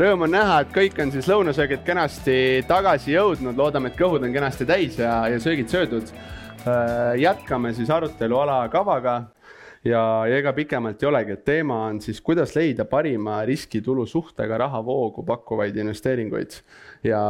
Rõõm 0.00 0.22
on 0.24 0.30
näha, 0.32 0.62
et 0.62 0.70
kõik 0.72 0.94
on 1.02 1.10
siis 1.12 1.26
lõunasöögid 1.28 1.82
kenasti 1.84 2.34
tagasi 2.64 3.10
jõudnud, 3.12 3.58
loodame, 3.58 3.90
et 3.90 3.98
kõhud 3.98 4.22
on 4.24 4.32
kenasti 4.32 4.64
täis 4.64 4.94
ja, 4.96 5.26
ja 5.28 5.40
söögid 5.42 5.68
söödud. 5.68 6.12
jätkame 7.20 7.74
siis 7.76 7.90
arutelu 7.92 8.38
alakavaga 8.38 9.16
ja, 9.84 10.00
ja 10.24 10.38
ega 10.38 10.54
pikemalt 10.56 11.02
ei 11.02 11.08
olegi, 11.08 11.36
et 11.36 11.44
teema 11.44 11.82
on 11.90 12.00
siis, 12.00 12.20
kuidas 12.24 12.54
leida 12.56 12.86
parima 12.88 13.42
riskitulu 13.44 14.06
suhtega 14.06 14.58
rahavoogu 14.64 15.26
pakkuvaid 15.26 15.76
investeeringuid. 15.76 16.56
ja 17.04 17.20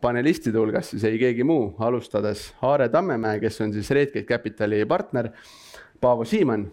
panelistide 0.00 0.58
hulgas 0.58 0.90
siis 0.90 1.04
ei 1.10 1.18
keegi 1.18 1.42
muu, 1.42 1.74
alustades 1.78 2.52
Aare 2.62 2.88
Tammemäe, 2.88 3.40
kes 3.40 3.60
on 3.60 3.72
siis 3.72 3.90
Redgate 3.90 4.26
Capitali 4.26 4.84
partner, 4.86 5.32
Paavo 6.00 6.24
Siimann, 6.24 6.70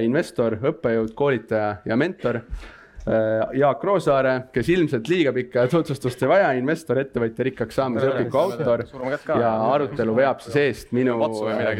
investor, 0.00 0.56
õppejõud, 0.56 1.12
koolitaja 1.14 1.76
ja 1.84 1.96
mentor. 1.96 2.36
Äh, 2.36 2.77
Jaak 3.56 3.84
Roosaare, 3.84 4.32
kes 4.52 4.68
ilmselt 4.74 5.08
liiga 5.08 5.32
pikka 5.32 5.64
tutvustust 5.72 6.22
ei 6.24 6.28
vaja, 6.28 6.48
investor, 6.58 6.98
ettevõtja, 7.00 7.46
rikkaks 7.46 7.78
saamise 7.78 8.10
õpiku 8.10 8.40
autor. 8.42 8.84
ja 9.40 9.52
arutelu 9.70 10.16
veab 10.16 10.40
siis 10.44 10.58
eest 10.60 10.92
minu 10.96 11.16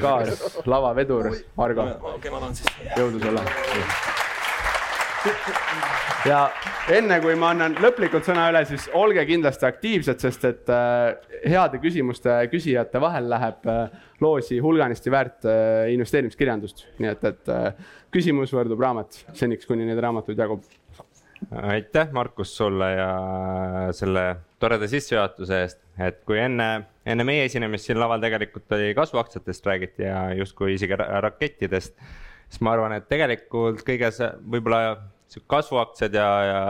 kaaslavavedur 0.00 1.28
Margo. 1.58 1.84
jõudu 2.96 3.20
sulle. 3.20 3.44
ja 6.30 6.40
enne 6.96 7.20
kui 7.20 7.36
ma 7.36 7.52
annan 7.52 7.76
lõplikult 7.82 8.24
sõna 8.24 8.48
üle, 8.48 8.64
siis 8.70 8.88
olge 8.96 9.26
kindlasti 9.28 9.68
aktiivsed, 9.68 10.24
sest 10.24 10.48
et 10.48 10.72
äh, 10.72 11.12
heade 11.44 11.82
küsimuste 11.82 12.40
küsijate 12.48 13.02
vahel 13.04 13.28
läheb 13.28 13.68
äh, 13.68 14.02
loosi 14.24 14.62
hulganisti 14.64 15.12
väärt 15.12 15.44
investeerimiskirjandust, 15.92 16.86
nii 17.02 17.12
et, 17.12 17.32
et 17.34 17.56
küsimus 18.14 18.54
võrdub 18.56 18.80
raamat 18.80 19.20
seniks, 19.36 19.68
kuni 19.68 19.84
neid 19.84 20.00
raamatuid 20.02 20.40
jagub 20.40 20.64
aitäh, 21.62 22.12
Markus, 22.12 22.56
sulle 22.56 22.92
ja 22.92 23.10
selle 23.96 24.24
toreda 24.58 24.88
sissejuhatuse 24.90 25.60
eest, 25.62 25.82
et 26.02 26.22
kui 26.26 26.38
enne, 26.42 26.68
enne 27.06 27.26
meie 27.26 27.44
esinemist 27.46 27.88
siin 27.88 28.00
laval 28.00 28.22
tegelikult 28.22 28.72
oli 28.74 28.90
kasvuaktsiatest 28.96 29.66
räägiti 29.66 30.06
ja 30.06 30.24
justkui 30.38 30.74
isegi 30.74 30.98
rakettidest, 30.98 31.94
siis 32.48 32.64
ma 32.64 32.74
arvan, 32.74 32.96
et 32.98 33.08
tegelikult 33.10 33.84
kõige 33.86 34.10
see 34.14 34.32
võib-olla 34.50 34.98
kasvuaktsiad 35.46 36.14
ja, 36.16 36.28
ja 36.48 36.60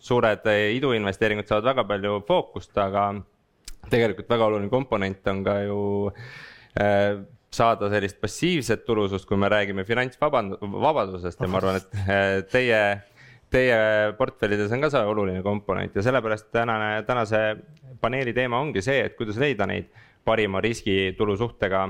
suured 0.00 0.46
iduinvesteeringud 0.78 1.48
saavad 1.48 1.70
väga 1.74 1.86
palju 1.90 2.20
fookust, 2.28 2.72
aga 2.80 3.10
tegelikult 3.92 4.30
väga 4.30 4.50
oluline 4.50 4.72
komponent 4.72 5.26
on 5.30 5.42
ka 5.46 5.58
ju 5.66 5.80
äh, 6.80 7.20
saada 7.56 7.90
sellist 7.92 8.18
passiivset 8.20 8.84
tulusust, 8.86 9.28
kui 9.28 9.38
me 9.40 9.50
räägime 9.52 9.84
finantsvabadusest 9.86 11.40
ja 11.40 11.50
ma 11.50 11.60
arvan, 11.60 11.78
et 11.80 12.00
äh, 12.02 12.24
teie 12.50 12.80
teie 13.50 13.76
portfellides 14.18 14.72
on 14.74 14.82
ka 14.82 14.90
see 14.90 15.04
oluline 15.06 15.42
komponent 15.44 15.94
ja 15.96 16.02
sellepärast 16.02 16.50
tänane, 16.54 17.02
tänase 17.06 17.42
paneeli 18.00 18.34
teema 18.34 18.58
ongi 18.60 18.82
see, 18.82 19.04
et 19.06 19.16
kuidas 19.18 19.38
leida 19.40 19.68
neid 19.70 19.92
parima 20.26 20.60
riskitulu 20.60 21.36
suhtega 21.38 21.86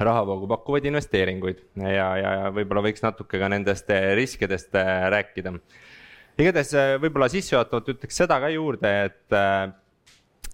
rahavoogu 0.00 0.48
pakkuvaid 0.50 0.88
investeeringuid 0.88 1.62
ja, 1.76 2.06
ja 2.16 2.32
võib-olla 2.54 2.82
võiks 2.88 3.04
natuke 3.04 3.38
ka 3.38 3.50
nendest 3.52 3.90
riskidest 4.16 4.74
äh, 4.78 5.06
rääkida. 5.12 5.52
igatahes 6.38 6.72
äh, 6.74 6.94
võib-olla 7.02 7.28
sissejuhatavalt 7.32 7.92
ütleks 7.94 8.18
seda 8.24 8.40
ka 8.40 8.48
juurde, 8.52 8.92
et 9.10 9.36
äh, 9.36 9.68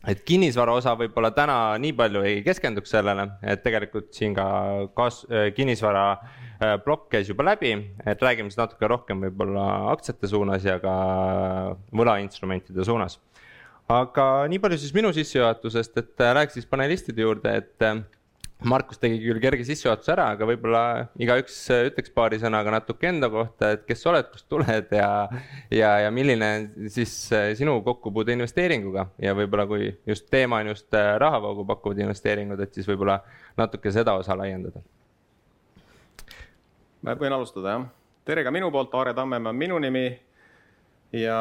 et 0.07 0.21
kinnisvara 0.27 0.77
osa 0.79 0.95
võib-olla 0.99 1.31
täna 1.35 1.57
nii 1.83 1.95
palju 1.99 2.23
ei 2.27 2.43
keskenduks 2.47 2.93
sellele, 2.95 3.25
et 3.43 3.63
tegelikult 3.65 4.13
siin 4.15 4.37
ka 4.37 4.47
kas-, 4.97 5.25
äh, 5.31 5.49
kinnisvara 5.57 6.05
äh, 6.15 6.77
plokk 6.85 7.09
käis 7.17 7.31
juba 7.31 7.49
läbi, 7.51 7.73
et 8.07 8.23
räägime 8.23 8.53
siis 8.53 8.61
natuke 8.61 8.91
rohkem 8.91 9.25
võib-olla 9.27 9.65
aktsiate 9.95 10.31
suunas 10.31 10.67
ja 10.67 10.79
ka 10.83 10.95
võlainstrumentide 11.91 12.87
suunas. 12.87 13.19
aga 13.89 14.47
nii 14.53 14.61
palju 14.61 14.79
siis 14.79 14.95
minu 14.95 15.11
sissejuhatusest, 15.17 15.99
et 15.99 16.23
äh, 16.23 16.35
läheks 16.37 16.59
siis 16.61 16.71
panelistide 16.71 17.25
juurde, 17.25 17.57
et 17.57 17.89
Markus 18.67 18.99
tegi 18.99 19.21
küll 19.23 19.39
kerge 19.39 19.63
sissejuhatuse 19.63 20.11
ära, 20.17 20.25
aga 20.35 20.47
võib-olla 20.49 20.81
igaüks 21.23 21.57
ütleks 21.77 22.11
paari 22.11 22.41
sõnaga 22.43 22.73
natuke 22.75 23.07
enda 23.07 23.29
kohta, 23.31 23.71
et 23.77 23.85
kes 23.87 24.03
sa 24.03 24.11
oled, 24.11 24.27
kust 24.33 24.49
tuled 24.51 24.91
ja, 24.99 25.11
ja, 25.71 25.91
ja 26.03 26.09
milline 26.15 26.49
siis 26.91 27.13
äh, 27.31 27.53
sinu 27.59 27.77
kokkupuude 27.87 28.35
investeeringuga? 28.35 29.07
Ja 29.23 29.37
võib-olla 29.39 29.69
kui 29.71 29.93
just 30.11 30.27
teema 30.35 30.59
on 30.65 30.73
just 30.73 30.91
äh, 30.99 31.13
rahavoogu 31.23 31.69
pakkuvad 31.71 32.03
investeeringud, 32.03 32.59
et 32.65 32.75
siis 32.75 32.89
võib-olla 32.91 33.21
natuke 33.61 33.95
seda 33.95 34.17
osa 34.19 34.35
laiendada. 34.39 34.83
ma 37.07 37.15
võin 37.15 37.39
alustada 37.39 37.77
jah, 37.77 37.87
tere 38.27 38.43
ka 38.43 38.51
minu 38.51 38.73
poolt, 38.75 38.91
Aare 38.99 39.15
Tammemaa 39.15 39.55
on 39.55 39.63
minu 39.63 39.79
nimi. 39.79 40.09
Ja 41.15 41.39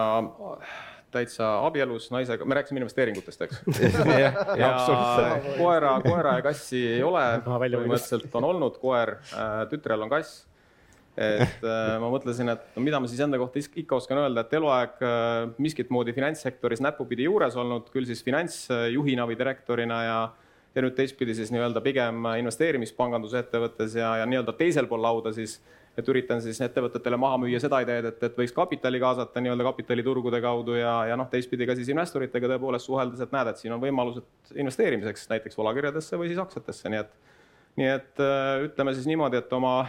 täitsa 1.13 1.47
abielus 1.65 2.09
naisega, 2.11 2.45
me 2.45 2.57
rääkisime 2.57 2.81
investeeringutest, 2.83 3.45
eks. 3.47 3.61
Ja, 4.23 4.31
ja 4.59 4.71
koera, 5.57 5.93
koera 6.03 6.37
ja 6.39 6.43
kassi 6.45 6.81
ei 6.97 7.03
ole, 7.05 7.23
põhimõtteliselt 7.47 8.35
on 8.39 8.47
olnud. 8.51 8.79
Koer, 8.81 9.17
äh, 9.31 9.63
tütrel 9.71 10.05
on 10.05 10.11
kass. 10.11 10.45
et 11.17 11.63
äh, 11.65 11.95
ma 11.97 12.11
mõtlesin, 12.13 12.51
et 12.53 12.75
no 12.75 12.83
mida 12.85 12.99
ma 13.01 13.09
siis 13.09 13.23
enda 13.25 13.39
kohta 13.41 13.57
ikka 13.57 13.97
oskan 13.97 14.19
öelda, 14.21 14.43
et 14.43 14.51
eluaeg 14.53 14.99
äh, 15.01 15.47
miskit 15.57 15.89
moodi 15.89 16.13
finantssektoris 16.13 16.83
näpupidi 16.85 17.25
juures 17.25 17.57
olnud, 17.57 17.87
küll 17.93 18.05
siis 18.05 18.21
finantsjuhina 18.25 19.25
või 19.25 19.39
direktorina 19.39 20.03
ja 20.05 20.19
ja 20.77 20.83
nüüd 20.85 20.93
teistpidi 20.93 21.33
siis 21.33 21.49
nii-öelda 21.49 21.81
pigem 21.81 22.27
investeerimispangandusettevõttes 22.37 23.95
ja, 23.97 24.11
ja 24.19 24.27
nii-öelda 24.29 24.53
teisel 24.59 24.85
pool 24.85 25.01
lauda 25.01 25.31
siis 25.33 25.55
et 25.97 26.09
üritan 26.11 26.41
siis 26.43 26.59
ettevõtetele 26.61 27.17
maha 27.19 27.39
müüa 27.41 27.59
seda 27.61 27.79
ideed, 27.81 28.05
et, 28.11 28.23
et 28.29 28.35
võiks 28.37 28.53
kapitali 28.55 28.99
kaasata 29.01 29.41
nii-öelda 29.41 29.65
kapitaliturgude 29.65 30.41
kaudu 30.43 30.77
ja, 30.77 30.93
ja 31.09 31.17
noh, 31.17 31.29
teistpidi 31.31 31.65
ka 31.67 31.75
siis 31.77 31.89
investoritega 31.93 32.51
tõepoolest 32.53 32.89
suheldes, 32.89 33.23
et 33.23 33.33
näed, 33.33 33.49
et 33.51 33.61
siin 33.63 33.73
on 33.73 33.81
võimalused 33.81 34.57
investeerimiseks 34.61 35.25
näiteks 35.33 35.57
võlakirjadesse 35.57 36.19
või 36.21 36.29
siis 36.29 36.41
aktsiatesse, 36.43 36.91
nii 36.93 37.01
et, 37.01 37.15
nii 37.81 37.89
et 37.95 38.21
äh, 38.23 38.67
ütleme 38.67 38.93
siis 38.93 39.09
niimoodi, 39.09 39.41
et 39.41 39.57
oma 39.57 39.79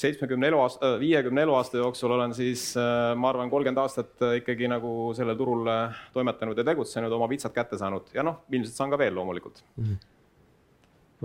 seitsmekümne 0.00 0.50
eluaasta, 0.50 0.96
äh, 0.96 0.98
viiekümne 1.04 1.46
eluaasta 1.46 1.78
jooksul 1.78 2.16
olen 2.16 2.34
siis 2.34 2.72
äh, 2.80 3.12
ma 3.14 3.30
arvan, 3.30 3.52
kolmkümmend 3.54 3.84
aastat 3.84 4.30
ikkagi 4.40 4.70
nagu 4.72 5.12
sellel 5.14 5.38
turul 5.38 5.68
toimetanud 6.16 6.58
ja 6.58 6.66
tegutsenud, 6.72 7.14
oma 7.14 7.30
vitsad 7.30 7.54
kätte 7.54 7.78
saanud 7.78 8.10
ja 8.16 8.26
noh, 8.26 8.42
ilmselt 8.50 8.74
saan 8.74 8.90
ka 8.90 8.98
veel 8.98 9.14
loomulikult 9.14 9.62
mm. 9.76 9.84
-hmm 9.84 10.08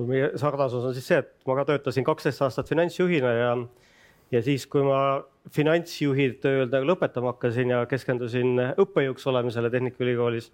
meie 0.03 0.31
sarnasus 0.35 0.83
on 0.83 0.93
siis 0.95 1.05
see, 1.07 1.21
et 1.23 1.29
ma 1.47 1.55
ka 1.55 1.63
töötasin 1.69 2.03
kaksteist 2.03 2.41
aastat 2.43 2.67
finantsjuhina 2.67 3.29
ja 3.31 3.51
ja 4.31 4.41
siis, 4.45 4.65
kui 4.69 4.83
ma 4.85 4.99
finantsjuhi 5.53 6.31
tööd 6.41 6.73
lõpetama 6.87 7.33
hakkasin 7.33 7.75
ja 7.75 7.83
keskendusin 7.89 8.57
õppejõuks 8.81 9.27
olemisele 9.29 9.69
Tehnikaülikoolis, 9.73 10.49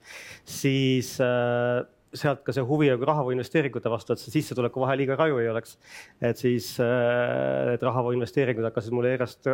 siis 0.47 1.13
äh, 1.23 1.85
sealt 2.17 2.43
ka 2.43 2.53
see 2.55 2.63
huvi 2.67 2.89
nagu 2.91 3.07
rahavoo 3.07 3.31
investeeringute 3.35 3.91
vastu, 3.91 4.13
et 4.13 4.21
see 4.21 4.33
sissetuleku 4.33 4.83
vahe 4.83 4.97
liiga 4.99 5.15
raju 5.19 5.39
ei 5.39 5.47
oleks. 5.51 5.77
et 6.21 6.37
siis 6.37 6.73
äh, 6.83 7.71
need 7.71 7.87
rahavoo 7.87 8.11
investeeringud 8.17 8.67
hakkasid 8.67 8.95
mulle 8.95 9.15
järjest 9.15 9.47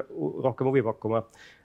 rohkem 0.44 0.72
huvi 0.72 0.84
pakkuma. 0.86 1.24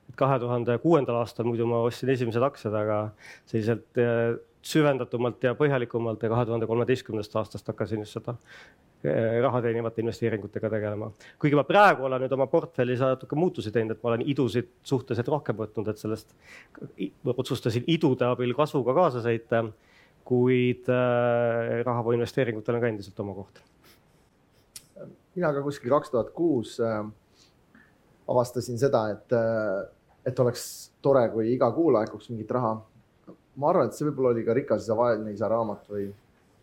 et 0.09 0.17
kahe 0.17 0.39
tuhande 0.43 0.77
kuuendal 0.85 1.23
aastal 1.23 1.49
muidu 1.49 1.67
ma 1.67 1.83
ostsin 1.89 2.13
esimesed 2.13 2.43
aktsiad, 2.45 2.77
aga 2.77 3.03
selliselt 3.47 4.03
äh, 4.03 4.37
süvendatumalt 4.63 5.43
ja 5.43 5.57
põhjalikumalt 5.59 6.23
ja 6.23 6.31
kahe 6.31 6.47
tuhande 6.47 6.69
kolmeteistkümnendast 6.71 7.41
aastast 7.41 7.73
hakkasin 7.73 8.05
just 8.05 8.21
seda 8.21 8.37
raha 9.03 9.61
teenivate 9.63 10.03
investeeringutega 10.03 10.71
tegelema. 10.71 11.11
kuigi 11.39 11.57
ma 11.59 11.65
praegu 11.67 12.07
olen 12.07 12.23
nüüd 12.23 12.35
oma 12.37 12.47
portfellis 12.51 13.01
natuke 13.03 13.37
muutusi 13.39 13.73
teinud, 13.75 13.97
et 13.97 14.03
ma 14.03 14.13
olen 14.13 14.23
idusid 14.31 14.69
suhteliselt 14.87 15.31
rohkem 15.33 15.59
võtnud, 15.59 15.89
et 15.91 15.99
sellest 15.99 16.35
otsustasin 17.27 17.89
idude 17.91 18.29
abil 18.29 18.55
kasvuga 18.55 18.95
kaasa 18.95 19.25
sõita. 19.25 19.65
kuid 20.25 20.87
äh, 20.87 21.83
rahavoo 21.83 22.13
investeeringutel 22.15 22.77
on 22.77 22.81
ka 22.81 22.89
endiselt 22.93 23.19
oma 23.21 23.35
koht. 23.35 23.59
mina 25.35 25.53
ka 25.53 25.63
kuskil 25.63 25.91
kaks 25.91 26.11
tuhat 26.11 26.31
kuus 26.31 26.79
äh, 26.81 27.03
avastasin 28.29 28.79
seda, 28.79 29.09
et, 29.11 29.35
et 30.27 30.39
oleks 30.39 30.93
tore, 31.03 31.29
kui 31.29 31.53
iga 31.53 31.73
kuu 31.75 31.91
laekuks 31.91 32.31
mingit 32.31 32.51
raha 32.51 32.77
ma 33.57 33.71
arvan, 33.71 33.89
et 33.89 33.97
see 33.97 34.07
võib-olla 34.09 34.33
oli 34.33 34.45
ka 34.47 34.55
Rikas 34.57 34.87
isa 34.87 34.97
vaene 34.97 35.33
isa 35.35 35.49
raamat 35.51 35.89
või, 35.91 36.07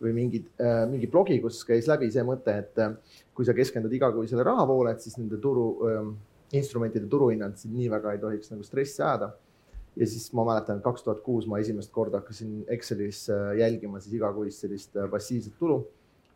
või 0.00 0.14
mingi 0.16 0.40
äh,, 0.60 0.84
mingi 0.88 1.08
blogi, 1.10 1.38
kus 1.42 1.60
käis 1.68 1.88
läbi 1.90 2.08
see 2.12 2.24
mõte, 2.26 2.54
et 2.62 2.80
äh, 2.80 2.96
kui 3.36 3.46
sa 3.46 3.54
keskendud 3.56 3.92
igakuisele 3.92 4.44
rahavoole, 4.46 4.94
et 4.94 5.04
siis 5.04 5.18
nende 5.20 5.38
turu 5.42 5.66
äh,, 5.88 6.10
instrumentide 6.56 7.08
turuhinnad 7.10 7.58
sind 7.60 7.76
nii 7.78 7.90
väga 7.92 8.16
ei 8.16 8.22
tohiks 8.22 8.50
nagu 8.50 8.66
stressi 8.66 9.02
ajada. 9.02 9.34
ja 9.96 10.06
siis 10.06 10.28
ma 10.38 10.44
mäletan, 10.46 10.78
et 10.78 10.84
kaks 10.84 11.02
tuhat 11.02 11.20
kuus 11.26 11.48
ma 11.50 11.58
esimest 11.58 11.90
korda 11.92 12.20
hakkasin 12.22 12.64
Excelis 12.72 13.26
äh, 13.30 13.52
jälgima 13.58 14.00
siis 14.00 14.14
igakuist 14.16 14.64
sellist 14.64 14.96
passiivset 15.10 15.58
tulu. 15.58 15.82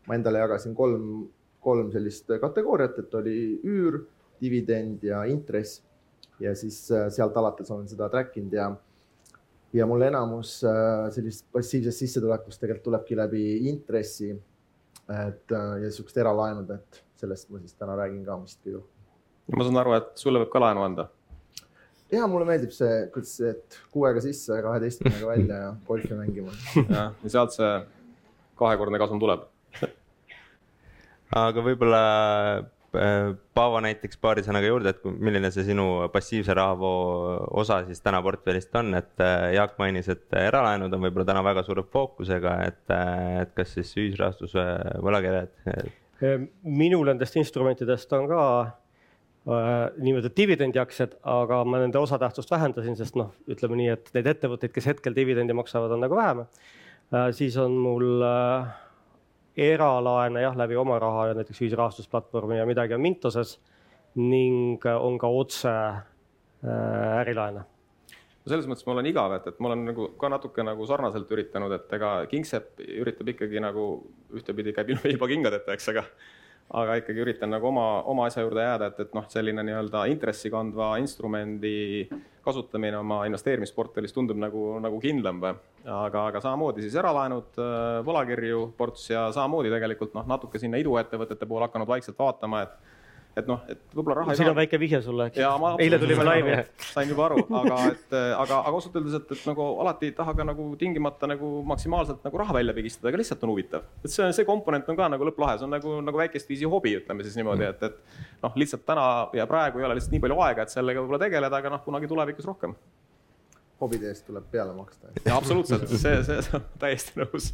ma 0.07 0.19
endale 0.19 0.43
jagasin 0.43 0.75
kolm, 0.75 1.29
kolm 1.65 1.91
sellist 1.93 2.29
kategooriat, 2.41 2.99
et 2.99 3.15
oli 3.15 3.39
üür, 3.65 4.03
dividend 4.41 5.05
ja 5.07 5.25
intress. 5.25 5.83
ja 6.41 6.53
siis 6.55 6.77
sealt 6.91 7.37
alates 7.37 7.71
olen 7.71 7.89
seda 7.89 8.11
track 8.11 8.37
inud 8.37 8.53
ja 8.53 8.75
ja 9.75 9.87
mul 9.91 10.05
enamus 10.06 10.56
äh, 10.69 11.09
sellist 11.15 11.47
passiivsest 11.53 12.05
sissetulekust 12.05 12.61
tegelikult 12.62 12.88
tulebki 12.91 13.19
läbi 13.19 13.44
intressi. 13.71 14.31
et 15.05 15.53
äh, 15.53 15.82
ja 15.82 15.91
sihukest 15.93 16.17
eralaenud, 16.17 16.71
et 16.71 17.03
sellest 17.21 17.50
ma 17.53 17.59
siis 17.61 17.75
täna 17.76 17.97
räägin 17.99 18.25
ka 18.25 18.38
vist 18.41 18.61
rohkem. 18.65 19.59
ma 19.59 19.67
saan 19.67 19.81
aru, 19.82 19.97
et 19.99 20.15
sulle 20.21 20.41
võib 20.41 20.53
ka 20.53 20.62
laenu 20.62 20.85
anda? 20.87 21.09
ja 22.12 22.29
mulle 22.31 22.47
meeldib 22.49 22.73
see, 22.73 23.09
kuidas 23.12 23.35
et 23.50 23.81
kuuega 23.93 24.23
sisse, 24.25 24.61
kaheteistkümnega 24.62 25.26
välja 25.29 25.59
ja 25.67 25.75
golfi 25.88 26.15
mängima. 26.15 26.55
jah, 26.77 27.12
ja 27.25 27.35
sealt 27.37 27.56
see 27.56 27.75
kahekordne 28.61 29.00
kasum 29.03 29.20
tuleb. 29.20 29.44
aga 31.35 31.67
võib-olla 31.67 32.05
Paavo 33.55 33.81
näiteks 33.85 34.19
paari 34.23 34.44
sõnaga 34.46 34.69
juurde, 34.70 34.94
et 34.94 35.02
milline 35.05 35.50
see 35.55 35.67
sinu 35.67 35.87
passiivse 36.14 36.55
rahavoo 36.55 37.49
osa 37.62 37.81
siis 37.88 38.02
täna 38.05 38.20
portfellist 38.23 38.75
on, 38.79 38.94
et 38.99 39.25
äh, 39.25 39.50
Jaak 39.56 39.75
mainis, 39.81 40.08
et 40.12 40.38
eralaenud 40.38 40.93
on 40.94 41.02
võib-olla 41.06 41.26
täna 41.32 41.43
väga 41.46 41.64
suure 41.67 41.85
fookusega, 41.91 42.55
et, 42.69 42.85
äh, 42.94 43.43
et 43.43 43.52
kas 43.58 43.76
siis 43.79 43.93
ühisrahastuse 43.99 44.64
võlakirjad? 45.05 45.52
minul 46.62 47.08
nendest 47.11 47.35
instrumentidest 47.37 48.12
on 48.17 48.29
ka 48.31 48.43
Äh, 49.44 49.91
nii-öelda 50.00 50.31
dividendiaktsiad, 50.32 51.19
aga 51.29 51.58
ma 51.69 51.82
nende 51.82 52.00
osatähtsust 52.00 52.49
vähendasin, 52.49 52.94
sest 52.96 53.19
noh, 53.20 53.35
ütleme 53.52 53.76
nii, 53.76 53.91
et 53.93 54.06
neid 54.17 54.31
ettevõtteid, 54.31 54.73
kes 54.73 54.87
hetkel 54.88 55.12
dividendi 55.12 55.52
maksavad, 55.52 55.93
on 55.93 56.00
nagu 56.00 56.17
vähem. 56.17 56.41
Äh, 57.12 57.26
siis 57.37 57.58
on 57.61 57.75
mul 57.76 58.25
äh, 58.25 58.70
eralaene 59.56 60.43
jah, 60.43 60.56
läbi 60.59 60.77
oma 60.77 60.99
raha 60.99 61.29
ja 61.31 61.37
näiteks 61.39 61.61
ühisrahastusplatvormi 61.62 62.59
ja 62.59 62.67
midagi 62.67 62.95
on 62.97 63.03
Mintoses 63.05 63.59
ning 64.15 64.83
on 64.99 65.19
ka 65.19 65.31
otse 65.31 65.73
ärilaene. 67.21 67.65
No 68.45 68.53
selles 68.53 68.67
mõttes 68.69 68.85
ma 68.85 68.93
olen 68.93 69.09
igav, 69.09 69.33
et, 69.39 69.47
et 69.49 69.61
ma 69.62 69.71
olen 69.71 69.87
nagu 69.89 70.06
ka 70.21 70.29
natuke 70.29 70.65
nagu 70.67 70.85
sarnaselt 70.87 71.31
üritanud, 71.33 71.73
et 71.73 71.93
ega 71.97 72.11
Kingsepp 72.29 72.83
üritab 72.85 73.31
ikkagi 73.33 73.62
nagu 73.65 73.87
ühtepidi 74.37 74.75
käib 74.77 74.93
ilma 74.93 75.29
kingadeta, 75.33 75.73
eks, 75.73 75.89
aga 75.95 76.05
aga 76.75 76.99
ikkagi 77.01 77.25
üritan 77.25 77.53
nagu 77.53 77.69
oma, 77.69 77.87
oma 78.11 78.29
asja 78.29 78.45
juurde 78.45 78.65
jääda, 78.65 78.91
et, 78.93 79.01
et 79.05 79.17
noh, 79.17 79.25
selline 79.33 79.65
nii-öelda 79.65 80.05
intressi 80.12 80.53
kandva 80.53 80.95
instrumendi 81.01 82.09
kasutamine 82.44 82.99
oma 83.00 83.23
investeerimisportfellis 83.29 84.12
tundub 84.14 84.38
nagu, 84.41 84.64
nagu 84.85 84.99
kindlam 85.02 85.41
või. 85.43 85.55
aga, 85.85 86.26
aga 86.31 86.43
samamoodi 86.44 86.85
siis 86.85 86.96
eralaenud, 87.00 87.56
äh, 87.61 88.00
võlakirju 88.06 88.67
ports 88.79 89.08
ja 89.11 89.26
samamoodi 89.35 89.73
tegelikult 89.73 90.14
noh, 90.17 90.26
natuke 90.29 90.61
sinna 90.61 90.81
iduettevõtete 90.81 91.49
poole 91.49 91.69
hakanud 91.69 91.88
vaikselt 91.88 92.19
vaatama, 92.19 92.64
et 92.64 92.94
et 93.39 93.49
noh, 93.51 93.63
et 93.71 93.81
võib-olla 93.95 94.21
raha. 94.21 94.35
siin 94.39 94.49
on 94.51 94.57
väike 94.57 94.79
vihje 94.79 95.01
sulle, 95.03 95.27
eks. 95.31 95.41
eile 95.83 95.99
tulime 95.99 96.27
laivi. 96.27 96.55
sain 96.87 97.11
juba 97.11 97.27
aru, 97.27 97.43
aga 97.61 97.79
et, 97.91 98.15
aga, 98.15 98.61
aga 98.61 98.73
ausalt 98.73 98.99
öeldes, 99.01 99.17
et, 99.19 99.33
et 99.35 99.47
nagu 99.51 99.67
alati 99.83 100.11
ei 100.11 100.15
taha 100.17 100.37
ka 100.39 100.47
nagu 100.47 100.67
tingimata 100.81 101.29
nagu 101.31 101.51
maksimaalselt 101.67 102.23
nagu 102.27 102.41
raha 102.41 102.57
välja 102.59 102.77
pigistada, 102.77 103.11
aga 103.11 103.21
lihtsalt 103.21 103.47
on 103.47 103.55
huvitav. 103.55 103.87
et 104.05 104.15
see, 104.15 104.29
see 104.39 104.49
komponent 104.49 104.89
on 104.91 104.99
ka 104.99 105.09
nagu 105.17 105.29
lõpplahe, 105.31 105.59
see 105.59 105.69
on 105.69 105.75
nagu, 105.75 105.97
nagu 106.07 106.23
väikest 106.23 106.51
viisi 106.51 106.69
hobi, 106.71 106.95
ütleme 107.01 107.27
siis 107.27 107.39
niimoodi, 107.41 107.67
et, 107.73 107.83
et 107.89 108.45
noh, 108.45 108.59
lihtsalt 108.63 108.87
täna 108.87 109.07
ja 109.37 109.49
praegu 109.51 109.83
ei 109.83 109.89
ole 109.89 109.99
lihtsalt 109.99 110.15
nii 110.15 110.25
palju 110.27 110.43
aega, 110.47 110.67
et 110.67 110.75
sellega 110.75 111.03
võib-olla 111.03 111.25
tegeleda, 111.27 111.63
aga 111.63 111.75
noh, 111.75 111.83
kunagi 111.87 112.11
tulevikus 112.11 112.47
rohkem. 112.51 112.77
hobide 113.83 114.13
eest 114.13 114.29
tuleb 114.29 114.47
peale 114.51 114.77
maksta. 114.77 115.11
jaa, 115.25 115.39
absoluutselt, 115.41 115.89
see, 115.91 116.21
see, 116.23 116.39
see 116.47 116.61
on 116.61 116.71
täiesti 116.79 117.19
nõus. 117.19 117.51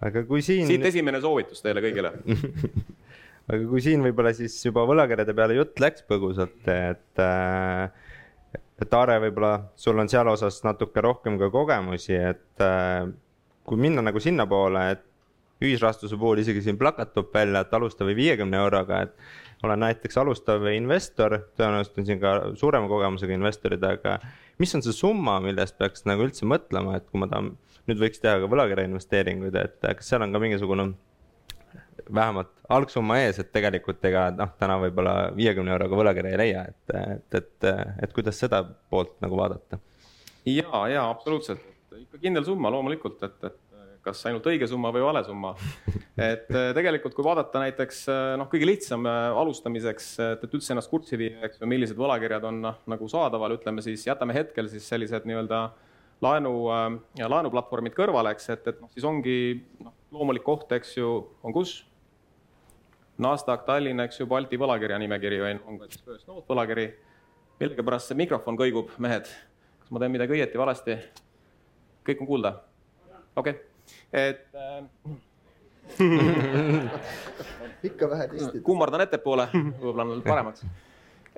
aga 0.00 0.24
kui 0.24 0.40
siin. 0.40 0.64
siit 0.70 0.88
esimene 0.88 1.20
soovitus 1.20 1.60
teile 1.60 1.84
kõigile 1.84 2.14
aga 3.48 3.64
kui 3.70 3.82
siin 3.84 4.04
võib-olla 4.04 4.34
siis 4.36 4.56
juba 4.64 4.84
võlakirjade 4.88 5.34
peale 5.36 5.56
jutt 5.56 5.80
läks 5.80 6.04
põgusalt, 6.08 6.60
et 6.68 7.22
äh, 7.24 7.88
et 8.78 8.94
Aare, 8.94 9.18
võib-olla 9.24 9.52
sul 9.76 9.98
on 9.98 10.10
seal 10.10 10.28
osas 10.30 10.60
natuke 10.66 11.02
rohkem 11.02 11.38
ka 11.40 11.50
kogemusi, 11.54 12.14
et 12.14 12.64
äh, 12.64 13.08
kui 13.68 13.80
minna 13.80 14.04
nagu 14.04 14.20
sinnapoole, 14.22 14.84
et 14.94 15.04
ühisrahastuse 15.64 16.16
puhul 16.18 16.38
isegi 16.44 16.62
siin 16.62 16.78
plakat 16.78 17.10
toob 17.16 17.32
välja, 17.34 17.64
et 17.64 17.72
alusta 17.74 18.06
või 18.06 18.14
viiekümne 18.20 18.60
euroga, 18.60 19.02
et 19.08 19.66
olen 19.66 19.82
näiteks 19.82 20.20
alustav 20.22 20.62
investor, 20.70 21.34
tõenäoliselt 21.58 21.98
on 21.98 22.06
siin 22.06 22.20
ka 22.22 22.34
suurema 22.60 22.86
kogemusega 22.90 23.34
investorid, 23.34 23.82
aga 23.82 24.20
mis 24.62 24.74
on 24.78 24.84
see 24.86 24.94
summa, 24.94 25.40
millest 25.42 25.74
peaks 25.80 26.06
nagu 26.06 26.22
üldse 26.28 26.46
mõtlema, 26.46 26.94
et 27.00 27.08
kui 27.10 27.18
ma 27.22 27.26
tahan, 27.30 27.56
nüüd 27.90 28.02
võiks 28.04 28.22
teha 28.22 28.38
ka 28.38 28.50
võlakirja 28.52 28.86
investeeringuid, 28.86 29.58
et 29.58 29.90
kas 29.98 30.12
seal 30.12 30.22
on 30.22 30.34
ka 30.34 30.42
mingisugune 30.42 30.92
vähemalt 32.14 32.50
algsumma 32.68 33.18
ees, 33.22 33.38
et 33.42 33.52
tegelikult 33.52 34.04
ega 34.08 34.28
noh, 34.34 34.52
täna 34.60 34.78
võib-olla 34.82 35.14
viiekümne 35.36 35.72
euroga 35.74 36.00
võlakirja 36.00 36.34
ei 36.34 36.40
leia, 36.42 36.64
et, 36.68 36.96
et, 36.98 37.38
et, 37.40 37.68
et 38.04 38.12
kuidas 38.16 38.38
seda 38.40 38.62
poolt 38.64 39.16
nagu 39.24 39.38
vaadata? 39.38 39.80
ja, 40.48 40.84
ja 40.88 41.08
absoluutselt, 41.08 41.64
ikka 41.98 42.20
kindel 42.22 42.46
summa 42.46 42.70
loomulikult, 42.72 43.22
et, 43.26 43.50
et 43.50 43.58
kas 44.08 44.20
ainult 44.28 44.46
õige 44.48 44.68
summa 44.70 44.90
või 44.94 45.02
vale 45.04 45.22
summa. 45.26 45.52
et 46.30 46.46
tegelikult, 46.48 47.16
kui 47.16 47.26
vaadata 47.26 47.62
näiteks 47.64 48.04
noh, 48.40 48.48
kõige 48.50 48.68
lihtsam 48.68 49.04
alustamiseks, 49.08 50.08
et, 50.24 50.46
et 50.46 50.56
üldse 50.56 50.72
ennast 50.74 50.90
kurssi 50.92 51.18
viia, 51.20 51.42
eks 51.48 51.60
ju, 51.60 51.68
millised 51.70 51.98
võlakirjad 51.98 52.46
on 52.48 52.62
noh, 52.64 52.80
nagu 52.90 53.10
saadaval, 53.10 53.58
ütleme 53.58 53.84
siis 53.84 54.06
jätame 54.08 54.36
hetkel 54.36 54.70
siis 54.72 54.88
sellised 54.88 55.28
nii-öelda 55.28 55.66
laenu, 56.24 56.54
laenuplatvormid 57.20 57.94
kõrvale, 57.96 58.34
eks, 58.34 58.50
et, 58.54 58.66
et 58.72 58.80
noh, 58.82 58.90
siis 58.94 59.06
ongi 59.06 59.38
noh, 59.84 59.94
loomulik 60.14 60.44
koht, 60.46 60.72
eks 60.72 60.96
ju, 60.96 61.12
on 61.42 61.54
kus 61.56 61.82
Nasdaq 63.18 63.64
Tallinn, 63.66 64.00
eks 64.04 64.20
ju, 64.20 64.26
Balti 64.30 64.58
võlakirja 64.60 64.98
nimekiri 65.02 65.40
on, 65.42 65.62
on 65.66 65.78
ka 65.80 65.88
siis 65.90 66.04
First 66.06 66.28
Note 66.30 66.46
võlakiri. 66.48 66.86
millegipärast 67.58 68.12
see 68.12 68.18
mikrofon 68.18 68.58
kõigub, 68.58 68.92
mehed. 69.02 69.26
kas 69.82 69.90
ma 69.90 70.02
teen 70.02 70.14
midagi 70.14 70.36
õieti, 70.36 70.58
valesti? 70.58 70.98
kõik 72.06 72.20
on 72.22 72.30
kuulda? 72.30 72.54
okei 73.36 73.52
okay., 73.52 73.64
et 74.12 74.46
äh, 74.54 74.84
ikka 77.88 78.10
vähe 78.10 78.28
testid. 78.28 78.62
kummardan 78.62 79.06
ettepoole, 79.08 79.48
võib-olla 79.52 80.04
on 80.04 80.22
paremaks 80.22 80.64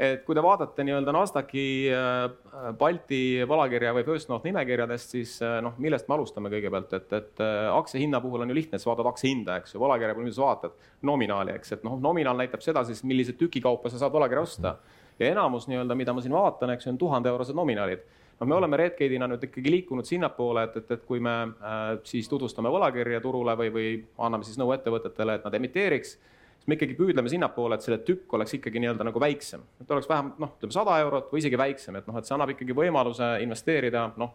et 0.01 0.23
kui 0.25 0.37
te 0.37 0.43
vaatate 0.45 0.85
nii-öelda 0.87 1.13
Nasdaqi 1.13 1.65
äh, 1.93 2.71
Balti 2.79 3.21
võlakirja 3.49 3.93
või 3.97 4.05
First 4.07 4.31
North 4.31 4.47
nimekirjadest, 4.49 5.13
siis 5.17 5.35
äh, 5.45 5.59
noh, 5.65 5.75
millest 5.83 6.09
me 6.09 6.17
alustame 6.17 6.53
kõigepealt, 6.53 6.95
et, 6.97 7.13
et 7.19 7.43
äh, 7.45 7.67
aktsia 7.75 8.01
hinna 8.01 8.23
puhul 8.25 8.47
on 8.47 8.53
ju 8.53 8.57
lihtne, 8.57 8.81
sa 8.81 8.91
vaatad 8.91 9.11
aktsia 9.11 9.29
hinda, 9.29 9.59
eks 9.61 9.77
ju, 9.77 9.83
võlakirja 9.83 10.17
puhul, 10.17 10.31
mida 10.31 10.39
sa 10.39 10.47
vaatad, 10.47 10.79
nominaali, 11.11 11.53
eks, 11.61 11.77
et 11.77 11.85
noh, 11.85 11.99
nominaal 12.01 12.41
näitab 12.41 12.65
seda 12.65 12.85
siis, 12.89 13.05
millise 13.05 13.37
tükikaupa 13.37 13.93
sa 13.93 14.01
saad 14.01 14.17
võlakirja 14.17 14.47
osta. 14.47 14.75
ja 15.21 15.29
enamus 15.35 15.69
nii-öelda, 15.69 15.95
mida 16.01 16.17
ma 16.17 16.25
siin 16.25 16.33
vaatan, 16.33 16.73
eks 16.73 16.89
ju, 16.89 16.95
on 16.95 16.99
tuhandeeurosed 17.05 17.57
nominaalid. 17.57 18.09
Noh, 18.41 18.49
me 18.49 18.57
oleme 18.57 18.79
Redgate'ina 18.81 19.29
nüüd 19.29 19.43
ikkagi 19.51 19.75
liikunud 19.75 20.09
sinnapoole, 20.09 20.65
et, 20.65 20.81
et, 20.81 20.97
et 20.97 21.05
kui 21.05 21.21
me 21.21 21.37
äh, 21.45 21.87
siis 22.09 22.29
tutvustame 22.29 22.73
võlakirja 22.73 23.21
turule 23.21 23.53
või, 23.61 23.69
või 23.75 23.91
anname 24.17 24.49
siis 24.49 24.57
nõu 24.57 24.73
ettevõtetele, 24.73 25.37
et 25.37 25.45
nad 25.45 25.61
emiteeriks 25.61 26.17
siis 26.61 26.69
me 26.69 26.77
ikkagi 26.77 26.95
püüdleme 26.99 27.33
sinnapoole, 27.33 27.79
et 27.79 27.87
selle 27.87 27.99
tükk 28.05 28.37
oleks 28.37 28.53
ikkagi 28.59 28.83
nii-öelda 28.85 29.07
nagu 29.09 29.21
väiksem, 29.23 29.63
et 29.81 29.91
oleks 29.91 30.09
vähemalt 30.09 30.39
noh, 30.43 30.53
ütleme 30.59 30.77
sada 30.77 30.99
eurot 31.01 31.33
või 31.33 31.41
isegi 31.41 31.59
väiksem, 31.59 31.97
et 31.97 32.09
noh, 32.09 32.19
et 32.21 32.29
see 32.29 32.37
annab 32.37 32.53
ikkagi 32.53 32.77
võimaluse 32.77 33.31
investeerida, 33.45 34.11
noh, 34.21 34.35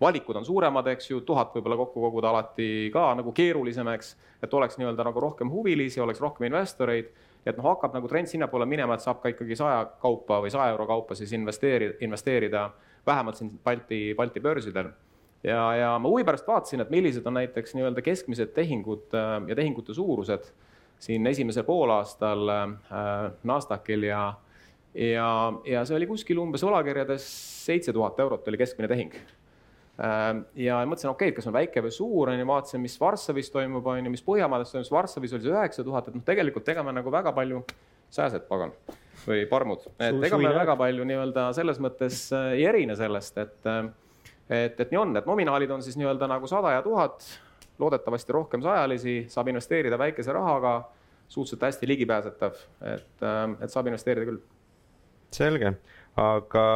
valikud 0.00 0.36
on 0.36 0.44
suuremad, 0.44 0.86
eks 0.92 1.10
ju, 1.10 1.22
tuhat 1.26 1.56
võib-olla 1.56 1.78
kokku 1.80 2.04
koguda 2.04 2.30
alati 2.30 2.90
ka 2.94 3.08
nagu 3.18 3.32
keerulisem, 3.34 3.88
eks, 3.96 4.12
et 4.44 4.54
oleks 4.54 4.78
nii-öelda 4.78 5.08
nagu 5.08 5.24
rohkem 5.24 5.50
huvilisi, 5.50 6.02
oleks 6.04 6.20
rohkem 6.22 6.50
investoreid, 6.50 7.10
et 7.46 7.56
noh, 7.56 7.66
hakkab 7.72 7.96
nagu 7.96 8.10
trend 8.10 8.30
sinnapoole 8.30 8.68
minema, 8.68 8.94
et 8.94 9.04
saab 9.04 9.22
ka 9.22 9.32
ikkagi 9.32 9.56
saja 9.58 9.82
kaupa 10.02 10.42
või 10.44 10.52
saja 10.52 10.74
euro 10.74 10.86
kaupa 10.86 11.16
siis 11.18 11.32
investeerida, 11.32 11.96
investeerida 12.04 12.68
vähemalt 13.08 13.40
siin 13.40 13.56
Balti, 13.64 14.12
Balti 14.16 14.40
börsidel. 14.44 14.92
Ja, 15.42 15.60
ja 15.78 15.90
ma 16.02 16.10
huvi 16.10 16.24
pärast 16.26 16.46
vaatasin, 16.46 16.82
et 16.82 16.90
millised 16.90 17.26
on 17.26 17.38
näiteks 17.38 17.76
nii-öelda 17.78 18.02
keskmised 18.02 18.50
tehingud 18.56 19.14
äh, 19.14 19.36
ja 19.48 19.56
tehingute 19.56 19.94
suurused 19.94 20.50
siin 20.98 21.26
esimesel 21.26 21.64
poolaastal 21.66 22.52
äh, 22.52 22.68
Nasdaqil 23.48 24.06
ja, 24.08 24.22
ja, 24.94 25.28
ja 25.66 25.84
see 25.86 25.98
oli 25.98 26.08
kuskil 26.10 26.40
umbes 26.42 26.64
võlakirjades 26.66 27.26
seitse 27.66 27.94
tuhat 27.94 28.18
eurot 28.24 28.48
oli 28.48 28.60
keskmine 28.60 28.90
tehing. 28.90 29.18
Äh,. 29.98 30.28
ja 30.62 30.78
mõtlesin, 30.86 31.10
okei 31.10 31.28
okay,, 31.28 31.34
et 31.34 31.38
kas 31.38 31.48
on 31.50 31.56
väike 31.56 31.82
või 31.82 31.94
suur, 31.94 32.30
on 32.30 32.38
ju, 32.38 32.46
vaatasin, 32.46 32.82
mis 32.82 32.94
Varssavis 33.00 33.50
toimub, 33.54 33.86
on 33.86 34.04
ju, 34.04 34.14
mis 34.14 34.22
Põhjamaades 34.26 34.70
toimub, 34.74 34.90
Varssavis 34.94 35.34
oli 35.34 35.46
see 35.46 35.54
üheksa 35.54 35.84
tuhat, 35.86 36.10
et 36.10 36.18
noh, 36.18 36.24
tegelikult 36.26 36.70
ega 36.70 36.84
me 36.86 36.94
nagu 36.94 37.10
väga 37.10 37.32
palju, 37.34 37.64
sääsed, 38.14 38.46
pagan, 38.48 38.70
või 39.26 39.42
parmud, 39.50 39.88
et 39.98 40.22
ega 40.30 40.38
me 40.38 40.52
väga 40.54 40.78
palju 40.78 41.08
nii-öelda 41.08 41.48
selles 41.58 41.82
mõttes 41.82 42.28
äh, 42.30 42.52
ei 42.60 42.68
erine 42.70 42.94
sellest, 42.98 43.42
et 43.42 43.72
et, 44.48 44.78
et 44.80 44.92
nii 44.92 45.00
on, 45.02 45.18
et 45.18 45.26
nominaalid 45.28 45.74
on 45.74 45.82
siis 45.84 45.98
nii-öelda 46.00 46.30
nagu 46.30 46.48
sada 46.48 46.72
ja 46.78 46.84
tuhat 46.86 47.26
loodetavasti 47.78 48.34
rohkem 48.34 48.62
sajalisi, 48.62 49.18
saab 49.30 49.52
investeerida 49.52 49.98
väikese 49.98 50.32
rahaga, 50.34 50.80
suhteliselt 51.28 51.62
hästi 51.68 51.88
ligipääsetav, 51.88 52.58
et, 52.94 53.22
ähm, 53.22 53.56
et 53.62 53.70
saab 53.70 53.86
investeerida 53.90 54.26
küll. 54.30 54.42
selge, 55.32 55.74
aga 56.16 56.66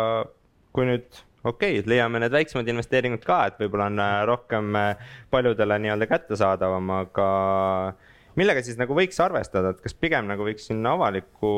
kui 0.77 0.85
nüüd 0.87 1.23
okei 1.45 1.79
okay,, 1.79 1.89
leiame 1.89 2.21
need 2.23 2.35
väiksemad 2.35 2.69
investeeringud 2.69 3.25
ka, 3.27 3.39
et 3.49 3.61
võib-olla 3.61 3.89
on 3.91 4.03
äh, 4.03 4.17
rohkem 4.29 4.77
äh, 4.79 5.15
paljudele 5.33 5.79
nii-öelda 5.83 6.09
kättesaadavam, 6.11 6.91
aga 7.01 7.29
millega 8.39 8.62
siis 8.65 8.79
nagu 8.81 8.97
võiks 8.97 9.19
arvestada, 9.23 9.73
et 9.73 9.81
kas 9.85 9.95
pigem 9.99 10.29
nagu 10.31 10.45
võiks 10.47 10.69
sinna 10.71 10.95
avaliku 10.97 11.53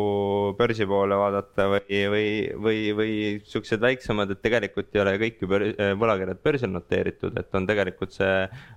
börsi 0.59 0.87
poole 0.91 1.19
vaadata 1.19 1.69
või, 1.73 2.01
või, 2.13 2.29
või, 2.67 2.79
või 2.99 3.17
siuksed 3.49 3.83
väiksemad, 3.85 4.33
et 4.35 4.43
tegelikult 4.45 4.95
ei 4.95 5.05
ole 5.05 5.17
kõik 5.23 5.45
ju 5.45 5.51
äh, 5.59 5.93
võlakirjad 6.01 6.41
börsil 6.45 6.73
noteeritud, 6.75 7.37
et 7.41 7.59
on 7.59 7.69
tegelikult 7.71 8.17
see 8.17 8.33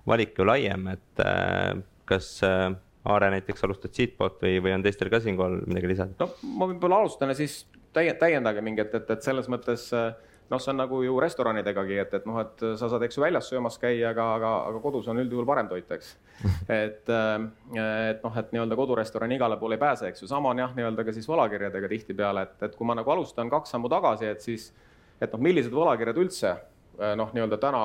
valik 0.10 0.38
ju 0.38 0.48
laiem, 0.48 0.92
et 0.96 1.26
äh, 1.26 1.72
kas 2.10 2.36
äh, 2.48 2.70
Aare 3.08 3.30
näiteks 3.32 3.64
alustad 3.64 3.94
siitpoolt 3.96 4.42
või, 4.44 4.58
või 4.60 4.74
on 4.76 4.82
teistel 4.84 5.08
ka 5.08 5.22
siinkohal 5.24 5.62
midagi 5.64 5.94
lisada? 5.94 6.12
no 6.20 6.58
ma 6.60 6.68
võib-olla 6.68 6.98
alustan 7.00 7.32
ja 7.32 7.38
siis 7.38 7.62
täiendage 7.96 8.60
mingi, 8.60 8.84
et, 8.84 8.98
et, 9.00 9.14
et 9.16 9.24
selles 9.24 9.48
mõttes 9.48 9.86
noh, 10.52 10.62
see 10.64 10.72
on 10.72 10.80
nagu 10.80 11.02
ju 11.04 11.18
restoranidegagi, 11.20 11.98
et, 12.04 12.14
et 12.20 12.28
noh, 12.30 12.40
et 12.44 12.64
sa 12.80 12.90
saad, 12.90 13.04
eks 13.08 13.18
ju, 13.18 13.24
väljas 13.24 13.50
söömas 13.52 13.80
käia, 13.82 14.12
aga, 14.14 14.28
aga, 14.38 14.54
aga 14.70 14.82
kodus 14.84 15.10
on 15.12 15.20
üldjuhul 15.24 15.48
parem 15.50 15.68
toit, 15.72 15.92
eks. 15.98 16.14
et, 16.68 17.12
et 17.12 18.24
noh, 18.24 18.40
et 18.40 18.54
nii-öelda 18.56 18.80
kodurestorani 18.80 19.38
igale 19.40 19.60
poole 19.60 19.78
ei 19.78 19.84
pääse, 19.84 20.12
eks 20.12 20.24
ju, 20.24 20.32
sama 20.32 20.54
on 20.54 20.64
jah, 20.64 20.74
nii-öelda 20.78 21.06
ka 21.08 21.16
siis 21.16 21.28
võlakirjadega 21.30 21.92
tihtipeale, 21.92 22.48
et, 22.48 22.58
et 22.70 22.80
kui 22.80 22.88
ma 22.88 22.96
nagu 22.98 23.16
alustan 23.16 23.52
kaks 23.52 23.76
sammu 23.76 23.92
tagasi, 23.92 24.32
et 24.32 24.46
siis, 24.46 24.72
et 25.20 25.32
noh, 25.34 25.44
millised 25.50 25.76
võlakirjad 25.76 26.24
üldse 26.24 26.56
noh, 26.98 27.30
nii-öelda 27.34 27.58
täna 27.62 27.82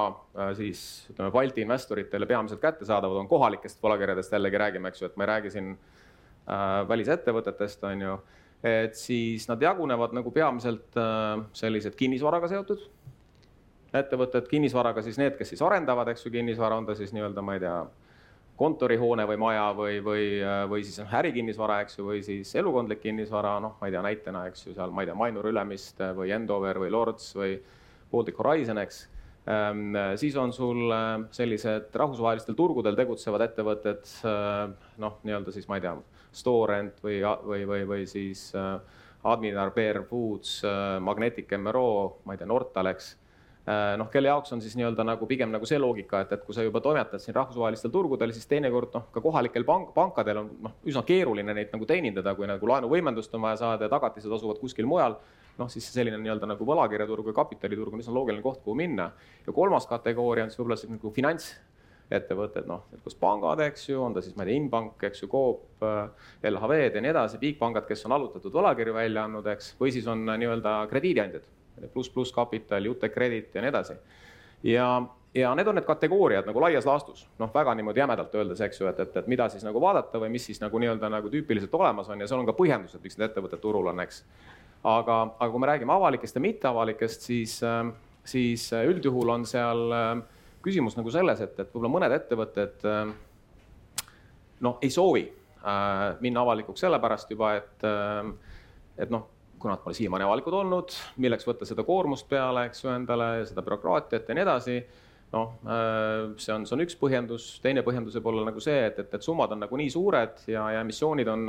siis 0.56 0.82
ütleme, 1.12 1.30
Balti 1.34 1.64
investoritele 1.64 2.26
peamiselt 2.26 2.62
kättesaadavad 2.62 3.20
on 3.20 3.28
kohalikest 3.28 3.82
võlakirjadest 3.84 4.32
jällegi 4.32 4.60
räägime, 4.60 4.92
eks 4.92 5.02
ju, 5.02 5.10
et 5.10 5.18
ma 5.20 5.26
ei 5.26 5.32
räägi 5.34 5.52
siin 5.52 5.74
äh, 5.74 6.78
välisettevõtetest, 6.88 7.84
on 7.90 8.06
ju 8.06 8.14
et 8.62 8.94
siis 8.94 9.48
nad 9.50 9.62
jagunevad 9.62 10.14
nagu 10.14 10.30
peamiselt 10.30 10.98
äh, 10.98 11.42
sellised 11.58 11.96
kinnisvaraga 11.98 12.50
seotud 12.52 12.84
ettevõtted, 13.96 14.46
kinnisvaraga 14.48 15.02
siis 15.04 15.18
need, 15.20 15.36
kes 15.36 15.52
siis 15.52 15.62
arendavad, 15.64 16.08
eks 16.12 16.24
ju, 16.24 16.32
kinnisvara, 16.32 16.78
on 16.80 16.88
ta 16.88 16.96
siis 16.96 17.12
nii-öelda, 17.12 17.44
ma 17.44 17.56
ei 17.58 17.62
tea, 17.62 17.76
kontorihoone 18.60 19.24
või 19.28 19.38
maja 19.40 19.66
või, 19.76 19.98
või, 20.04 20.24
äh, 20.40 20.62
või 20.70 20.84
siis 20.86 21.00
ärikinnisvara, 21.04 21.80
eks 21.84 21.98
ju, 21.98 22.06
või 22.08 22.22
siis 22.24 22.52
elukondlik 22.60 23.02
kinnisvara, 23.04 23.56
noh, 23.64 23.76
ma 23.80 23.88
ei 23.88 23.94
tea, 23.94 24.04
näitena, 24.04 24.46
eks 24.48 24.66
ju, 24.66 24.76
seal, 24.76 24.92
ma 24.94 25.04
ei 25.04 25.10
tea, 25.10 25.16
Mainur 25.18 25.48
Ülemiste 25.50 26.12
või 26.16 26.32
Endover 26.36 26.80
või 26.84 26.92
Lords 26.92 27.32
või 27.36 27.56
Baltic 28.12 28.40
Horizon, 28.40 28.80
eks. 28.82 29.06
Ähm, 29.50 29.96
siis 30.20 30.36
on 30.38 30.52
sul 30.54 30.86
äh, 30.94 31.26
sellised 31.34 31.96
rahvusvahelistel 31.98 32.56
turgudel 32.56 32.96
tegutsevad 32.96 33.48
ettevõtted, 33.48 34.06
noh, 35.02 35.16
nii-öelda 35.26 35.52
siis 35.52 35.66
ma 35.68 35.80
ei 35.80 35.84
tea, 35.84 35.96
Storent 36.32 37.02
või, 37.04 37.20
või, 37.22 37.64
või, 37.68 37.86
või 37.88 38.04
siis 38.08 38.50
äh, 38.56 38.76
Admiral 39.24 39.70
Bear 39.70 40.02
Foods, 40.08 40.62
äh, 40.64 41.00
Magnetic 41.00 41.50
MRO, 41.58 42.22
ma 42.24 42.34
ei 42.34 42.40
tea, 42.40 42.48
Nortalex 42.48 43.12
äh, 43.66 43.96
noh, 44.00 44.08
kelle 44.10 44.30
jaoks 44.32 44.54
on 44.56 44.62
siis 44.64 44.74
nii-öelda 44.78 45.04
nagu 45.06 45.26
pigem 45.30 45.52
nagu 45.52 45.68
see 45.68 45.78
loogika, 45.78 46.22
et, 46.24 46.32
et 46.36 46.46
kui 46.46 46.56
sa 46.56 46.64
juba 46.66 46.82
toimetad 46.82 47.22
siin 47.22 47.36
rahvusvahelistel 47.36 47.92
turgudel, 47.94 48.32
siis 48.34 48.48
teinekord 48.50 48.96
noh, 48.96 49.06
ka 49.14 49.22
kohalikel 49.24 49.66
pank, 49.68 49.92
pankadel 49.94 50.42
on 50.42 50.48
noh, 50.66 50.78
üsna 50.88 51.04
keeruline 51.06 51.54
neid 51.54 51.74
nagu 51.74 51.88
teenindada, 51.88 52.34
kui 52.38 52.48
nagu 52.50 52.72
laenuvõimendust 52.72 53.36
on 53.38 53.46
vaja 53.46 53.60
saada 53.62 53.86
ja 53.86 53.92
tagatised 53.92 54.32
asuvad 54.32 54.60
kuskil 54.62 54.88
mujal. 54.90 55.20
noh, 55.58 55.68
siis 55.68 55.84
selline 55.92 56.16
nii-öelda 56.16 56.48
nagu 56.48 56.64
võlakirjaturg 56.64 57.26
või 57.28 57.34
kapitaliturg 57.36 57.92
on 57.92 58.00
üsna 58.00 58.14
loogiline 58.16 58.42
koht, 58.42 58.62
kuhu 58.64 58.74
minna. 58.74 59.10
ja 59.46 59.52
kolmas 59.52 59.86
kategooria 59.86 60.46
on 60.46 60.50
siis 60.50 60.58
võib-olla 60.58 60.80
see 60.80 60.90
nagu 60.90 61.12
finants 61.12 61.52
ettevõtted, 62.16 62.66
noh, 62.68 62.84
kus 63.04 63.16
pangad, 63.18 63.60
eks 63.66 63.88
ju, 63.88 64.00
on 64.02 64.14
ta 64.14 64.22
siis, 64.24 64.34
ma 64.36 64.44
ei 64.44 64.52
tea, 64.52 64.60
Inbank, 64.60 65.00
eks 65.08 65.24
ju, 65.24 65.28
Coop, 65.32 65.64
äh, 65.86 66.28
LHV-d 66.50 66.98
ja 66.98 67.04
nii 67.04 67.12
edasi, 67.12 67.40
bigpangad, 67.42 67.86
kes 67.88 68.04
on 68.08 68.16
allutatud 68.18 68.54
võlakirju 68.54 68.94
välja 68.96 69.26
andnud, 69.26 69.48
eks, 69.54 69.72
või 69.80 69.94
siis 69.94 70.08
on 70.10 70.26
äh, 70.28 70.38
nii-öelda 70.42 70.76
krediidiandjad, 70.90 71.48
pluss, 71.94 72.12
pluss 72.12 72.34
kapital, 72.34 72.84
Jutec 72.88 73.14
Credit 73.14 73.54
ja 73.54 73.64
nii 73.64 73.72
edasi. 73.72 73.96
ja, 74.68 74.88
ja 75.34 75.54
need 75.56 75.70
on 75.70 75.78
need 75.78 75.88
kategooriad 75.88 76.48
nagu 76.48 76.60
laias 76.62 76.86
laastus, 76.88 77.24
noh, 77.40 77.50
väga 77.54 77.74
niimoodi 77.78 78.02
jämedalt 78.02 78.34
öeldes, 78.34 78.60
eks 78.66 78.82
ju, 78.82 78.90
et, 78.90 79.00
et, 79.00 79.16
et 79.22 79.30
mida 79.30 79.48
siis 79.52 79.64
nagu 79.64 79.80
vaadata 79.80 80.20
või 80.20 80.34
mis 80.34 80.46
siis 80.50 80.60
nagu 80.62 80.78
nii-öelda 80.82 81.10
nagu 81.12 81.32
tüüpiliselt 81.32 81.74
olemas 81.78 82.10
on 82.12 82.20
ja 82.20 82.28
seal 82.28 82.42
on 82.42 82.50
ka 82.50 82.56
põhjendused, 82.58 83.02
miks 83.02 83.18
need 83.18 83.30
ettevõtted 83.30 83.62
turul 83.62 83.88
on, 83.94 84.04
eks. 84.04 84.24
aga, 84.84 85.22
aga 85.38 85.50
kui 85.50 85.62
me 85.62 85.72
räägime 85.72 85.96
avalikest 85.96 86.36
ja 86.36 86.44
mitteavalikest, 86.44 87.26
siis, 87.30 87.58
äh, 87.66 87.86
siis 88.24 88.68
üldjuhul 88.82 89.36
on 89.38 89.48
seal 89.48 89.88
äh, 89.96 90.31
küsimus 90.62 90.96
nagu 90.98 91.12
selles, 91.12 91.42
et, 91.44 91.58
et 91.58 91.68
võib-olla 91.70 91.92
mõned 91.96 92.14
ettevõtted 92.16 92.86
äh, 92.88 93.12
noh, 94.62 94.78
ei 94.82 94.90
soovi 94.94 95.26
äh, 95.26 96.02
minna 96.24 96.42
avalikuks 96.46 96.84
sellepärast 96.84 97.30
juba, 97.34 97.54
et, 97.60 97.86
äh, 97.86 98.58
et 99.02 99.12
noh, 99.12 99.28
kuna 99.62 99.76
nad 99.76 99.84
pole 99.84 99.94
siiamaani 99.94 100.26
avalikud 100.26 100.56
olnud, 100.58 100.96
milleks 101.22 101.46
võtta 101.46 101.68
seda 101.68 101.84
koormust 101.86 102.26
peale, 102.30 102.66
eks 102.68 102.82
ju, 102.84 102.90
endale, 102.94 103.30
seda 103.46 103.62
bürokraatiat 103.62 104.28
ja 104.28 104.36
nii 104.36 104.46
edasi. 104.46 104.82
noh, 105.32 105.54
see 106.36 106.52
on, 106.52 106.66
see 106.68 106.74
on 106.76 106.82
üks 106.84 106.96
põhjendus, 107.00 107.44
teine 107.64 107.80
põhjendus 107.86 108.18
võib 108.18 108.26
olla 108.32 108.42
nagu 108.50 108.60
see, 108.60 108.82
et, 108.90 108.98
et, 109.00 109.14
et 109.16 109.24
summad 109.24 109.54
on 109.54 109.62
nagu 109.62 109.78
nii 109.80 109.88
suured 109.94 110.42
ja, 110.50 110.66
ja 110.74 110.82
emissioonid 110.82 111.30
on 111.32 111.46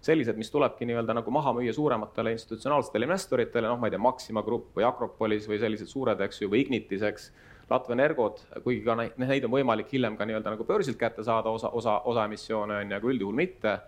sellised, 0.00 0.38
mis 0.38 0.48
tulebki 0.54 0.86
nii-öelda 0.88 1.16
nagu 1.18 1.34
maha 1.34 1.52
müüa 1.58 1.74
suurematele 1.74 2.32
institutsionaalsetele 2.36 3.08
investoritele, 3.08 3.66
noh, 3.68 3.76
ma 3.82 3.90
ei 3.90 3.94
tea, 3.94 4.00
Maxima 4.00 4.42
Grupp 4.46 4.78
või 4.78 4.86
Acropolis 4.86 5.48
või 5.50 5.58
sellised 5.60 5.90
suured, 5.90 6.22
eks 6.24 6.40
ju, 6.44 6.50
või 6.52 6.62
Ignitis, 6.64 7.04
eks 7.04 7.28
Latvenergod, 7.68 8.40
kuigi 8.64 8.80
ka 8.84 8.94
neid, 8.96 9.44
on 9.44 9.52
võimalik 9.52 9.90
hiljem 9.92 10.16
ka 10.16 10.24
nii-öelda 10.24 10.54
nagu 10.54 10.64
börsilt 10.64 10.96
kätte 11.00 11.24
saada, 11.24 11.52
osa, 11.52 11.68
osa, 11.68 11.98
osa 12.08 12.24
emissioone 12.24 12.78
on 12.80 12.92
ju, 12.92 12.96
aga 12.96 13.10
üldjuhul 13.12 13.36
mitte. 13.36 13.78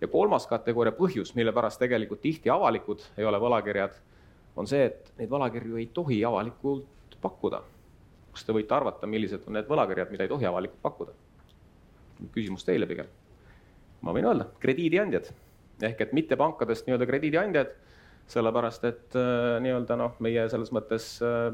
ja 0.00 0.08
kolmas 0.12 0.44
kategooria 0.46 0.92
põhjus, 0.92 1.34
mille 1.34 1.52
pärast 1.56 1.80
tegelikult 1.80 2.20
tihti 2.20 2.50
avalikud 2.52 3.00
ei 3.16 3.24
ole 3.24 3.38
võlakirjad, 3.40 3.94
on 4.56 4.66
see, 4.68 4.84
et 4.84 5.12
neid 5.16 5.30
võlakirju 5.32 5.78
ei 5.80 5.86
tohi 5.92 6.24
avalikult 6.24 7.16
pakkuda. 7.20 7.62
kas 8.32 8.44
te 8.44 8.52
võite 8.52 8.74
arvata, 8.74 9.06
millised 9.06 9.46
on 9.46 9.56
need 9.56 9.68
võlakirjad, 9.68 10.10
mida 10.10 10.24
ei 10.24 10.32
tohi 10.32 10.46
avalikult 10.46 10.82
pakkuda? 10.82 11.12
küsimus 12.32 12.64
teile 12.64 12.86
pigem. 12.86 13.06
ma 14.00 14.12
võin 14.12 14.28
öelda, 14.28 14.48
krediidiandjad 14.60 15.32
ehk 15.84 16.00
et 16.00 16.12
mitte 16.16 16.36
pankadest 16.40 16.86
nii-öelda 16.86 17.06
krediidiandjad 17.08 17.72
sellepärast 18.30 18.86
et 18.88 19.16
äh, 19.18 19.56
nii-öelda 19.62 19.96
noh, 19.98 20.16
meie 20.24 20.46
selles 20.50 20.72
mõttes 20.74 21.16
äh, 21.24 21.50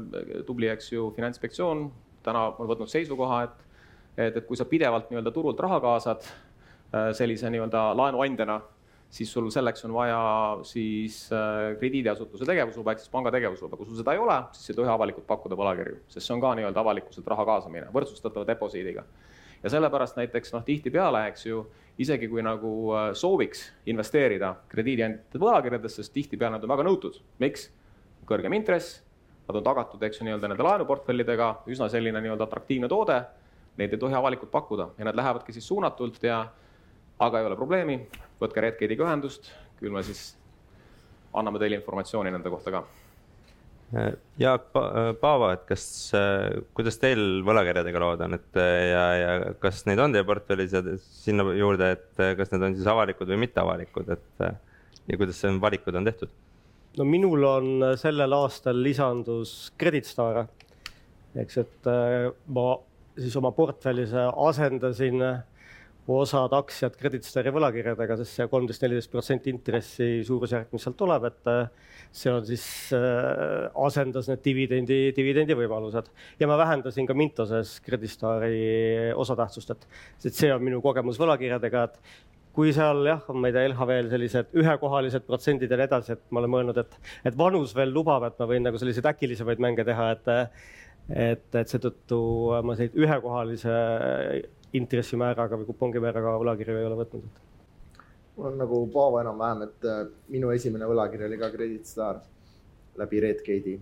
tubli, 0.47 0.69
eks 0.73 0.91
ju, 0.93 1.09
Finantsinspektsioon 1.15 1.85
täna 2.25 2.47
on 2.57 2.69
võtnud 2.69 2.91
seisukoha, 2.91 3.43
et 3.47 3.69
et, 4.13 4.35
et 4.37 4.45
kui 4.45 4.57
sa 4.57 4.67
pidevalt 4.69 5.09
nii-öelda 5.09 5.31
turult 5.33 5.59
raha 5.63 5.79
kaasad 5.81 6.25
äh, 6.25 7.09
sellise 7.17 7.49
nii-öelda 7.49 7.91
laenuandjana, 7.97 8.59
siis 9.13 9.31
sul 9.33 9.49
selleks 9.53 9.85
on 9.87 9.93
vaja 9.93 10.19
siis 10.65 11.17
krediidiasutuse 11.79 12.45
tegevusluba 12.49 12.93
ehk 12.93 13.01
siis 13.01 13.11
panga 13.13 13.31
tegevusluba. 13.33 13.77
kui 13.77 13.89
sul 13.89 13.97
seda 13.99 14.13
ei 14.13 14.21
ole, 14.21 14.39
siis 14.57 14.73
ei 14.73 14.77
tohi 14.77 14.89
avalikult 14.89 15.25
pakkuda 15.29 15.57
võlakirju, 15.57 15.99
sest 16.13 16.25
see 16.25 16.33
on 16.33 16.41
ka 16.41 16.55
nii-öelda 16.57 16.81
avalikkuselt 16.81 17.29
raha 17.33 17.45
kaasamine, 17.49 17.89
võrdsustatava 17.93 18.45
deposiidiga 18.49 19.05
ja 19.63 19.71
sellepärast 19.71 20.17
näiteks 20.19 20.53
noh, 20.53 20.63
tihtipeale, 20.65 21.27
eks 21.31 21.45
ju, 21.47 21.63
isegi 22.01 22.27
kui 22.29 22.41
nagu 22.45 22.73
äh, 22.95 23.11
sooviks 23.17 23.67
investeerida 23.89 24.53
krediidiandjate 24.71 25.41
võlakirjadesse, 25.41 26.01
sest 26.01 26.13
tihtipeale 26.15 26.57
nad 26.57 26.65
on 26.65 26.73
väga 26.73 26.85
nõutud. 26.89 27.19
miks? 27.43 27.69
kõrgem 28.23 28.53
intress, 28.55 29.01
nad 29.49 29.57
on 29.59 29.63
tagatud, 29.65 30.03
eks 30.07 30.21
ju, 30.21 30.23
nii-öelda 30.23 30.47
nende 30.47 30.63
laenuportfellidega, 30.63 31.49
üsna 31.67 31.89
selline 31.91 32.21
nii-öelda 32.23 32.45
atraktiivne 32.47 32.87
toode. 32.87 33.17
Neid 33.75 33.91
ei 33.91 33.99
tohi 33.99 34.15
avalikult 34.15 34.51
pakkuda 34.53 34.85
ja 34.97 35.09
nad 35.09 35.17
lähevadki 35.19 35.51
siis 35.51 35.67
suunatult 35.67 36.23
ja, 36.23 36.39
aga 37.19 37.41
ei 37.41 37.49
ole 37.49 37.57
probleemi, 37.59 37.97
võtke 38.39 38.63
Redgate'iga 38.63 39.03
ühendust, 39.03 39.51
küll 39.79 39.91
me 39.91 40.05
siis 40.07 40.37
anname 41.33 41.59
teile 41.59 41.81
informatsiooni 41.81 42.31
nende 42.31 42.53
kohta 42.53 42.71
ka 42.71 42.85
Jaak 44.41 44.71
Paava, 45.21 45.51
et 45.53 45.65
kas, 45.69 45.83
kuidas 46.73 46.97
teil 46.97 47.43
võlakirjadega 47.45 47.99
lood 48.01 48.23
on, 48.25 48.37
et 48.39 48.57
ja, 48.57 49.03
ja 49.19 49.33
kas 49.61 49.83
neid 49.85 50.01
on 50.01 50.15
teie 50.15 50.25
portfellis 50.25 50.73
ja 50.73 50.81
sinna 51.03 51.45
juurde, 51.53 51.91
et 51.97 52.23
kas 52.39 52.49
need 52.53 52.65
on 52.65 52.77
siis 52.77 52.89
avalikud 52.89 53.29
või 53.29 53.43
mitteavalikud, 53.43 54.09
et 54.15 54.45
ja 54.47 55.19
kuidas 55.19 55.43
see 55.43 55.53
valikud 55.61 55.99
on 55.99 56.09
tehtud? 56.09 56.33
no 56.97 57.05
minul 57.09 57.45
on 57.49 57.69
sellel 57.97 58.33
aastal 58.37 58.81
lisandus 58.81 59.71
Credit 59.77 60.09
Star, 60.09 60.43
eks, 61.45 61.61
et 61.61 61.93
ma 62.57 62.67
siis 63.17 63.37
oma 63.37 63.53
portfellis 63.53 64.13
asendasin 64.17 65.21
osad 66.11 66.51
aktsiad 66.57 66.97
Credit 66.99 67.23
Stari 67.23 67.51
võlakirjadega, 67.55 68.17
sest 68.19 68.35
see 68.35 68.47
kolmteist, 68.51 68.83
neliteist 68.83 69.11
protsenti 69.11 69.51
intressi 69.53 70.07
suurusjärk, 70.27 70.73
mis 70.75 70.83
sealt 70.83 70.97
tuleb, 70.99 71.27
et 71.29 71.51
äh, 71.51 71.93
see 72.11 72.33
on 72.33 72.43
siis 72.47 72.65
äh,, 72.97 73.69
asendas 73.85 74.27
need 74.31 74.43
dividendi, 74.43 74.99
dividendi 75.15 75.55
võimalused. 75.57 76.11
ja 76.39 76.49
ma 76.49 76.57
vähendasin 76.59 77.07
ka 77.07 77.15
Mintoses 77.15 77.77
Credit 77.85 78.11
Stari 78.11 78.59
osatähtsust, 79.15 79.71
et, 79.71 79.87
et 80.25 80.35
see 80.35 80.51
on 80.53 80.63
minu 80.63 80.81
kogemus 80.83 81.19
võlakirjadega, 81.21 81.83
et 81.87 81.99
kui 82.53 82.73
seal 82.75 83.07
jah, 83.07 83.23
ma 83.33 83.49
ei 83.49 83.55
tea, 83.55 83.69
LHV-l 83.71 84.11
sellised 84.11 84.51
ühekohalised 84.59 85.23
protsendid 85.25 85.71
ja 85.71 85.79
nii 85.79 85.87
edasi, 85.87 86.17
et 86.17 86.25
ma 86.29 86.43
olen 86.43 86.51
mõelnud, 86.53 86.81
et, 86.83 86.97
et 87.25 87.37
vanus 87.37 87.73
veel 87.77 87.95
lubab, 87.95 88.27
et 88.27 88.35
ma 88.43 88.49
võin 88.51 88.67
nagu 88.67 88.81
selliseid 88.81 89.07
äkilisemaid 89.13 89.63
mänge 89.63 89.87
teha, 89.87 90.11
et 90.17 90.33
et, 91.03 91.47
et 91.59 91.67
seetõttu 91.67 92.19
ma 92.63 92.75
selliseid 92.77 93.01
ühekohalise 93.03 93.73
intressimääraga 94.73 95.57
või 95.59 95.67
kupongimääraga 95.69 96.37
võlakirju 96.41 96.77
ei 96.77 96.85
ole 96.89 96.99
võtnud. 97.03 97.41
mul 98.35 98.47
on 98.49 98.57
nagu 98.57 98.79
Paavo 98.93 99.19
enam-vähem, 99.21 99.67
et 99.67 99.85
äh, 99.85 100.05
minu 100.33 100.49
esimene 100.51 100.87
võlakiri 100.89 101.27
oli 101.27 101.37
ka 101.37 101.51
Credit 101.53 101.85
Star 101.85 102.21
läbi 102.97 103.19
Redgate'i 103.19 103.79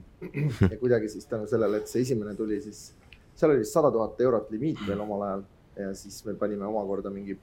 ja 0.71 0.77
kuidagi 0.79 1.09
siis 1.09 1.25
tänu 1.25 1.47
sellele, 1.47 1.77
et 1.77 1.87
see 1.87 2.03
esimene 2.03 2.35
tuli, 2.35 2.59
siis 2.61 2.91
seal 3.35 3.51
oli 3.51 3.63
vist 3.63 3.75
sada 3.75 3.91
tuhat 3.91 4.19
eurot 4.21 4.51
limiit 4.51 4.83
veel 4.87 4.99
omal 5.03 5.25
ajal 5.27 5.43
ja 5.79 5.93
siis 5.95 6.19
me 6.25 6.35
panime 6.35 6.67
omakorda 6.67 7.09
mingi 7.09 7.37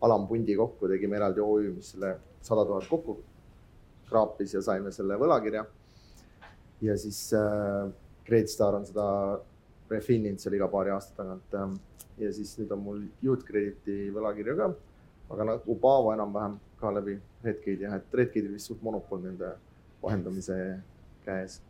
alampundi 0.00 0.56
kokku, 0.56 0.88
tegime 0.88 1.16
eraldi 1.18 1.42
OÜ, 1.42 1.72
mis 1.74 1.92
selle 1.94 2.16
sada 2.42 2.64
tuhat 2.66 2.86
kokku 2.90 3.18
kraapis 4.08 4.54
ja 4.54 4.62
saime 4.62 4.92
selle 4.94 5.18
võlakirja. 5.20 5.64
ja 6.82 6.98
siis 6.98 7.32
äh, 7.34 7.90
Credit 8.26 8.50
Star 8.50 8.74
on 8.74 8.86
seda 8.86 9.06
refininud 9.90 10.40
seal 10.42 10.56
iga 10.58 10.68
paari 10.70 10.92
aasta 10.94 11.22
tagant 11.22 11.54
äh, 11.54 11.70
ja 12.18 12.32
siis 12.34 12.54
nüüd 12.58 12.72
on 12.74 12.82
mul 12.82 13.00
Youth 13.24 13.46
Crediti 13.46 14.08
võlakirju 14.14 14.56
ka, 14.58 14.68
aga 15.34 15.46
nagu 15.52 15.78
Paavo 15.80 16.12
enam-vähem 16.14 16.58
ka 16.80 16.92
läbi 16.94 17.16
Redgate'i 17.44 17.86
jah, 17.86 17.96
et 17.98 18.20
Redgate'il 18.20 18.54
vist 18.54 18.70
suht 18.70 18.82
monopol 18.82 19.22
nende 19.22 19.54
vahendamise 20.02 20.56
käes. 21.24 21.60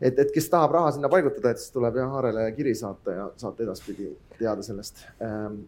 et, 0.00 0.18
et 0.18 0.30
kes 0.32 0.48
tahab 0.52 0.76
raha 0.76 0.92
sinna 0.94 1.08
paigutada, 1.12 1.54
et 1.54 1.62
siis 1.62 1.72
tuleb 1.74 1.98
jah 2.00 2.16
Aarele 2.18 2.46
kiri 2.56 2.74
saata 2.76 3.18
ja 3.18 3.26
saate 3.40 3.64
edaspidi 3.64 4.10
teada 4.38 4.62
sellest. 4.62 5.04
Ähm, 5.22 5.62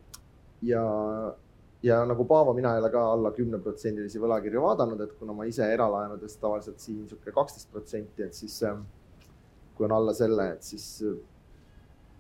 ja, 0.63 0.83
ja 1.83 2.03
nagu 2.09 2.25
Paavo, 2.25 2.55
mina 2.57 2.75
ei 2.75 2.83
ole 2.83 2.91
ka 2.93 3.05
alla 3.13 3.33
kümneprotsendilisi 3.37 4.21
võlakirju 4.23 4.65
vaadanud, 4.65 5.01
et 5.05 5.17
kuna 5.21 5.37
ma 5.37 5.47
ise 5.49 5.69
eralaenudes 5.73 6.37
tavaliselt 6.43 6.81
siin 6.83 7.03
niisugune 7.05 7.35
kaksteist 7.37 7.73
protsenti, 7.73 8.27
et 8.27 8.35
siis 8.35 8.59
ähm, 8.69 8.85
kui 9.77 9.89
on 9.89 9.97
alla 9.97 10.15
selle, 10.17 10.51
et 10.57 10.65
siis 10.65 10.87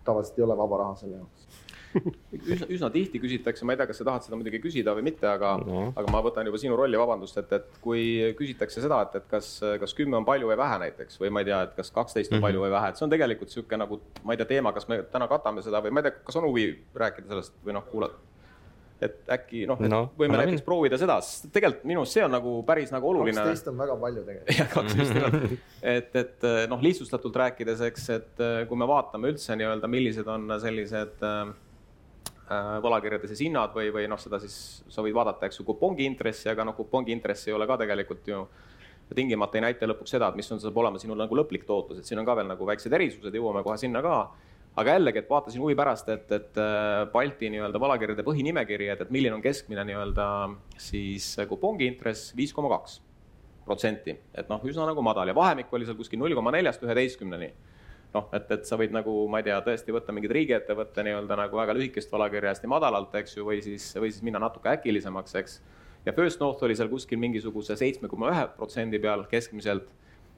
tavaliselt 0.07 0.39
ei 0.39 0.47
ole 0.47 0.57
vaba 0.59 0.83
raha 0.85 0.99
selle 1.03 1.21
jaoks 1.21 1.65
üsna, 2.53 2.67
üsna 2.73 2.91
tihti 2.93 3.21
küsitakse, 3.23 3.65
ma 3.65 3.75
ei 3.75 3.81
tea, 3.81 3.87
kas 3.89 4.01
sa 4.01 4.07
tahad 4.09 4.27
seda 4.27 4.39
muidugi 4.39 4.61
küsida 4.61 4.93
või 4.97 5.07
mitte, 5.07 5.27
aga 5.31 5.55
no., 5.63 5.87
aga 5.97 6.13
ma 6.13 6.21
võtan 6.25 6.49
juba 6.49 6.61
sinu 6.61 6.77
rolli, 6.79 6.99
vabandust, 7.01 7.39
et, 7.41 7.53
et 7.57 7.81
kui 7.85 8.03
küsitakse 8.39 8.83
seda, 8.85 9.01
et, 9.07 9.17
et 9.21 9.29
kas, 9.31 9.51
kas 9.81 9.97
kümme 9.97 10.19
on 10.21 10.27
palju 10.29 10.51
või 10.51 10.59
vähe 10.61 10.79
näiteks 10.85 11.21
või 11.23 11.33
ma 11.33 11.43
ei 11.43 11.51
tea, 11.51 11.63
et 11.69 11.75
kas 11.79 11.93
kaksteist 11.95 12.33
on 12.33 12.37
mm 12.37 12.41
-hmm. 12.41 12.49
palju 12.49 12.65
või 12.67 12.75
vähe, 12.77 12.93
et 12.93 13.01
see 13.01 13.07
on 13.07 13.15
tegelikult 13.15 13.53
niisugune 13.53 13.83
nagu, 13.85 14.01
ma 14.23 14.37
ei 14.37 14.43
tea, 14.43 14.51
teema, 14.55 14.73
kas 14.77 14.89
me 14.93 15.03
täna 15.13 15.29
katame 15.31 15.65
seda 15.67 15.83
või 15.85 15.95
ma 15.95 16.03
ei 16.03 16.09
tea, 16.11 16.19
kas 16.27 16.41
on 16.41 16.49
huvi 16.51 16.69
rääkida 16.95 17.33
sellest 17.33 17.61
või 17.65 17.79
noh, 17.79 17.87
kuulata 17.91 18.36
et 19.03 19.29
äkki 19.35 19.67
noh 19.69 19.81
no,, 19.85 20.00
võime 20.17 20.38
näiteks 20.41 20.62
min. 20.62 20.65
proovida 20.65 20.97
seda, 21.00 21.19
sest 21.25 21.50
tegelikult 21.53 21.85
minu 21.88 22.00
arust 22.05 22.17
see 22.17 22.25
on 22.25 22.33
nagu 22.33 22.55
päris 22.69 22.95
nagu 22.95 23.11
oluline. 23.11 23.37
kaksteist 23.37 23.69
on 23.73 23.83
väga 23.83 23.99
palju 24.00 24.25
tegelikult. 24.31 24.57
jah, 24.61 24.73
kaksteist, 24.73 25.69
et, 25.83 26.17
et 26.23 26.49
noh, 26.73 26.81
lihtsustatult 26.87 27.37
rääkides, 27.43 27.85
eks, 27.91 28.09
et 28.17 28.43
kui 28.71 28.81
me 28.81 28.88
vaatame 28.88 29.35
üldse 29.35 29.59
nii-öelda, 29.59 29.91
millised 29.93 30.33
on 30.33 30.49
sellised 30.62 31.25
äh, 31.26 31.55
Äh, 32.47 32.76
võlakirjade 32.79 33.26
siis 33.26 33.41
hinnad 33.43 33.73
või, 33.75 33.88
või 33.91 34.05
noh, 34.07 34.21
seda 34.23 34.38
siis 34.38 34.55
sa 34.87 35.03
võid 35.03 35.17
vaadata, 35.17 35.49
eks 35.49 35.59
ju, 35.59 35.65
kupongi 35.67 36.05
intressi, 36.07 36.47
aga 36.47 36.62
noh, 36.62 36.76
kupongi 36.79 37.11
intress 37.11 37.49
ei 37.49 37.55
ole 37.57 37.67
ka 37.67 37.75
tegelikult 37.81 38.29
ju 38.31 38.45
tingimata 39.19 39.59
ei 39.59 39.65
näita 39.65 39.88
lõpuks 39.88 40.15
seda, 40.15 40.29
et 40.31 40.38
mis 40.38 40.47
on, 40.55 40.61
saab 40.62 40.79
olema 40.79 41.00
sinu 41.03 41.17
nagu 41.19 41.38
lõplik 41.38 41.65
tootlus, 41.67 41.99
et 41.99 42.07
siin 42.07 42.23
on 42.23 42.29
ka 42.29 42.37
veel 42.38 42.47
nagu 42.47 42.69
väiksed 42.69 42.95
erisused, 42.95 43.35
jõuame 43.35 43.65
kohe 43.67 43.75
sinna 43.83 43.99
ka. 44.05 44.15
Aga 44.76 44.97
jällegi, 44.97 45.23
et 45.23 45.30
vaatasin 45.30 45.62
huvi 45.62 45.76
pärast, 45.78 46.09
et, 46.12 46.28
et 46.33 46.61
äh, 46.61 47.06
Balti 47.12 47.50
nii-öelda 47.52 47.80
võlakirjade 47.80 48.25
põhinimekiri, 48.26 48.90
et, 48.92 49.06
et 49.06 49.14
milline 49.14 49.38
on 49.38 49.45
keskmine 49.45 49.87
nii-öelda 49.88 50.26
siis 50.80 51.33
kupongi 51.49 51.88
intress, 51.88 52.35
viis 52.37 52.52
koma 52.56 52.73
kaks 52.75 53.00
protsenti, 53.66 54.14
et 54.37 54.52
noh, 54.52 54.62
üsna 54.68 54.85
nagu 54.87 55.02
madal 55.02 55.33
ja 55.33 55.35
vahemik 55.35 55.73
oli 55.75 55.88
seal 55.88 55.99
kuskil 55.99 56.21
null 56.21 56.37
koma 56.38 56.52
neljast 56.54 56.85
üheteistkümneni 56.87 57.50
noh, 58.16 58.28
et, 58.37 58.50
et 58.54 58.68
sa 58.68 58.78
võid 58.80 58.95
nagu, 58.95 59.14
ma 59.30 59.40
ei 59.40 59.47
tea, 59.49 59.59
tõesti 59.64 59.95
võtta 59.95 60.14
mingit 60.14 60.33
riigiettevõtte 60.35 61.04
nii-öelda 61.06 61.38
nagu 61.42 61.61
väga 61.61 61.75
lühikest 61.76 62.12
võlakirja 62.12 62.54
hästi 62.54 62.71
madalalt, 62.71 63.14
eks 63.21 63.37
ju, 63.38 63.47
või 63.49 63.61
siis, 63.64 63.88
või 63.99 64.12
siis 64.12 64.25
minna 64.26 64.40
natuke 64.42 64.71
äkilisemaks, 64.73 65.37
eks. 65.40 65.61
ja 66.06 66.14
First 66.16 66.42
North 66.42 66.64
oli 66.66 66.76
seal 66.78 66.90
kuskil 66.92 67.21
mingisuguse 67.23 67.76
seitsme 67.78 68.11
koma 68.12 68.30
ühe 68.33 68.45
protsendi 68.56 69.00
peal 69.02 69.26
keskmiselt. 69.30 69.90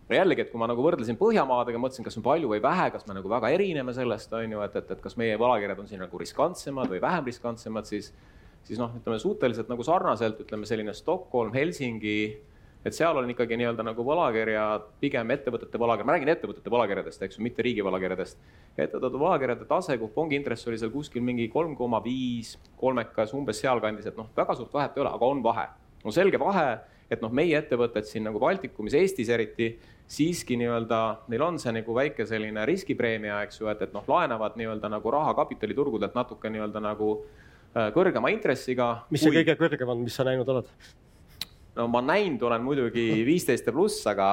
No 0.09 0.17
jällegi, 0.17 0.45
et 0.45 0.51
kui 0.53 0.61
ma 0.61 0.69
nagu 0.71 0.83
võrdlesin 0.85 1.19
Põhjamaadega, 1.21 1.81
mõtlesin, 1.83 2.07
kas 2.07 2.19
on 2.21 2.25
palju 2.27 2.51
või 2.51 2.63
vähe, 2.65 2.89
kas 2.95 3.07
me 3.09 3.17
nagu 3.19 3.31
väga 3.31 3.53
erineme 3.55 3.95
sellest, 3.97 4.33
on 4.33 4.57
ju, 4.57 4.65
et, 4.65 4.77
et, 4.81 4.93
et 4.97 5.05
kas 5.05 5.19
meie 5.21 5.37
võlakirjad 5.41 5.83
on 5.83 5.91
siin 5.91 6.03
nagu 6.05 6.21
riskantsemad 6.23 6.91
või 6.93 7.01
vähem 7.05 7.29
riskantsemad, 7.29 7.89
siis, 7.89 8.13
siis 8.69 8.81
noh, 8.81 8.95
ütleme 8.97 9.21
suhteliselt 9.23 9.69
nagu 9.73 9.85
sarnaselt, 9.87 10.41
ütleme 10.47 10.69
selline 10.69 10.97
Stockholm, 10.97 11.53
Helsingi 11.57 12.19
et 12.87 12.95
seal 12.95 13.17
on 13.19 13.31
ikkagi 13.31 13.57
nii-öelda 13.59 13.85
nagu 13.87 14.05
võlakirjad, 14.07 14.87
pigem 15.03 15.33
ettevõtete 15.35 15.81
võlakirjad, 15.81 16.09
ma 16.09 16.15
räägin 16.15 16.31
ettevõtete 16.33 16.73
võlakirjadest, 16.73 17.25
eks 17.27 17.39
ju, 17.39 17.45
mitte 17.45 17.65
riigi 17.67 17.85
võlakirjadest. 17.85 18.39
ettevõtete 18.77 19.21
võlakirjade 19.21 19.67
tase, 19.69 19.99
kupongi 19.99 20.39
intress 20.39 20.69
oli 20.71 20.79
seal 20.79 20.93
kuskil 20.95 21.25
mingi 21.25 21.49
kolm 21.53 21.75
koma 21.77 22.01
viis, 22.05 22.55
kolmekas, 22.79 23.35
umbes 23.35 23.61
sealkandis, 23.65 24.07
et 24.07 24.17
noh, 24.19 24.31
väga 24.37 24.55
suurt 24.57 24.73
vahet 24.75 24.97
ei 24.97 25.05
ole, 25.05 25.11
aga 25.11 25.27
on 25.27 25.43
vahe. 25.43 25.67
on 26.05 26.15
selge 26.15 26.39
vahe, 26.39 26.79
et 27.11 27.23
noh, 27.23 27.33
meie 27.35 27.59
ettevõtted 27.59 28.07
siin 28.07 28.25
nagu 28.29 28.39
Baltikumis, 28.39 28.95
Eestis 28.95 29.29
eriti, 29.35 29.73
siiski 30.09 30.57
nii-öelda 30.57 31.01
neil 31.29 31.45
on 31.45 31.59
see 31.61 31.73
nagu 31.77 31.95
väike 31.97 32.25
selline 32.29 32.65
riskipreemia, 32.69 33.43
eks 33.47 33.61
ju, 33.61 33.69
et, 33.73 33.83
et 33.85 33.93
noh, 33.97 34.07
laenavad 34.09 34.57
nii-öelda 34.57 34.91
nagu 34.93 35.13
raha 35.13 35.35
kapitaliturgudelt 35.37 36.17
natuke 36.17 36.51
nii-öelda 36.53 36.81
nagu 36.85 37.11
äh, 37.19 37.91
kõrgema 37.97 38.33
intressiga. 38.33 39.05
mis 39.13 39.23
see 39.25 39.33
kui... 39.33 39.43
kõige 39.43 39.59
kõrgem 39.61 39.93
on, 39.93 40.07
mis 40.07 40.17
sa 40.17 40.25
näinud 40.29 40.49
oled? 40.55 40.71
no 41.79 41.87
ma 41.93 42.03
näinud 42.03 42.43
olen 42.43 42.65
muidugi 42.65 43.11
viisteist 43.27 43.69
ja 43.69 43.75
pluss, 43.75 44.01
aga 44.09 44.31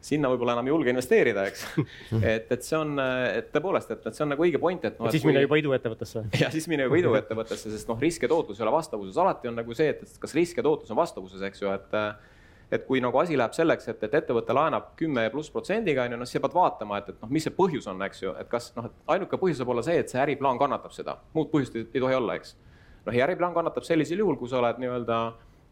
sinna 0.00 0.30
võib-olla 0.32 0.54
enam 0.56 0.68
ei 0.68 0.72
julge 0.72 0.92
investeerida, 0.94 1.44
eks. 1.50 1.66
et, 2.32 2.48
et 2.56 2.64
see 2.64 2.78
on, 2.78 2.96
et 2.96 3.50
tõepoolest, 3.52 3.92
et, 3.92 4.06
et 4.08 4.16
see 4.16 4.24
on 4.24 4.32
nagu 4.32 4.46
õige 4.46 4.60
point, 4.62 4.88
et 4.88 4.96
noh. 4.96 5.12
siis 5.12 5.20
kui... 5.20 5.34
mine 5.34 5.44
juba 5.44 5.60
iduettevõttesse. 5.60 6.24
ja 6.42 6.48
siis 6.54 6.66
mine 6.72 6.88
juba 6.88 7.00
iduettevõttesse, 7.02 7.72
sest 7.74 7.92
noh, 7.92 8.00
risk 8.00 8.24
ja 8.24 8.32
tootlus 8.32 8.60
ei 8.60 8.64
ole 8.66 8.74
vastavuses, 8.78 9.20
alati 9.20 9.52
on 9.52 9.60
nagu 9.60 9.76
see, 9.76 9.92
et 9.92 10.20
kas 10.24 10.36
risk 10.38 10.60
ja 10.60 10.64
tootlus 10.66 10.92
on 10.94 11.00
vastavuses, 11.02 11.44
eks 11.50 11.64
ju, 11.66 11.76
et 11.76 11.98
et 12.70 12.86
kui 12.86 13.00
nagu 13.02 13.18
asi 13.18 13.36
läheb 13.38 13.54
selleks, 13.54 13.88
et, 13.90 14.02
et 14.06 14.14
ettevõte 14.20 14.54
laenab 14.54 14.92
kümme 14.98 15.24
pluss 15.32 15.50
protsendiga, 15.50 16.04
on 16.06 16.14
ju, 16.14 16.20
noh, 16.20 16.28
siis 16.28 16.38
sa 16.38 16.44
pead 16.44 16.54
vaatama, 16.54 17.00
et, 17.00 17.12
et 17.12 17.22
noh, 17.22 17.30
mis 17.34 17.44
see 17.46 17.54
põhjus 17.54 17.88
on, 17.90 18.02
eks 18.06 18.22
ju, 18.22 18.34
et 18.38 18.50
kas 18.50 18.70
noh, 18.76 18.86
et 18.86 19.14
ainuke 19.16 19.38
põhjus 19.42 19.58
saab 19.60 19.72
olla 19.74 19.82
see, 19.86 19.98
et 19.98 20.12
see 20.12 20.20
äriplaan 20.22 20.60
kannatab 20.60 20.94
seda, 20.94 21.16
muud 21.34 21.50
põhjust 21.50 21.78
ei, 21.80 21.88
ei 21.90 22.04
tohi 22.04 22.18
olla, 22.18 22.38
eks. 22.38 22.54
noh, 23.08 23.16
ja 23.16 23.26
äriplaan 23.26 23.56
kannatab 23.56 23.86
sellisel 23.86 24.22
juhul, 24.22 24.38
kui 24.38 24.50
sa 24.50 24.60
oled 24.62 24.78
nii-öelda 24.82 25.20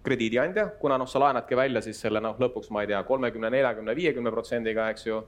krediidiandja, 0.08 0.66
kuna 0.82 0.98
noh, 0.98 1.10
sa 1.10 1.22
laenadki 1.22 1.58
välja 1.58 1.84
siis 1.86 2.02
selle 2.02 2.22
noh, 2.24 2.34
lõpuks 2.40 2.72
ma 2.74 2.82
ei 2.82 2.90
tea, 2.90 3.02
kolmekümne, 3.06 3.50
neljakümne, 3.54 3.94
viiekümne 3.98 4.34
protsendiga, 4.34 4.90
eks 4.94 5.06
ju. 5.06 5.22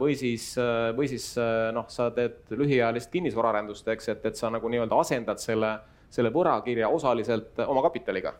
Või 0.00 0.14
siis, 0.16 0.54
või 0.96 1.10
siis 1.10 1.24
noh, 1.76 1.84
sa 1.92 2.06
teed 2.16 2.54
lühiajalist 2.56 3.10
kinnisvaraarendust, 3.12 3.88
eks, 3.92 4.06
et, 4.14 4.22
et 4.30 4.38
sa 4.38 4.48
nagu 4.48 4.70
nii-öelda 4.72 4.96
asendad 4.96 5.42
selle, 5.42 5.74
selle 6.08 6.32
võlakirja 6.32 6.88
osaliselt 6.88 7.60
oma 7.66 7.82
kapitaliga 7.84 8.32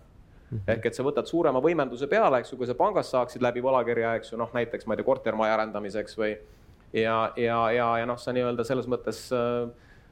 mhm. 0.51 0.63
ehk 0.77 0.87
et 0.91 0.99
sa 0.99 1.07
võtad 1.07 1.29
suurema 1.31 1.63
võimenduse 1.65 2.09
peale, 2.11 2.43
eks 2.43 2.53
ju, 2.53 2.61
kui 2.61 2.69
sa 2.69 2.77
pangast 2.79 3.15
saaksid 3.15 3.45
läbi 3.45 3.65
võlakirja, 3.65 4.17
eks 4.21 4.33
ju, 4.33 4.41
noh 4.41 4.55
näiteks 4.55 4.87
ma 4.87 4.95
ei 4.95 5.03
tea, 5.03 5.09
kortermaja 5.09 5.59
arendamiseks 5.59 6.19
või 6.19 6.33
ja, 6.93 7.19
ja, 7.37 7.61
ja, 7.75 7.91
ja 8.03 8.09
noh, 8.09 8.19
sa 8.21 8.33
nii-öelda 8.37 8.65
selles 8.65 8.89
mõttes 8.91 9.27
äh, 9.35 9.69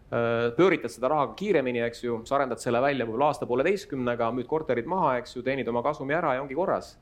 Äh, 0.07 0.53
pööritad 0.55 0.92
seda 0.94 1.09
raha 1.11 1.33
kiiremini, 1.35 1.81
eks 1.83 2.05
ju, 2.05 2.20
sa 2.29 2.37
arendad 2.37 2.61
selle 2.62 2.79
välja 2.79 3.03
võib-olla 3.09 3.33
aasta-pooleteistkümnega, 3.33 4.29
müüd 4.37 4.46
korterid 4.46 4.87
maha, 4.87 5.16
eks 5.18 5.35
ju, 5.35 5.42
teenid 5.42 5.66
oma 5.66 5.83
kasumi 5.83 6.14
ära 6.14 6.37
ja 6.37 6.44
ongi 6.44 6.55
korras. 6.55 6.94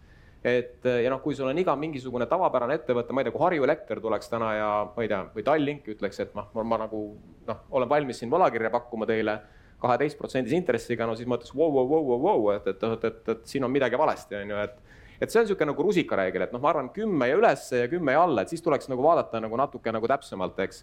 et 0.44 0.84
ja 0.84 1.08
noh, 1.08 1.22
kui 1.24 1.32
sul 1.36 1.48
on 1.48 1.56
iga 1.56 1.72
mingisugune 1.76 2.26
tavapärane 2.28 2.74
ettevõte, 2.76 3.12
ma 3.16 3.22
ei 3.22 3.24
tea, 3.24 3.32
kui 3.32 3.40
Harju 3.40 3.64
Elekter 3.64 4.00
tuleks 4.00 4.28
täna 4.28 4.50
ja 4.52 4.66
ma 4.96 5.04
ei 5.04 5.08
tea, 5.08 5.22
või 5.36 5.44
Tallink 5.44 5.86
ütleks, 5.88 6.20
et 6.20 6.34
noh, 6.36 6.50
ma 6.64 6.78
nagu 6.82 7.00
noh, 7.48 7.62
olen 7.70 7.88
valmis 7.88 8.20
siin 8.20 8.32
võlakirja 8.32 8.72
pakkuma 8.72 9.08
teile 9.08 9.38
kaheteistprotsendise 9.84 10.56
intressiga, 10.56 11.06
no 11.06 11.14
siis 11.18 11.28
ma 11.28 11.38
ütleks 11.38 11.54
vau, 11.54 11.70
vau, 11.74 11.86
vau, 11.90 12.02
vau, 12.08 12.18
vau, 12.24 12.50
et, 12.56 12.66
et, 12.72 12.88
et, 12.88 13.06
et, 13.10 13.30
et 13.36 13.46
siin 13.48 13.66
on 13.66 13.72
midagi 13.72 14.00
valesti, 14.00 14.40
on 14.40 14.56
ju, 14.56 14.64
et 14.64 14.82
et 15.22 15.30
see 15.30 15.38
on 15.38 15.44
niisugune 15.46 15.70
nagu 15.70 15.84
rusikareegel, 15.86 16.42
et 16.42 16.52
noh, 16.52 16.60
ma 16.60 16.72
arvan, 16.72 16.88
kümme 16.92 17.28
ja 17.30 17.36
ülesse 17.38 17.84
ja 17.84 17.88
kümme 17.88 18.12
ja 18.16 18.24
alla, 18.26 18.42
et 18.42 18.50
siis 18.50 18.62
tuleks 18.64 18.90
nagu 18.90 19.04
vaadata 19.04 19.40
nagu 19.40 19.56
natuke 19.56 19.92
nagu 19.94 20.08
täpsemalt, 20.10 20.58
eks 20.66 20.82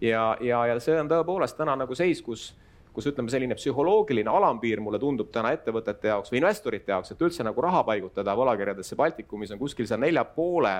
ja, 0.00 0.36
ja, 0.40 0.64
ja 0.66 0.80
see 0.80 0.98
on 1.00 1.08
tõepoolest 1.10 1.58
täna 1.58 1.76
nagu 1.78 1.96
seis, 1.96 2.22
kus, 2.24 2.50
kus 2.94 3.08
ütleme, 3.10 3.32
selline 3.32 3.56
psühholoogiline 3.58 4.30
alampiir 4.30 4.82
mulle 4.84 5.00
tundub 5.02 5.30
täna 5.34 5.52
ettevõtete 5.56 6.12
jaoks 6.12 6.32
või 6.32 6.40
investorite 6.42 6.94
jaoks, 6.94 7.12
et 7.14 7.24
üldse 7.26 7.46
nagu 7.46 7.64
raha 7.64 7.82
paigutada 7.88 8.34
võlakirjadesse 8.38 8.98
Baltikumis 8.98 9.54
on 9.54 9.60
kuskil 9.60 9.88
seal 9.90 10.02
nelja 10.02 10.24
poole, 10.24 10.74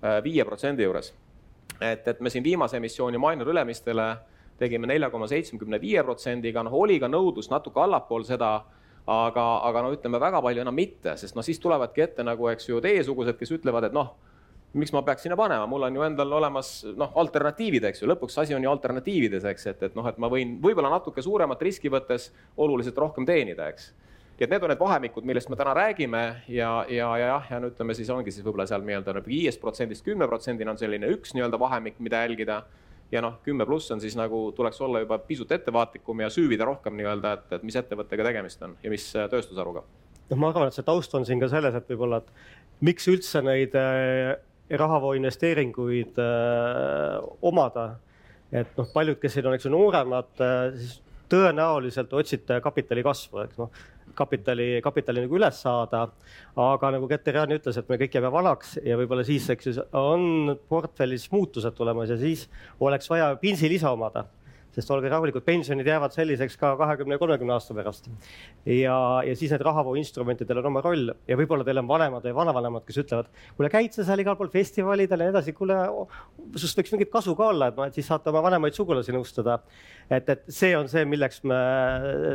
äh, 0.00 0.20
viie 0.24 0.44
protsendi 0.44 0.86
juures. 0.86 1.12
et, 1.80 2.08
et 2.08 2.20
me 2.20 2.30
siin 2.30 2.44
viimase 2.44 2.76
emissiooni 2.76 3.18
Minor 3.18 3.48
Ülemistele 3.50 4.08
tegime 4.58 4.86
nelja 4.90 5.10
koma 5.10 5.26
seitsmekümne 5.30 5.80
viie 5.82 6.02
protsendiga, 6.06 6.62
noh, 6.62 6.74
oli 6.78 7.00
ka 7.02 7.10
nõudlus 7.10 7.50
natuke 7.50 7.80
allapool 7.82 8.26
seda 8.28 8.52
aga, 9.06 9.46
aga 9.68 9.82
no 9.82 9.90
ütleme 9.94 10.20
väga 10.20 10.40
palju 10.44 10.62
enam 10.64 10.76
mitte, 10.78 11.16
sest 11.20 11.36
noh, 11.36 11.44
siis 11.44 11.60
tulevadki 11.60 12.06
ette 12.06 12.24
nagu, 12.26 12.48
eks 12.52 12.70
ju, 12.70 12.80
teiesugused, 12.84 13.36
kes 13.40 13.56
ütlevad, 13.58 13.90
et 13.90 13.96
noh 13.96 14.14
miks 14.74 14.92
ma 14.92 15.02
peaks 15.06 15.22
sinna 15.22 15.36
panema, 15.38 15.66
mul 15.70 15.86
on 15.86 15.96
ju 15.96 16.02
endal 16.02 16.32
olemas 16.34 16.70
noh, 16.98 17.12
alternatiivid, 17.22 17.84
eks 17.90 18.02
ju, 18.02 18.08
lõpuks 18.10 18.38
asi 18.42 18.56
on 18.56 18.64
ju 18.64 18.70
alternatiivides, 18.70 19.46
eks, 19.52 19.66
et, 19.70 19.84
et 19.88 19.98
noh, 19.98 20.06
et 20.10 20.18
ma 20.18 20.30
võin 20.30 20.56
võib-olla 20.62 20.90
natuke 20.96 21.22
suuremat 21.22 21.62
riski 21.62 21.92
võttes 21.92 22.30
oluliselt 22.60 22.98
rohkem 22.98 23.26
teenida, 23.28 23.68
eks. 23.70 23.92
nii 24.34 24.46
et 24.46 24.50
need 24.50 24.66
on 24.66 24.72
need 24.74 24.80
vahemikud, 24.82 25.26
millest 25.30 25.50
me 25.50 25.58
täna 25.60 25.76
räägime 25.78 26.22
ja, 26.50 26.72
ja, 26.90 27.10
ja 27.20 27.28
jah, 27.28 27.52
ja 27.52 27.60
no 27.62 27.70
ütleme 27.70 27.94
siis 27.94 28.10
ongi 28.10 28.34
siis 28.34 28.42
võib-olla 28.42 28.66
seal 28.66 28.82
nii-öelda 28.86 29.14
nagu 29.20 29.30
viiest 29.30 29.62
protsendist 29.62 30.04
kümne 30.06 30.26
protsendini 30.30 30.74
on 30.74 30.80
selline 30.80 31.12
üks 31.14 31.36
nii-öelda 31.36 31.60
vahemik, 31.60 32.00
mida 32.02 32.24
jälgida. 32.26 32.64
Ja 33.12 33.20
noh, 33.24 33.36
kümme 33.44 33.66
pluss 33.66 33.90
on 33.94 34.00
siis 34.00 34.16
nagu 34.18 34.46
tuleks 34.56 34.80
olla 34.80 35.02
juba 35.04 35.18
pisut 35.18 35.52
ettevaatlikum 35.52 36.24
ja 36.24 36.30
süüvida 36.32 36.64
rohkem 36.68 36.96
nii-öelda, 36.98 37.32
et, 37.38 37.52
et 37.58 37.66
mis 37.66 37.76
ettevõttega 37.76 38.30
tegemist 38.30 38.62
on 38.62 38.78
ja 38.82 38.92
mis 38.92 39.10
tööstusharuga 39.12 39.84
noh, 40.30 40.38
ma 40.38 40.50
arvan, 40.50 40.70
et 40.70 40.76
see 40.76 40.86
taust 40.86 41.14
on 41.16 41.26
siin 41.28 41.42
ka 41.42 41.50
selles, 41.52 41.76
et 41.76 41.90
võib-olla, 41.92 42.22
et 42.22 42.84
miks 42.84 43.08
üldse 43.12 43.42
neid 43.44 43.76
äh, 43.78 44.34
rahavoo 44.80 45.14
investeeringuid 45.18 46.20
äh, 46.22 47.18
omada. 47.44 47.94
et 48.54 48.76
noh, 48.78 48.86
paljud, 48.94 49.18
kes 49.18 49.34
siin 49.34 49.48
on, 49.48 49.56
eks 49.56 49.66
ju 49.66 49.72
nooremad 49.74 50.44
äh,, 50.44 50.68
siis 50.78 51.00
tõenäoliselt 51.32 52.12
otsite 52.14 52.60
kapitali 52.62 53.02
kasvu, 53.02 53.40
eks 53.42 53.58
noh, 53.58 53.84
kapitali, 54.16 54.68
kapitali 54.84 55.24
nagu 55.24 55.38
üles 55.38 55.60
saada. 55.62 56.06
aga 56.56 56.90
nagu 56.94 57.08
Keter-Jaan 57.10 57.56
ütles, 57.58 57.78
et 57.78 57.88
me 57.88 57.98
kõik 58.00 58.14
jääme 58.14 58.30
vanaks 58.32 58.78
ja 58.84 58.96
võib-olla 59.00 59.24
siis, 59.26 59.48
eks 59.50 59.66
ju, 59.66 59.74
on 59.98 60.56
portfellis 60.68 61.30
muutused 61.32 61.74
tulemas 61.74 62.10
ja 62.10 62.18
siis 62.20 62.48
oleks 62.80 63.10
vaja 63.10 63.34
pinsi 63.40 63.68
lisa 63.68 63.90
omada 63.90 64.26
sest 64.74 64.90
olge 64.90 65.10
rahulikud, 65.10 65.44
pensionid 65.46 65.86
jäävad 65.88 66.14
selliseks 66.14 66.56
ka 66.58 66.72
kahekümne, 66.80 67.18
kolmekümne 67.20 67.54
aasta 67.54 67.74
pärast. 67.76 68.08
ja, 68.66 68.96
ja 69.26 69.36
siis 69.36 69.52
need 69.54 69.62
rahavooinstrumentidel 69.64 70.60
on 70.62 70.70
oma 70.72 70.82
roll 70.84 71.12
ja 71.28 71.38
võib-olla 71.38 71.66
teil 71.66 71.80
on 71.82 71.88
vanemad 71.88 72.26
või 72.26 72.34
vanavanemad, 72.40 72.84
kes 72.86 72.98
ütlevad, 73.04 73.30
kuule, 73.56 73.70
käid 73.70 73.94
sa 73.94 74.06
seal 74.06 74.24
igal 74.24 74.36
pool 74.40 74.50
festivalidel 74.52 75.22
ja 75.22 75.28
nii 75.28 75.34
edasi, 75.34 75.54
kuule, 75.56 75.78
sinust 76.56 76.80
võiks 76.80 76.94
mingit 76.96 77.12
kasu 77.12 77.36
ka 77.38 77.50
olla, 77.52 77.70
et 77.70 77.78
noh, 77.78 77.88
et 77.88 77.98
siis 77.98 78.08
saate 78.10 78.32
oma 78.32 78.42
vanemaid 78.44 78.76
sugulasi 78.76 79.14
nõustada. 79.14 79.60
et, 80.10 80.28
et 80.28 80.44
see 80.48 80.74
on 80.76 80.88
see, 80.90 81.04
milleks 81.08 81.42
me 81.44 81.60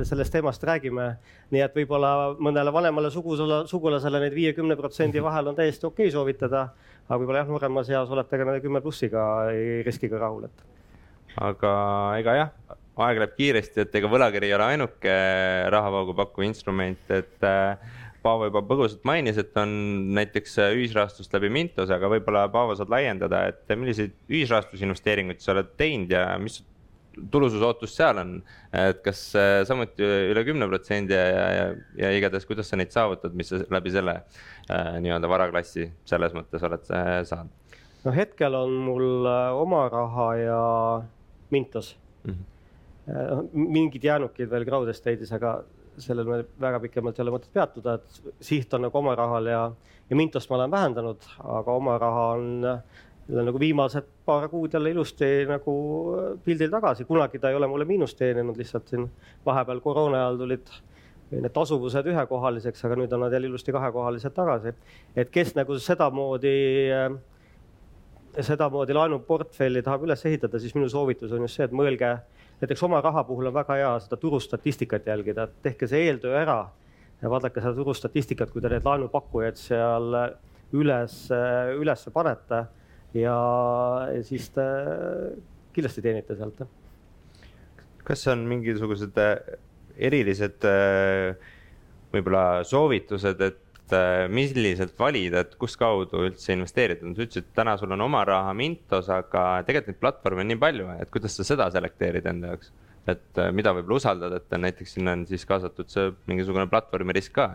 sellest 0.07 0.33
teemast 0.33 0.63
räägime. 0.63 1.11
nii 1.51 1.61
et 1.65 1.75
võib-olla 1.75 2.35
mõnele 2.39 2.71
vanemale 2.73 3.11
sugusele, 3.11 3.63
sugulasele 3.67 4.19
neid 4.23 4.33
viiekümne 4.33 4.77
protsendi 4.77 5.23
vahel 5.23 5.51
on 5.51 5.55
täiesti 5.57 5.87
okei 5.87 6.07
okay 6.07 6.13
soovitada, 6.13 6.69
aga 7.07 7.19
võib-olla 7.19 7.43
jah, 7.43 7.53
nooremas 7.53 7.89
eas 7.89 8.09
olete 8.09 8.37
ka 8.37 8.45
nende 8.45 8.61
kümme 8.61 8.81
plussiga 8.85 9.23
riskiga 9.85 10.21
rahul, 10.21 10.45
et 10.45 10.78
aga 11.39 11.73
ega 12.19 12.35
jah, 12.37 12.51
aeg 12.99 13.21
läheb 13.21 13.37
kiiresti, 13.37 13.85
et 13.85 13.95
ega 13.95 14.11
võlakiri 14.11 14.49
ei 14.49 14.55
ole 14.57 14.67
ainuke 14.73 15.15
rahavoogu 15.71 16.15
pakkuv 16.17 16.47
instrument, 16.49 17.15
et 17.15 17.47
äh, 17.47 17.97
Paavo 18.19 18.49
juba 18.49 18.59
põgusalt 18.67 19.05
mainis, 19.07 19.37
et 19.39 19.55
on 19.55 19.69
näiteks 20.17 20.57
ühisrahastust 20.73 21.31
läbi 21.37 21.47
Mintos, 21.55 21.87
aga 21.95 22.09
võib-olla 22.11 22.49
Paavo 22.51 22.75
saad 22.75 22.91
laiendada, 22.91 23.45
et 23.53 23.71
milliseid 23.79 24.11
ühisrahastusinvesteeringuid 24.27 25.39
sa 25.39 25.53
oled 25.53 25.69
teinud 25.79 26.11
ja 26.11 26.25
mis 26.41 26.59
tulususootus 27.31 27.93
seal 27.95 28.19
on, 28.21 28.33
et 28.75 28.99
kas 29.05 29.21
äh, 29.39 29.61
samuti 29.67 30.03
üle 30.03 30.43
kümne 30.47 30.67
protsendi 30.69 31.15
ja, 31.15 31.25
ja, 31.29 31.45
ja, 31.55 31.69
ja 32.03 32.11
igatahes, 32.17 32.47
kuidas 32.47 32.69
sa 32.71 32.79
neid 32.79 32.91
saavutad, 32.95 33.35
mis 33.37 33.51
sa 33.51 33.61
läbi 33.71 33.93
selle 33.93 34.17
äh, 34.19 34.99
nii-öelda 35.03 35.31
varaklassi 35.31 35.89
selles 36.09 36.35
mõttes 36.37 36.63
oled 36.67 36.91
äh, 36.95 37.13
saanud? 37.29 37.55
no 38.05 38.13
hetkel 38.15 38.55
on 38.55 38.75
mul 38.85 39.27
oma 39.59 39.85
raha 39.91 40.27
ja 40.39 40.59
Mintos 41.49 41.97
mm. 42.23 42.33
-hmm. 42.33 43.49
mingid 43.53 44.03
jäänukid 44.03 44.49
veel 44.49 44.65
crowd 44.65 44.89
estate'is, 44.89 45.33
aga 45.33 45.63
sellel 45.97 46.25
me 46.25 46.43
väga 46.61 46.79
pikemalt 46.79 47.19
ei 47.19 47.23
ole 47.23 47.35
mõtet 47.35 47.53
peatuda, 47.53 47.93
et 47.93 48.33
siht 48.41 48.73
on 48.73 48.85
nagu 48.87 48.97
oma 48.97 49.15
rahal 49.15 49.45
ja, 49.45 49.71
ja 50.09 50.15
Mintost 50.15 50.49
ma 50.49 50.55
olen 50.55 50.71
vähendanud, 50.71 51.29
aga 51.43 51.71
oma 51.71 51.97
raha 51.97 52.25
on 52.35 52.67
jälle 53.29 53.43
nagu 53.45 53.59
viimased 53.59 54.05
paar 54.25 54.47
kuud 54.49 54.73
jälle 54.73 54.91
ilusti 54.91 55.45
nagu 55.47 55.73
pildil 56.43 56.71
tagasi, 56.73 57.05
kunagi 57.05 57.39
ta 57.39 57.49
ei 57.49 57.55
ole 57.55 57.67
mulle 57.67 57.85
miinust 57.85 58.17
teeninud, 58.17 58.57
lihtsalt 58.57 58.87
siin 58.87 59.09
vahepeal 59.45 59.81
koroona 59.85 60.23
ajal 60.23 60.37
tulid 60.37 60.71
need 61.29 61.53
tasuvused 61.53 62.07
ühekohaliseks, 62.09 62.81
aga 62.85 62.97
nüüd 62.97 63.11
on 63.13 63.21
nad 63.25 63.33
jälle 63.33 63.51
ilusti 63.51 63.71
kahekohalised 63.71 64.33
tagasi. 64.33 64.73
et 65.15 65.29
kes 65.29 65.53
nagu 65.55 65.77
sedamoodi 65.79 66.55
äh, 66.93 67.11
sedamoodi 68.37 68.95
laenuportfelli 68.95 69.81
tahab 69.85 70.05
üles 70.07 70.25
ehitada, 70.25 70.59
siis 70.61 70.75
minu 70.77 70.89
soovitus 70.91 71.33
on 71.35 71.45
just 71.45 71.59
see, 71.59 71.67
et 71.67 71.75
mõelge, 71.75 72.11
näiteks 72.61 72.83
oma 72.85 73.01
raha 73.03 73.23
puhul 73.27 73.49
on 73.49 73.55
väga 73.55 73.77
hea 73.79 73.93
seda 74.03 74.19
turustatistikat 74.21 75.07
jälgida, 75.09 75.47
et 75.47 75.61
tehke 75.69 75.89
see 75.89 76.05
eeltöö 76.07 76.35
ära 76.39 76.59
ja 77.21 77.31
vaadake 77.31 77.63
seda 77.63 77.73
turustatistikat, 77.77 78.51
kui 78.53 78.63
te 78.63 78.71
neid 78.71 78.85
laenupakkujaid 78.87 79.59
seal 79.59 80.19
üles, 80.77 81.15
üles 81.79 82.05
panete 82.13 82.63
ja, 83.17 83.37
ja 84.13 84.21
siis 84.25 84.49
te 84.55 84.65
kindlasti 85.73 86.03
teenite 86.05 86.37
sealt. 86.37 86.61
kas 88.03 88.27
on 88.31 88.45
mingisugused 88.49 89.17
erilised 89.97 90.65
võib-olla 92.13 92.63
soovitused, 92.65 93.41
et 93.41 93.68
milliselt 94.29 94.93
valida, 94.99 95.43
et 95.43 95.55
kustkaudu 95.59 96.25
üldse 96.27 96.53
investeerida, 96.53 97.05
sa 97.05 97.25
ütlesid, 97.25 97.47
et 97.47 97.55
täna 97.57 97.75
sul 97.79 97.95
on 97.95 98.05
oma 98.05 98.21
raha 98.27 98.53
Mintos, 98.57 99.09
aga 99.13 99.63
tegelikult 99.67 99.93
neid 99.93 100.01
platvorme 100.03 100.45
on 100.45 100.51
nii 100.53 100.61
palju, 100.61 100.91
et 101.01 101.11
kuidas 101.13 101.37
sa 101.39 101.47
seda 101.47 101.69
selekteerid 101.73 102.29
enda 102.29 102.53
jaoks? 102.53 102.73
et 103.09 103.39
äh, 103.41 103.47
mida 103.55 103.71
võib-olla 103.73 103.97
usaldada, 103.97 104.37
et 104.37 104.57
näiteks 104.61 104.97
sinna 104.97 105.15
on 105.17 105.23
siis 105.25 105.45
kaasatud 105.49 105.89
see 105.89 106.11
mingisugune 106.29 106.67
platvormi 106.69 107.15
risk 107.15 107.33
ka? 107.39 107.47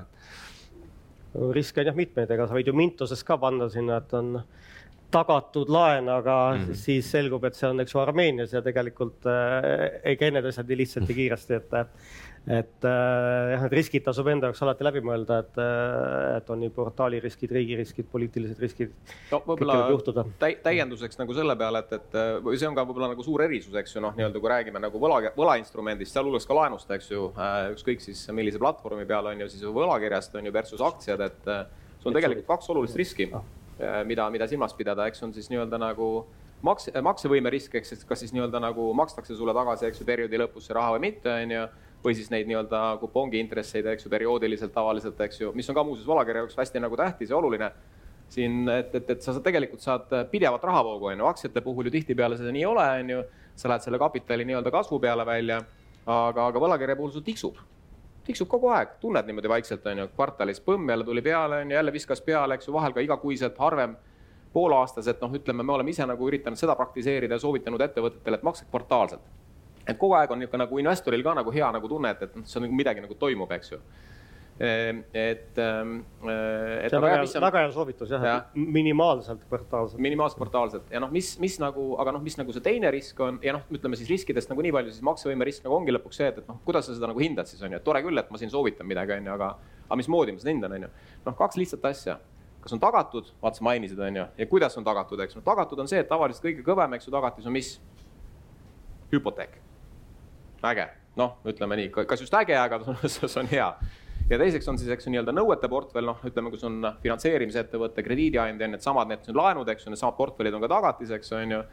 riske 1.55 1.83
on 1.83 1.90
jah 1.90 1.97
mitmeid, 1.99 2.31
ega 2.31 2.47
sa 2.47 2.55
võid 2.55 2.70
ju 2.70 2.75
Mintoses 2.79 3.25
ka 3.27 3.37
panna 3.42 3.68
sinna, 3.70 3.99
et 3.99 4.12
on 4.14 4.38
tagatud 5.14 5.70
laen, 5.72 6.11
aga 6.11 6.37
mm 6.55 6.61
-hmm. 6.61 6.83
siis 6.85 7.11
selgub, 7.11 7.44
et 7.44 7.55
see 7.55 7.70
on, 7.70 7.81
eks 7.81 7.94
ju, 7.94 8.03
Armeenias 8.03 8.53
ja 8.53 8.62
tegelikult 8.62 9.27
äh, 9.31 10.00
ei 10.05 10.20
käi 10.20 10.31
need 10.35 10.46
asjad 10.50 10.68
nii 10.68 10.81
lihtsalt 10.83 11.09
ja 11.09 11.18
kiiresti, 11.22 11.61
et 11.62 11.74
et 12.44 12.85
äh, 12.85 13.53
jah, 13.55 13.62
need 13.64 13.72
riskid 13.72 14.05
tasub 14.05 14.27
enda 14.29 14.50
jaoks 14.50 14.61
alati 14.66 14.85
läbi 14.85 15.00
mõelda, 15.05 15.38
et, 15.40 15.55
äh, 15.61 16.37
et 16.37 16.50
on 16.53 16.61
nii 16.61 16.72
portaali 16.77 17.20
riskid, 17.24 17.55
riigi 17.57 17.79
riskid, 17.79 18.09
poliitilised 18.12 18.61
riskid. 18.61 18.92
no 19.31 19.40
võib-olla 19.46 20.27
täi, 20.42 20.59
täienduseks 20.66 21.20
nagu 21.22 21.37
selle 21.37 21.57
peale, 21.57 21.81
et, 21.87 21.96
et 21.96 22.18
või 22.44 22.61
see 22.61 22.68
on 22.68 22.77
ka 22.77 22.85
võib-olla 22.85 23.14
nagu 23.14 23.24
suur 23.24 23.46
erisus, 23.46 23.72
eks 23.81 23.96
ju, 23.96 24.05
noh, 24.05 24.12
nii-öelda 24.18 24.44
kui 24.44 24.53
räägime 24.53 24.85
nagu 24.85 25.00
võla, 25.00 25.22
võlainstrumendist, 25.38 26.12
sealhulgas 26.12 26.44
ka 26.50 26.61
laenust, 26.61 26.92
eks 26.98 27.11
ju, 27.14 27.31
äh, 27.33 27.70
ükskõik 27.72 28.05
siis 28.05 28.27
millise 28.37 28.61
platvormi 28.61 29.09
peal 29.09 29.33
on 29.33 29.40
ju 29.40 29.48
siis 29.55 29.64
võlakirjast 29.64 30.37
on 30.37 30.50
ju 30.50 30.53
versus 30.53 30.85
aktsiad, 30.85 31.24
et 31.24 31.53
sul 32.03 32.12
on 32.12 32.20
tegelikult 32.20 32.50
kaks 32.50 32.74
olulist 32.77 33.00
riski, 33.00 33.31
mida, 34.07 34.29
mida 34.31 34.49
silmas 34.51 34.75
pidada, 34.77 35.07
eks 35.11 35.23
on 35.27 35.33
siis 35.35 35.49
nii-öelda 35.51 35.79
nagu 35.83 36.09
makse, 36.65 36.93
maksevõime 37.05 37.51
risk, 37.53 37.75
eks, 37.81 38.05
kas 38.09 38.23
siis 38.25 38.35
nii-öelda 38.35 38.61
nagu 38.63 38.91
makstakse 38.97 39.37
sulle 39.37 39.55
tagasi, 39.57 39.89
eks 39.89 40.03
ju, 40.03 40.07
perioodi 40.09 40.41
lõpus 40.41 40.69
see 40.69 40.77
raha 40.77 40.95
või 40.97 41.09
mitte, 41.09 41.33
on 41.33 41.57
ju 41.57 41.67
või 42.05 42.17
siis 42.17 42.29
neid 42.33 42.49
nii-öelda 42.51 42.81
kupongi 43.01 43.41
intresseid, 43.41 43.87
eks 43.89 44.05
ju, 44.05 44.13
perioodiliselt 44.13 44.75
tavaliselt, 44.77 45.21
eks 45.25 45.41
ju, 45.41 45.53
mis 45.57 45.69
on 45.73 45.77
ka 45.79 45.85
muuseas 45.87 46.09
võlakirja 46.09 46.45
jaoks 46.45 46.59
hästi 46.61 46.83
nagu 46.85 46.99
tähtis 47.01 47.33
ja 47.33 47.39
oluline. 47.39 47.71
siin, 48.35 48.69
et, 48.69 48.95
et, 48.95 49.11
et 49.11 49.23
sa 49.23 49.35
tegelikult 49.41 49.83
saad 49.85 50.11
pidevat 50.31 50.63
rahavoogu, 50.65 51.07
on 51.13 51.19
ju, 51.19 51.27
aktsiate 51.29 51.61
puhul 51.61 51.87
ju 51.87 51.93
tihtipeale 51.95 52.37
seda 52.37 52.53
nii 52.53 52.65
ei 52.65 52.67
ole, 52.67 52.87
on 53.01 53.11
ju. 53.11 53.23
sa 53.55 53.69
lähed 53.69 53.85
selle 53.85 53.99
kapitali 53.99 54.45
nii-öelda 54.45 54.71
kasvu 54.75 54.99
peale 54.99 55.27
välja, 55.27 55.61
aga, 56.07 56.47
aga 56.49 56.59
võlakirja 56.59 56.97
puhul 56.99 57.13
sul 57.15 57.23
tiksub 57.23 57.61
tiksub 58.25 58.49
kogu 58.49 58.71
aeg, 58.73 58.97
tunned 59.01 59.27
niimoodi 59.29 59.51
vaikselt, 59.53 59.87
on 59.87 60.03
ju, 60.03 60.09
kvartalis 60.17 60.61
põmm 60.65 60.91
jälle 60.91 61.05
tuli 61.05 61.23
peale, 61.23 61.61
on 61.63 61.71
ju, 61.71 61.77
jälle 61.77 61.93
viskas 61.93 62.23
peale, 62.25 62.55
eks 62.55 62.69
ju, 62.69 62.73
vahel 62.73 62.93
ka 62.97 63.05
igakuiselt, 63.05 63.59
harvem 63.59 63.97
poolaastaselt, 64.53 65.21
noh, 65.21 65.33
ütleme, 65.35 65.63
me 65.67 65.73
oleme 65.75 65.91
ise 65.91 66.07
nagu 66.07 66.29
üritanud 66.29 66.59
seda 66.59 66.77
praktiseerida 66.79 67.35
ja 67.35 67.43
soovitanud 67.43 67.83
ettevõtetele, 67.85 68.39
et 68.39 68.47
makske 68.47 68.69
kvartaalselt. 68.71 69.25
Et 69.85 69.99
kogu 69.99 70.15
aeg 70.17 70.31
on 70.33 70.41
niisugune 70.41 70.65
nagu 70.65 70.79
investoril 70.81 71.25
ka 71.27 71.35
nagu 71.37 71.53
hea 71.53 71.71
nagu 71.75 71.89
tunne, 71.91 72.15
et, 72.15 72.23
et 72.23 72.37
noh, 72.39 72.47
see 72.49 72.61
on 72.61 72.69
nagu 72.69 72.77
midagi 72.79 73.05
nagu 73.05 73.17
toimub, 73.21 73.51
eks 73.59 73.75
ju 73.75 73.81
et, 74.61 75.59
ehm, 75.59 75.97
et. 76.23 76.90
see 76.90 76.99
on 76.99 77.03
väga 77.03 77.17
hea, 77.19 77.40
väga 77.43 77.62
hea 77.64 77.71
soovitus 77.75 78.12
jah 78.14 78.27
ja., 78.27 78.35
minimaalselt 78.55 79.40
kvartaalselt. 79.49 80.01
minimaalselt 80.03 80.38
kvartaalselt 80.38 80.93
ja 80.95 81.01
noh, 81.03 81.11
mis, 81.11 81.33
mis 81.43 81.57
nagu, 81.62 81.88
aga 82.03 82.14
noh, 82.14 82.23
mis 82.23 82.38
nagu 82.38 82.55
see 82.55 82.62
teine 82.62 82.93
risk 82.95 83.19
on 83.25 83.40
ja 83.43 83.57
noh, 83.57 83.64
ütleme 83.75 83.99
siis 83.99 84.12
riskidest 84.12 84.53
nagu 84.53 84.62
nii 84.62 84.75
palju, 84.77 84.95
siis 84.95 85.07
maksevõime 85.07 85.49
risk 85.49 85.67
nagu 85.67 85.75
ongi 85.81 85.95
lõpuks 85.97 86.23
see, 86.23 86.31
et, 86.31 86.38
et 86.38 86.51
noh, 86.51 86.61
kuidas 86.69 86.87
sa 86.87 86.95
seda 86.95 87.11
nagu 87.11 87.23
hindad 87.23 87.51
siis 87.51 87.64
on 87.67 87.75
ju, 87.75 87.81
et 87.83 87.87
tore 87.87 88.05
küll, 88.07 88.23
et 88.23 88.31
ma 88.31 88.38
siin 88.38 88.53
soovitan 88.53 88.87
midagi, 88.87 89.17
on 89.19 89.27
ju, 89.27 89.35
aga, 89.35 89.51
aga 89.88 89.99
mismoodi 89.99 90.37
ma 90.37 90.45
seda 90.45 90.55
hindan, 90.55 90.79
on 90.79 90.87
ju. 90.87 90.93
noh, 91.27 91.38
kaks 91.43 91.59
lihtsat 91.59 91.90
asja 91.90 92.21
kas 92.64 92.73
on 92.73 92.81
tagatud, 92.81 93.27
vaata 93.43 93.61
sa 93.61 93.64
mainisid, 93.67 93.99
on 94.01 94.23
ju, 94.23 94.29
ja 94.38 94.47
kuidas 94.49 94.79
on 94.81 94.87
tagatud, 94.87 95.21
eks 95.21 95.37
noh, 95.37 95.45
tagatud 95.45 95.83
on 95.83 95.90
see, 95.90 96.01
et 96.01 96.09
tavaliselt 96.09 96.47
kõige 96.47 96.62
kõvem, 96.64 96.95
eks 96.97 97.11
ju, 97.11 97.12
tagatis 97.12 97.51
on 97.51 97.59
mis? 97.59 97.75
hüpoteek 99.12 99.59
äge, 100.64 100.87
noh, 101.19 101.37
ütleme 101.45 101.77
nii, 101.79 101.90
kas 102.09 102.23
just 102.23 102.35
äge, 102.38 102.57
aga 102.57 102.81
see 103.12 103.29
on 103.40 103.51
hea. 103.51 103.69
Ja 104.31 104.39
teiseks 104.41 104.69
on 104.69 104.79
siis, 104.81 104.91
eks 104.95 105.07
ju, 105.07 105.13
nii-öelda 105.15 105.35
nõuete 105.37 105.69
portfell, 105.71 106.07
noh, 106.09 106.21
ütleme, 106.25 106.53
kus 106.53 106.65
on 106.69 106.79
finantseerimisettevõte, 107.03 108.05
krediidiandja, 108.07 108.69
needsamad, 108.73 109.11
need 109.11 109.29
laenud, 109.37 109.69
eks 109.69 109.87
ju, 109.87 109.93
needsamad 109.93 110.17
portfellid 110.19 110.57
on 110.57 110.65
ka 110.65 110.71
tagatiseks, 110.73 111.33
on 111.37 111.59
ju 111.59 111.65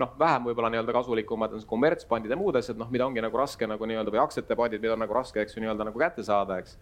noh, 0.00 0.12
vähem 0.20 0.44
võib-olla 0.50 0.70
nii-öelda 0.72 0.92
kasulikumad 0.92 1.54
on 1.56 1.64
kommertspandid 1.68 2.30
ja 2.32 2.38
muud 2.38 2.58
asjad, 2.58 2.78
noh, 2.78 2.90
mida 2.92 3.06
ongi 3.08 3.24
nagu 3.24 3.40
raske 3.40 3.66
nagu 3.68 3.88
nii-öelda 3.88 4.12
või 4.12 4.22
aktsiate 4.22 4.58
pandid, 4.58 4.82
mida 4.82 4.94
on 4.94 5.02
nagu 5.02 5.16
raske, 5.16 5.40
eks 5.40 5.56
ju, 5.56 5.64
nii-öelda 5.64 5.88
nagu 5.88 6.00
kätte 6.00 6.24
saada, 6.26 6.58
eks. 6.60 6.76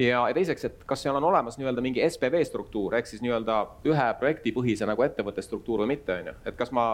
ja, 0.00 0.22
ja 0.24 0.34
teiseks, 0.36 0.64
et 0.66 0.84
kas 0.88 1.04
seal 1.04 1.18
on 1.20 1.28
olemas 1.28 1.60
nii-öelda 1.60 1.84
mingi 1.84 2.02
SPV 2.08 2.42
struktuur 2.48 2.96
ehk 2.96 3.10
siis 3.10 3.22
nii-öelda 3.24 3.60
ühe 3.92 4.08
projektipõhise 4.22 4.88
nagu 4.88 5.04
ettevõtte 5.04 5.44
struktuur 5.44 5.84
või 5.84 5.94
mitte, 5.94 6.16
on 6.16 6.32
ju. 6.32 6.36
et 6.48 6.56
kas 6.56 6.72
ma, 6.72 6.90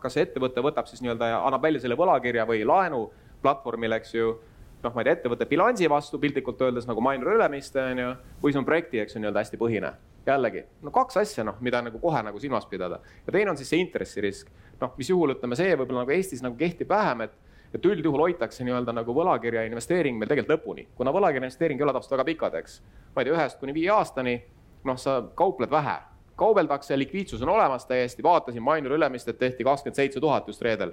kas 0.00 0.16
see 0.16 0.24
ettevõte 0.24 0.64
võtab 0.64 0.88
siis 0.88 1.04
nii-öelda 1.04 1.34
ja 1.34 1.42
annab 1.44 1.68
välja 1.68 1.84
selle 1.84 1.98
võlakirja 2.00 2.48
või 2.48 2.64
laenu 2.66 3.04
platvormil, 3.44 4.00
eks 4.00 4.16
ju 4.16 4.38
noh, 4.82 4.94
ma 4.94 5.02
ei 5.02 5.08
tea, 5.08 5.16
ettevõtte 5.18 5.46
bilansi 5.50 5.88
vastu 5.90 6.20
piltlikult 6.22 6.60
öeldes 6.62 6.86
nagu 6.88 7.02
minor 7.04 7.34
Ülemiste 7.34 7.82
on 7.82 8.02
ju, 8.02 8.12
või 8.42 8.54
see 8.54 8.60
on 8.60 8.68
projekti, 8.68 9.00
eks 9.02 9.16
ju, 9.16 9.22
nii-öelda 9.22 9.44
hästi 9.44 9.60
põhine. 9.60 9.92
jällegi, 10.28 10.60
no 10.84 10.90
kaks 10.92 11.16
asja, 11.16 11.44
noh, 11.44 11.56
mida 11.64 11.80
nagu 11.80 11.98
kohe 11.98 12.20
nagu 12.22 12.40
silmas 12.40 12.66
pidada 12.68 12.98
ja 13.26 13.32
teine 13.32 13.50
on 13.50 13.56
siis 13.56 13.70
see 13.72 13.80
intressirisk. 13.80 14.50
noh, 14.80 14.92
mis 14.98 15.10
juhul 15.10 15.34
ütleme, 15.34 15.56
see 15.56 15.74
võib-olla 15.74 16.04
nagu 16.04 16.12
Eestis 16.14 16.42
nagu 16.42 16.56
kehtib 16.56 16.88
vähem, 16.88 17.20
et, 17.26 17.32
et 17.74 17.84
üldjuhul 17.84 18.26
hoitakse 18.26 18.64
nii-öelda 18.64 18.92
nagu 18.92 19.14
võlakirja 19.14 19.64
investeering 19.66 20.18
meil 20.18 20.28
tegelikult 20.28 20.58
lõpuni, 20.58 20.86
kuna 20.96 21.12
võlakirja 21.12 21.48
investeering 21.48 21.80
ei 21.80 21.86
ole 21.86 21.92
tavaliselt 21.96 22.16
väga 22.18 22.28
pikad, 22.28 22.54
eks. 22.60 22.80
ma 23.14 23.22
ei 23.22 23.30
tea, 23.30 23.34
ühest 23.34 23.58
kuni 23.58 23.74
viie 23.74 23.90
aastani, 23.90 24.36
noh, 24.84 25.00
sa 25.00 25.22
kaupled 25.34 25.70
vähe, 25.70 25.96
kaubeldakse, 26.36 26.96
likviidsus 26.98 27.42
on 27.42 27.56
olemas 27.56 27.86
täiesti, 27.86 28.22
vaatasin 28.22 28.62
minor 28.62 28.94
Ülemistet 28.94 29.38
tehti 29.38 29.64
kakskümmend 29.64 29.96
seitse 29.96 30.20
tuhat 30.20 30.46
just 30.46 30.62
reedel 30.62 30.92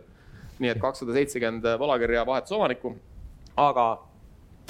nii 0.59 0.71
et 0.71 0.79
kakssada 0.81 1.15
seitsekümmend 1.15 1.67
võlakirja 1.79 2.23
vahetusomanikku. 2.27 2.93
Aga 3.55 3.87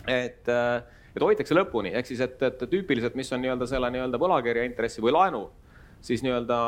et, 0.08 0.50
et 0.50 1.22
hoitakse 1.24 1.58
lõpuni, 1.58 1.94
ehk 1.98 2.10
siis, 2.10 2.24
et, 2.26 2.42
et 2.46 2.66
tüüpiliselt, 2.70 3.16
mis 3.18 3.32
on 3.34 3.44
nii-öelda 3.44 3.68
selle 3.70 3.92
nii-öelda 3.94 4.22
võlakirja 4.22 4.66
intressi 4.68 5.04
või 5.04 5.16
laenu, 5.16 5.46
siis 6.06 6.24
nii-öelda 6.26 6.60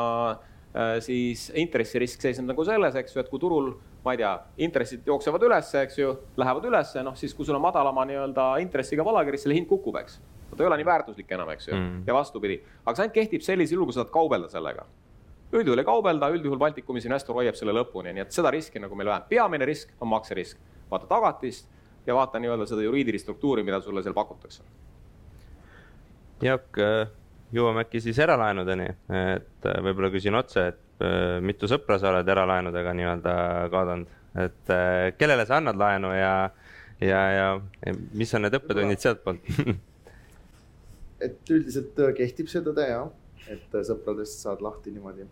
siis 1.02 1.48
intressirisk 1.56 2.22
seisneb 2.22 2.50
nagu 2.50 2.64
selles, 2.66 2.96
eks 3.00 3.14
ju, 3.14 3.22
et 3.22 3.30
kui 3.30 3.40
turul, 3.40 3.70
ma 4.04 4.12
ei 4.14 4.20
tea, 4.20 4.32
intressid 4.66 5.06
jooksevad 5.08 5.46
üles, 5.48 5.70
eks 5.80 5.96
ju, 5.98 6.12
lähevad 6.38 6.66
ülesse, 6.68 7.02
noh 7.06 7.16
siis 7.18 7.32
kui 7.34 7.48
sul 7.48 7.56
on 7.56 7.64
madalama 7.64 8.04
nii-öelda 8.08 8.48
intressiga 8.62 9.06
võlakiri, 9.06 9.40
selle 9.40 9.56
hind 9.56 9.68
kukub, 9.70 9.96
eks. 10.02 10.20
ta 10.52 10.62
ei 10.62 10.68
ole 10.68 10.78
nii 10.80 10.88
väärtuslik 10.88 11.32
enam, 11.34 11.50
eks 11.54 11.70
ju 11.70 11.74
mm., 11.74 12.02
ja 12.06 12.16
vastupidi. 12.16 12.60
aga 12.84 12.94
see 12.96 13.06
ainult 13.06 13.16
kehtib 13.16 13.46
sellisel 13.46 13.78
juhul, 13.78 13.88
kui 13.88 13.96
sa 13.96 14.04
saad 14.04 14.12
kaubelda 14.14 14.50
sellega 14.52 14.86
üldjuhul 15.52 15.80
ei 15.80 15.86
kaubelda, 15.88 16.28
üldjuhul 16.34 16.60
Baltikumis 16.60 17.06
investor 17.08 17.36
hoiab 17.38 17.56
selle 17.56 17.72
lõpuni, 17.72 18.12
nii 18.12 18.26
et 18.26 18.34
seda 18.36 18.52
riski 18.52 18.80
nagu 18.82 18.96
meil 18.98 19.08
vähem. 19.08 19.28
peamine 19.30 19.68
risk 19.68 19.92
on 20.00 20.10
makserisk, 20.12 20.58
vaata 20.90 21.08
tagatist 21.08 21.68
ja 22.08 22.16
vaata 22.16 22.40
nii-öelda 22.40 22.66
seda 22.68 22.84
juriidilist 22.86 23.26
struktuuri, 23.26 23.64
mida 23.66 23.80
sulle 23.84 24.02
seal 24.04 24.16
pakutakse. 24.16 24.64
Jaak, 26.42 26.78
jõuame 27.54 27.84
äkki 27.84 28.00
siis 28.02 28.18
eralaenudeni, 28.22 28.86
et 29.34 29.66
äh, 29.66 29.80
võib-olla 29.84 30.10
küsin 30.14 30.36
otse, 30.38 30.66
et 30.72 31.04
äh, 31.04 31.38
mitu 31.44 31.70
sõpra 31.70 31.98
sa 32.00 32.12
oled 32.12 32.28
eralaenudega 32.28 32.94
nii-öelda 32.96 33.34
kaotanud, 33.72 34.12
et 34.44 34.72
äh, 34.74 35.08
kellele 35.18 35.46
sa 35.48 35.58
annad 35.58 35.80
laenu 35.80 36.12
ja, 36.14 36.32
ja, 37.00 37.22
ja 37.34 37.48
mis 37.88 38.34
on 38.36 38.46
need 38.46 38.58
õppetunnid 38.60 39.02
sealtpoolt 39.02 39.50
et 41.26 41.50
üldiselt 41.50 41.98
kehtib 42.16 42.50
see 42.52 42.62
tõde 42.62 42.86
jah, 42.90 43.08
et 43.50 43.78
sõpradest 43.88 44.44
saad 44.44 44.62
lahti 44.62 44.92
niimoodi 44.94 45.26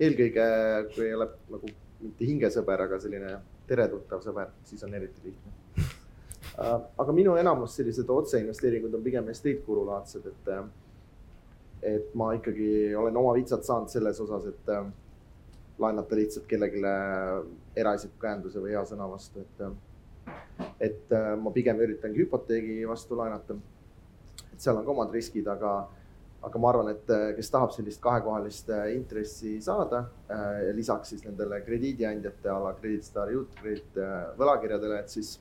eelkõige 0.00 0.46
kui 0.94 1.08
ei 1.08 1.14
ole 1.16 1.28
nagu 1.52 1.70
mitte 2.00 2.28
hingesõber, 2.28 2.82
aga 2.86 2.98
selline 3.00 3.36
teretuttav 3.68 4.22
sõber, 4.24 4.52
siis 4.68 4.82
on 4.86 4.94
eriti 4.94 5.24
lihtne. 5.24 5.65
Äh, 6.56 6.76
aga 6.96 7.12
minu 7.12 7.34
enamus 7.36 7.74
sellised 7.76 8.08
otseinvesteeringud 8.08 8.94
on 8.96 9.02
pigem 9.04 9.26
estate 9.28 9.60
guru 9.66 9.82
laadsed, 9.90 10.24
et, 10.30 10.46
äh, 10.54 10.62
et 11.96 12.14
ma 12.16 12.30
ikkagi 12.38 12.94
olen 12.96 13.16
oma 13.20 13.34
vitsad 13.36 13.66
saanud 13.66 13.92
selles 13.92 14.20
osas, 14.24 14.46
et 14.48 14.70
äh, 14.72 14.86
laenata 15.78 16.16
lihtsalt 16.16 16.46
kellelegi 16.48 16.80
eraisiku 17.76 18.16
käenduse 18.22 18.62
või 18.64 18.72
hea 18.72 18.86
sõna 18.88 19.04
vastu, 19.10 19.44
et, 19.44 20.62
et 20.80 21.12
ma 21.42 21.52
pigem 21.52 21.82
üritangi 21.84 22.22
hüpoteegi 22.22 22.78
vastu 22.88 23.18
laenata. 23.18 23.58
et 24.48 24.56
seal 24.56 24.80
on 24.80 24.86
ka 24.86 24.94
omad 24.94 25.12
riskid, 25.12 25.44
aga 25.52 25.76
aga 26.46 26.58
ma 26.62 26.70
arvan, 26.70 26.88
et 26.94 27.12
kes 27.36 27.50
tahab 27.52 27.74
sellist 27.74 28.00
kahekohalist 28.00 28.70
intressi 28.94 29.58
saada 29.60 30.06
lisaks 30.72 31.12
siis 31.12 31.24
nendele 31.26 31.60
krediidiandjate 31.66 32.48
a 32.48 32.58
la 32.64 32.72
Credit 32.80 33.04
Star, 33.04 33.32
Youth 33.34 33.60
võlakirjadele, 34.38 35.02
et 35.02 35.12
siis 35.12 35.34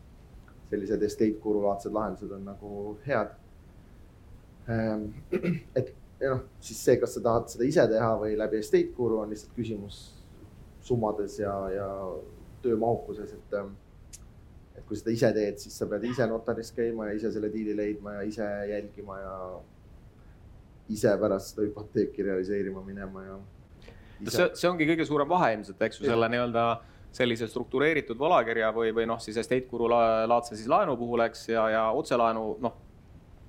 sellised 0.69 1.04
estate 1.08 1.39
guru 1.43 1.63
laadsed 1.65 1.93
lahendused 1.93 2.32
on 2.36 2.45
nagu 2.47 2.97
head. 3.06 3.36
Ähm, 4.69 5.08
et 5.78 5.93
noh, 6.23 6.45
siis 6.63 6.82
see, 6.82 6.97
kas 7.01 7.15
sa 7.17 7.23
tahad 7.25 7.49
seda 7.51 7.67
ise 7.67 7.88
teha 7.91 8.12
või 8.21 8.38
läbi 8.39 8.62
estate 8.63 8.93
guru 8.97 9.21
on 9.21 9.34
lihtsalt 9.34 9.54
küsimus 9.58 10.04
summades 10.86 11.39
ja, 11.41 11.54
ja 11.73 11.89
töömahukuses, 12.65 13.34
et 13.38 13.58
ähm, 13.60 13.73
et 14.75 14.84
kui 14.88 14.97
seda 14.99 15.13
ise 15.15 15.32
teed, 15.36 15.60
siis 15.62 15.78
sa 15.80 15.88
pead 15.89 16.04
ise 16.08 16.25
notaris 16.28 16.71
käima 16.75 17.10
ja 17.10 17.15
ise 17.15 17.32
selle 17.32 17.49
diili 17.54 17.75
leidma 17.78 18.17
ja 18.17 18.25
ise 18.28 18.47
jälgima 18.71 19.19
ja 19.21 19.36
ise 20.91 21.13
pärast 21.21 21.54
seda 21.54 21.65
hüpoteeki 21.65 22.25
realiseerima 22.28 22.84
minema 22.86 23.23
ja. 23.23 23.38
see, 24.28 24.49
see 24.54 24.69
ongi 24.69 24.88
kõige 24.89 25.08
suurem 25.08 25.32
vahe 25.32 25.54
ilmselt, 25.56 25.80
eks 25.88 26.01
ju, 26.01 26.10
selle 26.10 26.30
nii-öelda 26.34 26.65
sellise 27.15 27.47
struktureeritud 27.47 28.19
võlakirja 28.19 28.71
või, 28.75 28.91
või 28.95 29.08
noh, 29.10 29.21
siis 29.23 29.38
estate 29.39 29.69
guru 29.71 29.88
laadse 29.89 30.56
siis 30.56 30.67
laenu 30.71 30.97
puhul, 30.99 31.23
eks, 31.30 31.47
ja, 31.54 31.69
ja 31.71 31.86
otselaenu, 31.95 32.45
noh, 32.63 32.78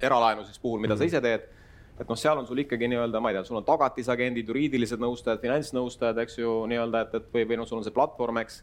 eralaenu 0.02 0.44
siis 0.46 0.58
puhul, 0.62 0.80
mida 0.80 0.94
mm 0.94 0.96
-hmm. 0.96 0.98
sa 0.98 1.04
mhm. 1.04 1.08
ise 1.08 1.20
teed. 1.20 1.52
et 2.00 2.08
noh, 2.08 2.16
seal 2.20 2.38
on 2.38 2.46
sul 2.46 2.58
ikkagi 2.60 2.88
nii-öelda, 2.92 3.20
ma 3.20 3.30
ei 3.30 3.34
tea, 3.34 3.44
sul 3.44 3.56
on 3.56 3.64
tagatisagendid, 3.64 4.48
juriidilised 4.48 5.00
nõustajad, 5.00 5.40
finantsnõustajad, 5.40 6.18
eks 6.18 6.38
ju, 6.38 6.66
nii-öelda, 6.68 7.00
et, 7.00 7.14
et 7.14 7.30
või, 7.32 7.46
või 7.48 7.56
noh, 7.56 7.66
sul 7.66 7.78
on 7.78 7.84
see 7.84 7.94
platvorm, 7.94 8.36
eks 8.36 8.62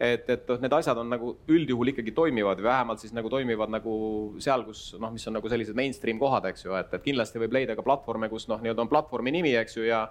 et, 0.00 0.30
et 0.30 0.48
noh, 0.48 0.58
need 0.60 0.74
asjad 0.74 0.98
on 0.98 1.08
nagu 1.10 1.30
üldjuhul 1.48 1.92
ikkagi 1.92 2.12
toimivad 2.12 2.58
või 2.58 2.66
vähemalt 2.66 3.02
siis 3.02 3.14
nagu 3.14 3.30
toimivad 3.30 3.70
nagu 3.70 3.94
seal, 4.42 4.64
kus 4.66 4.96
noh, 5.00 5.12
mis 5.14 5.26
on 5.30 5.36
nagu 5.38 5.48
sellised 5.48 5.76
mainstream 5.78 6.18
kohad, 6.18 6.44
eks 6.50 6.66
ju, 6.66 6.74
et, 6.78 6.92
et 6.94 7.04
kindlasti 7.04 7.42
võib 7.42 7.54
leida 7.54 7.76
ka 7.78 7.86
platvorme, 7.86 8.28
kus 8.28 8.48
noh, 8.50 8.60
nii-öelda 8.62 8.84
on 8.84 8.90
platvormi 8.90 9.34
nimi, 9.34 9.54
eks 9.60 9.78
ju, 9.78 9.86
ja 9.86 10.08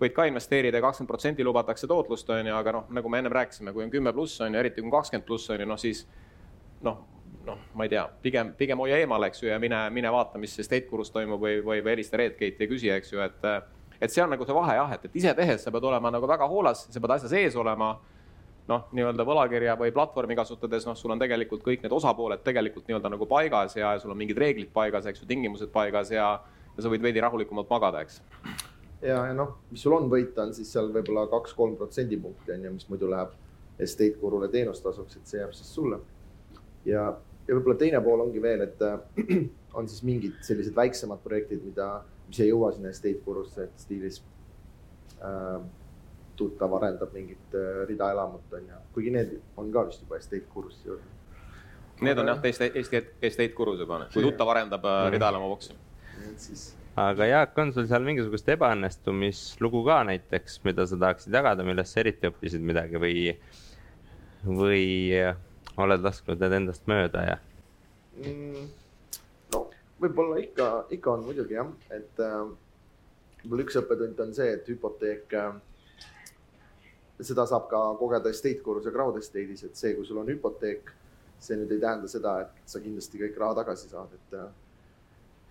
võid 0.00 0.14
ka 0.16 0.26
investeerida 0.30 0.78
ja 0.78 0.84
kakskümmend 0.84 1.10
protsenti 1.10 1.44
lubatakse 1.44 1.86
tootlust, 1.90 2.30
on 2.30 2.46
ju, 2.46 2.54
aga 2.56 2.76
noh, 2.78 2.86
nagu 2.90 3.08
me 3.12 3.22
ennem 3.22 3.32
rääkisime, 3.32 3.72
kui 3.72 3.84
on 3.84 3.90
kümme 3.90 4.12
pluss 4.12 4.40
on 4.40 4.54
ju, 4.54 4.60
eriti 4.60 4.80
kui 4.80 4.88
on 4.90 4.96
kakskümmend 4.96 5.26
pluss 5.26 5.50
on 5.50 5.60
ju, 5.60 5.68
noh 5.68 5.80
siis 5.80 6.06
noh, 6.82 7.04
noh, 7.46 7.60
ma 7.74 7.86
ei 7.86 7.92
tea, 7.92 8.06
pigem, 8.22 8.54
pigem 8.58 8.82
hoia 8.82 8.98
eemale, 9.02 9.30
eks 9.30 9.44
ju, 9.44 9.50
ja 9.50 9.58
mine, 9.62 9.84
mine 9.94 10.10
vaata, 10.12 10.40
mis 10.42 10.56
State 10.58 10.88
Gurus 10.90 11.12
toimub 11.14 11.42
või, 11.42 11.60
või, 11.62 11.82
või 11.84 11.96
helista 11.96 12.18
Redgate'i 12.20 12.66
ja 12.66 12.70
küsi, 12.70 12.90
eks 12.94 13.14
ju, 13.14 13.22
et 13.24 13.48
et 14.02 14.10
see 14.10 14.22
on 14.24 14.32
nagu 14.34 14.42
see 14.42 14.54
vahe 14.56 14.74
jah, 14.74 14.96
et, 14.96 15.04
et 15.06 15.20
ise 15.20 15.30
tehes 15.38 15.62
sa 15.62 15.70
pead 15.70 15.84
olema 15.86 16.10
nagu 16.10 16.26
väga 16.26 16.48
hoolas, 16.50 16.88
sa 16.90 17.02
pead 17.02 17.14
asja 17.14 17.30
sees 17.30 17.54
olema 17.54 17.92
noh, 18.70 18.88
nii-öelda 18.94 19.26
võlakirja 19.26 19.76
või 19.78 19.92
platvormi 19.94 20.36
kasutades, 20.38 20.86
noh, 20.88 20.96
sul 20.98 21.14
on 21.14 21.22
tegelikult 21.22 21.62
kõik 21.66 21.84
need 21.84 21.94
osapooled 21.94 22.42
tegelikult 22.46 22.88
nii-öelda 22.88 23.12
nagu 23.14 23.26
paigas 23.30 23.76
ja 23.78 23.94
sul 24.02 24.14
on 24.14 24.18
mingid 24.18 24.38
reeglid 24.38 24.72
paigas, 24.74 25.06
eks 25.06 25.22
ju, 25.22 25.28
tingimused 25.30 25.70
paigas 25.74 26.10
ja, 26.14 26.28
ja 26.76 26.84
sa 26.84 26.90
võid 26.90 27.02
veidi 27.04 27.22
rahulikumalt 27.22 27.70
magada, 27.70 28.02
eks. 28.02 28.20
Ja, 29.02 29.26
ja 29.26 29.34
noh, 29.34 29.56
mis 29.70 29.82
sul 29.82 29.96
on 29.96 30.08
võita, 30.10 30.46
on 30.46 30.54
siis 30.56 30.70
seal 30.72 30.90
võib-olla 30.94 31.26
kaks-kolm 31.30 31.76
protsendipunkti 31.80 32.54
on 32.54 32.66
ju, 32.66 32.72
mis 32.78 32.88
muidu 32.90 33.10
läheb 33.10 33.34
estate 33.82 34.18
gurule 34.20 34.48
teenustasuks, 34.52 35.18
et 35.18 35.28
see 35.28 35.40
jääb 35.40 35.54
siis 35.56 35.74
sulle. 35.74 35.98
ja, 36.86 37.08
ja 37.48 37.54
võib-olla 37.56 37.78
teine 37.80 38.00
pool 38.04 38.24
ongi 38.26 38.42
veel, 38.42 38.66
et 38.66 38.82
on 39.78 39.88
siis 39.88 40.02
mingid 40.06 40.38
sellised 40.46 40.76
väiksemad 40.76 41.22
projektid, 41.24 41.62
mida, 41.64 42.02
mis 42.28 42.42
ei 42.42 42.52
jõua 42.52 42.72
sinna 42.74 42.92
estate 42.92 43.22
gurusse, 43.24 43.66
et 43.68 43.86
stiilis 43.86 44.20
äh, 45.22 45.56
tuttav 46.36 46.76
arendab 46.78 47.14
mingit 47.16 47.56
äh, 47.58 47.82
ridaelamut, 47.88 48.46
on 48.52 48.68
ju, 48.68 48.84
kuigi 48.94 49.14
need 49.14 49.34
on 49.56 49.72
ka 49.74 49.86
vist 49.88 50.04
juba 50.04 50.20
estate 50.20 50.46
kursussi 50.52 50.90
jõudnud. 50.90 51.18
Need 52.02 52.18
on 52.18 52.30
jah, 52.32 52.38
Eesti, 52.50 52.70
Eesti 52.74 53.02
estate 53.22 53.52
kursus 53.56 53.82
juba, 53.82 54.04
kui 54.14 54.24
tuttav 54.24 54.54
arendab 54.54 54.86
mm. 54.86 55.10
ridaelamu 55.16 55.50
boksi. 55.52 55.76
siis 56.36 56.70
aga 56.96 57.26
Jaak, 57.26 57.56
on 57.58 57.72
sul 57.72 57.86
seal 57.88 58.04
mingisugust 58.04 58.48
ebaõnnestumislugu 58.52 59.80
ka 59.86 60.02
näiteks, 60.10 60.58
mida 60.66 60.84
sa 60.88 60.98
tahaksid 61.00 61.32
jagada, 61.32 61.64
millest 61.64 61.94
sa 61.94 62.02
eriti 62.02 62.28
õppisid 62.28 62.64
midagi 62.68 63.00
või, 63.00 63.32
või 64.44 64.84
oled 65.80 66.04
lasknud 66.04 66.42
need 66.42 66.58
endast 66.60 66.88
mööda 66.90 67.24
ja 67.30 67.38
mm,? 68.20 68.66
no 69.54 69.64
võib-olla 70.02 70.40
ikka, 70.42 70.68
ikka 70.98 71.14
on 71.16 71.24
muidugi 71.28 71.56
jah, 71.56 71.70
et 71.96 72.20
äh, 72.20 72.40
võib-olla 73.44 73.66
üks 73.66 73.78
õppetund 73.80 74.20
on 74.26 74.34
see, 74.36 74.50
et 74.58 74.68
hüpoteek 74.68 75.32
äh, 75.38 75.54
seda 77.22 77.46
saab 77.48 77.70
ka 77.70 77.80
kogeda 78.00 78.32
estate 78.32 78.60
gurus 78.66 78.84
ja 78.88 78.92
crowd 78.92 79.16
estate'is, 79.20 79.64
et 79.64 79.78
see, 79.78 79.94
kui 79.96 80.04
sul 80.04 80.20
on 80.20 80.28
hüpoteek, 80.28 80.92
see 81.42 81.56
nüüd 81.56 81.72
ei 81.72 81.80
tähenda 81.82 82.10
seda, 82.10 82.34
et 82.44 82.68
sa 82.68 82.82
kindlasti 82.82 83.20
kõik 83.22 83.40
raha 83.40 83.62
tagasi 83.62 83.88
saad, 83.90 84.12
et 84.18 84.36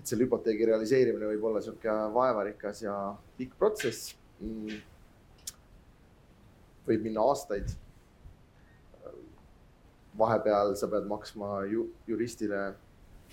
et 0.02 0.10
selle 0.10 0.26
hüpoteegi 0.26 0.66
realiseerimine 0.66 1.30
võib 1.36 1.46
olla 1.50 1.62
niisugune 1.62 2.10
vaevarikas 2.16 2.82
ja 2.82 2.96
pikk 3.38 3.54
protsess 3.60 4.16
mm.. 4.42 4.80
võib 6.90 7.06
minna 7.06 7.26
aastaid. 7.30 7.78
vahepeal 10.18 10.74
sa 10.76 10.90
pead 10.92 11.06
maksma 11.08 11.62
ju, 11.72 11.86
juristile 12.10 12.74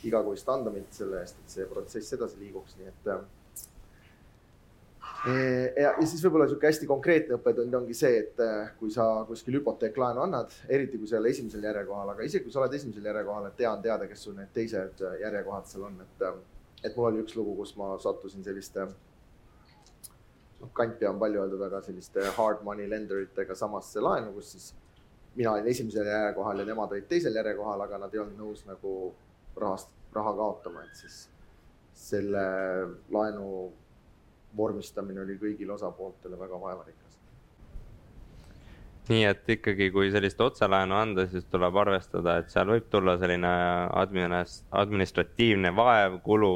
igakuist 0.07 0.49
andmit 0.53 0.93
selle 0.95 1.25
eest, 1.25 1.41
et 1.43 1.57
see 1.57 1.67
protsess 1.73 2.15
edasi 2.15 2.39
liiguks, 2.39 2.77
nii 2.79 2.93
et 2.93 3.11
ja, 5.77 5.89
ja 5.89 6.07
siis 6.07 6.23
võib-olla 6.23 6.47
niisugune 6.47 6.71
hästi 6.71 6.89
konkreetne 6.91 7.39
õppetund 7.39 7.75
ongi 7.81 7.97
see, 7.97 8.21
et 8.23 8.43
äh, 8.45 8.71
kui 8.79 8.93
sa 8.95 9.09
kuskil 9.29 9.59
hüpoteeklaenu 9.59 10.23
annad, 10.25 10.55
eriti 10.71 11.01
kui 11.01 11.11
sa 11.11 11.17
ei 11.17 11.25
ole 11.25 11.33
esimesel 11.35 11.67
järjekohal, 11.67 12.13
aga 12.15 12.29
isegi 12.29 12.47
kui 12.47 12.55
sa 12.55 12.63
oled 12.63 12.77
esimesel 12.79 13.11
järjekohal, 13.11 13.49
et 13.49 13.59
tean 13.59 13.83
teada, 13.83 14.07
kes 14.11 14.23
sul 14.29 14.39
need 14.39 14.55
teised 14.55 15.03
äh, 15.03 15.19
järjekohad 15.25 15.69
seal 15.71 15.89
on, 15.91 15.99
et. 16.05 16.31
Et 16.85 16.97
mul 16.97 17.11
oli 17.11 17.23
üks 17.25 17.35
lugu, 17.37 17.55
kus 17.59 17.75
ma 17.79 17.93
sattusin 18.03 18.45
selliste. 18.47 18.87
noh, 20.59 20.71
kantpea 20.75 21.11
on 21.11 21.19
palju 21.19 21.41
öeldud, 21.43 21.63
aga 21.63 21.81
selliste 21.87 22.25
hard 22.37 22.63
money 22.67 22.89
lender 22.91 23.23
itega 23.23 23.55
samasse 23.55 24.03
laenu, 24.03 24.33
kus 24.37 24.53
siis. 24.53 24.75
mina 25.35 25.53
olin 25.53 25.67
esimesel 25.71 26.07
järjekohal 26.07 26.59
ja 26.59 26.65
nemad 26.67 26.93
olid 26.93 27.07
teisel 27.09 27.35
järjekohal, 27.35 27.81
aga 27.81 27.99
nad 28.05 28.15
ei 28.15 28.21
olnud 28.21 28.39
nõus 28.41 28.65
nagu 28.67 28.95
rahast, 29.57 29.91
raha 30.13 30.33
kaotama, 30.35 30.83
et 30.83 30.97
siis 30.99 31.19
selle 31.99 32.43
laenu 33.15 33.51
vormistamine 34.57 35.21
oli 35.23 35.37
kõigile 35.39 35.75
osapooltele 35.75 36.39
väga 36.39 36.61
vaevarikas. 36.61 37.08
Nii 39.09 39.25
et 39.29 39.51
ikkagi, 39.57 39.89
kui 39.93 40.11
sellist 40.13 40.41
otselaenu 40.45 40.97
anda, 40.97 41.25
siis 41.31 41.47
tuleb 41.49 41.77
arvestada, 41.81 42.39
et 42.41 42.51
seal 42.53 42.69
võib 42.69 42.89
tulla 42.93 43.17
selline 43.21 43.51
adminis-, 44.01 44.61
administratiivne 44.83 45.73
vaev, 45.77 46.19
kulu 46.25 46.53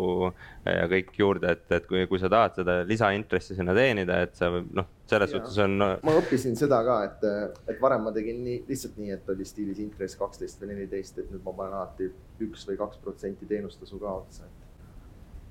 ja 0.67 0.87
kõik 0.91 1.13
juurde, 1.19 1.55
et, 1.57 1.65
et 1.73 1.87
kui, 1.89 2.05
kui 2.11 2.21
sa 2.23 2.31
tahad 2.33 2.61
seda 2.61 2.79
lisaintressi 2.89 3.57
sinna 3.59 3.75
teenida, 3.77 4.21
et 4.27 4.37
sa 4.39 4.51
noh, 4.53 4.89
selles 5.11 5.33
ja. 5.33 5.39
suhtes 5.39 5.61
on 5.65 5.79
no.... 5.81 5.91
ma 6.05 6.17
õppisin 6.21 6.59
seda 6.59 6.83
ka, 6.87 6.99
et, 7.09 7.29
et 7.73 7.81
varem 7.83 8.05
ma 8.07 8.15
tegin 8.15 8.43
nii, 8.45 8.63
lihtsalt 8.69 8.99
nii, 9.01 9.15
et 9.17 9.33
oli 9.33 9.49
stiilis 9.49 9.81
intress 9.83 10.21
kaksteist 10.21 10.63
või 10.63 10.75
neliteist, 10.75 11.23
et 11.23 11.33
nüüd 11.33 11.45
ma 11.47 11.57
panen 11.57 11.79
alati 11.81 12.11
üks 12.45 12.67
või 12.69 12.81
kaks 12.81 13.01
protsenti 13.05 13.49
teenustasu 13.49 14.01
ka 14.03 14.19
otsa, 14.23 14.49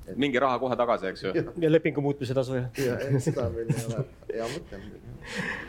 et 0.08 0.18
mingi 0.18 0.40
raha 0.42 0.58
kohe 0.60 0.76
tagasi, 0.80 1.12
eks 1.12 1.24
ju. 1.24 1.32
ja 1.62 1.70
lepingu 1.72 2.02
muutmise 2.04 2.34
tasu 2.38 2.58
jah. 2.58 2.68
ja 2.82 3.22
seda 3.22 3.48
veel 3.54 3.70
ei 3.70 3.86
ole 3.86 4.04
hea 4.34 4.50
mõte 4.56 4.82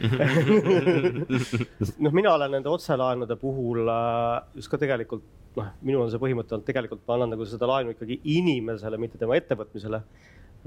noh, 2.04 2.12
mina 2.16 2.32
olen 2.32 2.54
nende 2.56 2.70
otselaenude 2.72 3.36
puhul 3.40 3.88
äh, 3.92 4.42
just 4.56 4.72
ka 4.72 4.80
tegelikult 4.80 5.24
noh, 5.58 5.72
minul 5.84 6.06
on 6.06 6.12
see 6.12 6.20
põhimõte 6.22 6.56
olnud, 6.56 6.66
tegelikult 6.68 7.02
ma 7.08 7.18
annan 7.18 7.34
nagu 7.34 7.46
seda 7.48 7.68
laenu 7.68 7.92
ikkagi 7.94 8.20
inimesele, 8.38 9.00
mitte 9.00 9.20
tema 9.20 9.36
ettevõtmisele. 9.38 10.02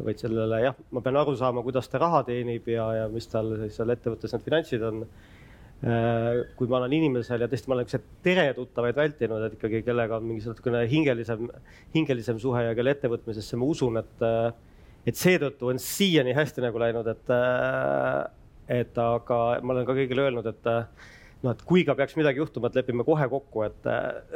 vaid 0.06 0.20
sellele 0.20 0.58
jah, 0.60 0.76
ma 0.92 1.00
pean 1.02 1.16
aru 1.16 1.38
saama, 1.40 1.64
kuidas 1.64 1.88
ta 1.88 2.02
raha 2.02 2.22
teenib 2.28 2.66
ja, 2.68 2.86
ja 2.98 3.06
mis 3.12 3.30
tal 3.32 3.54
siis 3.62 3.78
seal 3.80 3.94
ettevõttes 3.94 4.34
need 4.36 4.44
finantsid 4.44 4.82
on 4.84 5.06
kui 5.82 6.70
ma 6.72 6.80
olen 6.80 6.94
inimesel 6.98 7.44
ja 7.44 7.50
tõesti, 7.52 7.70
ma 7.70 7.76
olen 7.76 7.86
niisuguseid 7.86 8.22
teretuttavaid 8.26 8.96
vältinud, 8.98 9.44
et 9.46 9.58
ikkagi 9.58 9.82
kellega 9.86 10.18
on 10.18 10.30
mingi 10.30 10.46
natukene 10.48 10.86
hingelisem, 10.90 11.50
hingelisem 11.94 12.40
suhe 12.42 12.64
ja 12.70 12.78
kelle 12.78 12.96
ettevõtmisesse 12.96 13.60
ma 13.60 13.68
usun, 13.70 14.00
et, 14.02 14.24
äh, 14.26 14.54
et 15.06 15.20
seetõttu 15.20 15.70
on 15.74 15.82
siiani 15.82 16.34
hästi 16.38 16.64
nagu 16.66 16.82
läinud, 16.82 17.12
et, 17.12 17.36
äh, 17.36 18.80
et 18.80 18.98
aga 18.98 19.42
ma 19.62 19.76
olen 19.76 19.86
ka 19.86 19.98
kõigile 20.00 20.26
öelnud, 20.26 20.48
et 20.50 20.72
noh, 21.46 21.54
et 21.54 21.62
kui 21.68 21.84
ka 21.86 21.94
peaks 21.98 22.16
midagi 22.18 22.42
juhtuma, 22.42 22.72
et 22.72 22.80
lepime 22.80 23.06
kohe 23.06 23.28
kokku, 23.30 23.66
et, 23.68 23.90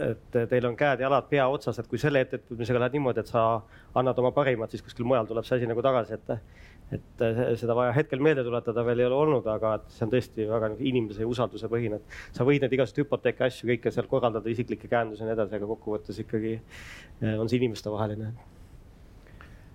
et 0.06 0.40
teil 0.52 0.68
on 0.70 0.78
käed-jalad 0.78 1.30
pea 1.32 1.48
otsas, 1.50 1.80
et 1.80 1.88
kui 1.90 2.02
selle 2.02 2.22
ettevõtmisega 2.26 2.84
läheb 2.84 3.00
niimoodi, 3.00 3.24
et 3.24 3.32
sa 3.32 3.46
annad 3.98 4.20
oma 4.22 4.32
parimat, 4.36 4.70
siis 4.70 4.86
kuskil 4.86 5.08
mujal 5.10 5.30
tuleb 5.30 5.48
see 5.48 5.58
asi 5.58 5.70
nagu 5.72 5.82
tagasi, 5.86 6.20
et, 6.20 6.60
et 6.96 7.24
seda 7.62 7.76
vaja 7.78 7.94
hetkel 7.94 8.22
meelde 8.24 8.44
tuletada 8.46 8.84
veel 8.88 9.04
ei 9.04 9.08
ole 9.10 9.20
olnud, 9.20 9.46
aga 9.52 9.76
see 9.94 10.06
on 10.08 10.14
tõesti 10.14 10.48
väga 10.50 10.72
nagu 10.74 10.88
inimese 10.92 11.22
ja 11.22 11.30
usalduse 11.30 11.70
põhine, 11.72 12.00
et 12.00 12.38
sa 12.38 12.48
võid 12.48 12.66
neid 12.66 12.74
igasuguseid 12.74 13.06
hüpoteeke 13.06 13.46
asju 13.46 13.70
kõike 13.70 13.94
seal 13.94 14.10
korraldada, 14.10 14.50
isiklikke 14.50 14.90
käendusi 14.92 15.24
ja 15.24 15.30
nii 15.30 15.38
edasi, 15.38 15.60
aga 15.60 15.70
kokkuvõttes 15.70 16.24
ikkagi 16.26 16.56
eh, 16.58 17.36
on 17.36 17.52
see 17.52 17.62
inimestevaheline. 17.62 18.34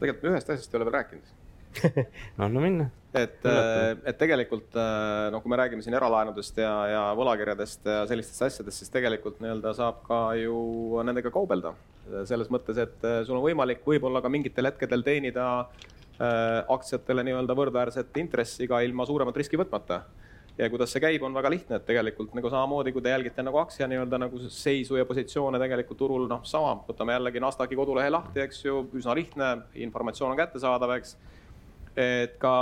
tegelikult 0.01 0.27
me 0.27 0.35
ühest 0.35 0.51
asjast 0.51 0.75
ei 0.75 0.81
ole 0.81 0.91
veel 0.91 0.99
rääkinud 0.99 1.41
anna 2.39 2.61
minna. 2.61 2.91
et, 3.15 3.45
äh, 3.47 3.97
et 4.11 4.19
tegelikult 4.19 4.75
äh, 4.79 5.31
noh, 5.31 5.43
kui 5.43 5.53
me 5.53 5.59
räägime 5.59 5.85
siin 5.87 5.95
eralaenudest 5.95 6.59
ja, 6.59 6.73
ja 6.91 7.03
võlakirjadest 7.19 7.87
ja 7.87 8.01
sellistest 8.11 8.43
asjadest, 8.49 8.81
siis 8.81 8.91
tegelikult 8.95 9.39
nii-öelda 9.43 9.75
saab 9.79 10.01
ka 10.09 10.21
ju 10.41 10.57
nendega 11.07 11.31
kaubelda. 11.35 11.75
selles 12.29 12.51
mõttes, 12.53 12.79
et 12.83 13.07
äh, 13.07 13.23
sul 13.25 13.39
on 13.39 13.45
võimalik 13.47 13.87
võib-olla 13.87 14.21
ka 14.23 14.33
mingitel 14.33 14.69
hetkedel 14.69 15.07
teenida 15.07 15.47
aktsiatele 16.19 17.25
nii-öelda 17.27 17.57
võrdväärset 17.59 18.21
intressi 18.23 18.69
ka 18.71 18.79
ilma 18.87 19.07
suuremat 19.09 19.37
riski 19.41 19.59
võtmata. 19.59 20.05
Ja 20.59 20.69
kuidas 20.71 20.93
see 20.95 21.03
käib, 21.03 21.23
on 21.27 21.35
väga 21.35 21.51
lihtne, 21.51 21.81
et 21.81 21.87
tegelikult 21.87 22.35
nagu 22.39 22.51
samamoodi, 22.51 22.93
kui 22.95 23.03
te 23.03 23.11
jälgite 23.11 23.43
nagu 23.43 23.59
aktsia 23.59 23.89
nii-öelda 23.91 24.21
nagu 24.23 24.39
seisu 24.47 24.95
ja 24.95 25.07
positsioone 25.09 25.59
tegelikult 25.59 25.99
turul, 25.99 26.29
noh, 26.31 26.45
sama, 26.47 26.77
võtame 26.87 27.17
jällegi 27.17 27.43
Nasdaqi 27.43 27.75
kodulehe 27.75 28.13
lahti, 28.15 28.39
eks 28.45 28.63
ju, 28.63 28.85
üsna 28.95 29.17
lihtne, 29.19 29.49
informatsioon 29.83 30.31
on 30.31 30.39
kättesaadav, 30.39 30.95
eks. 31.01 31.17
Et 31.99 32.39
ka 32.43 32.53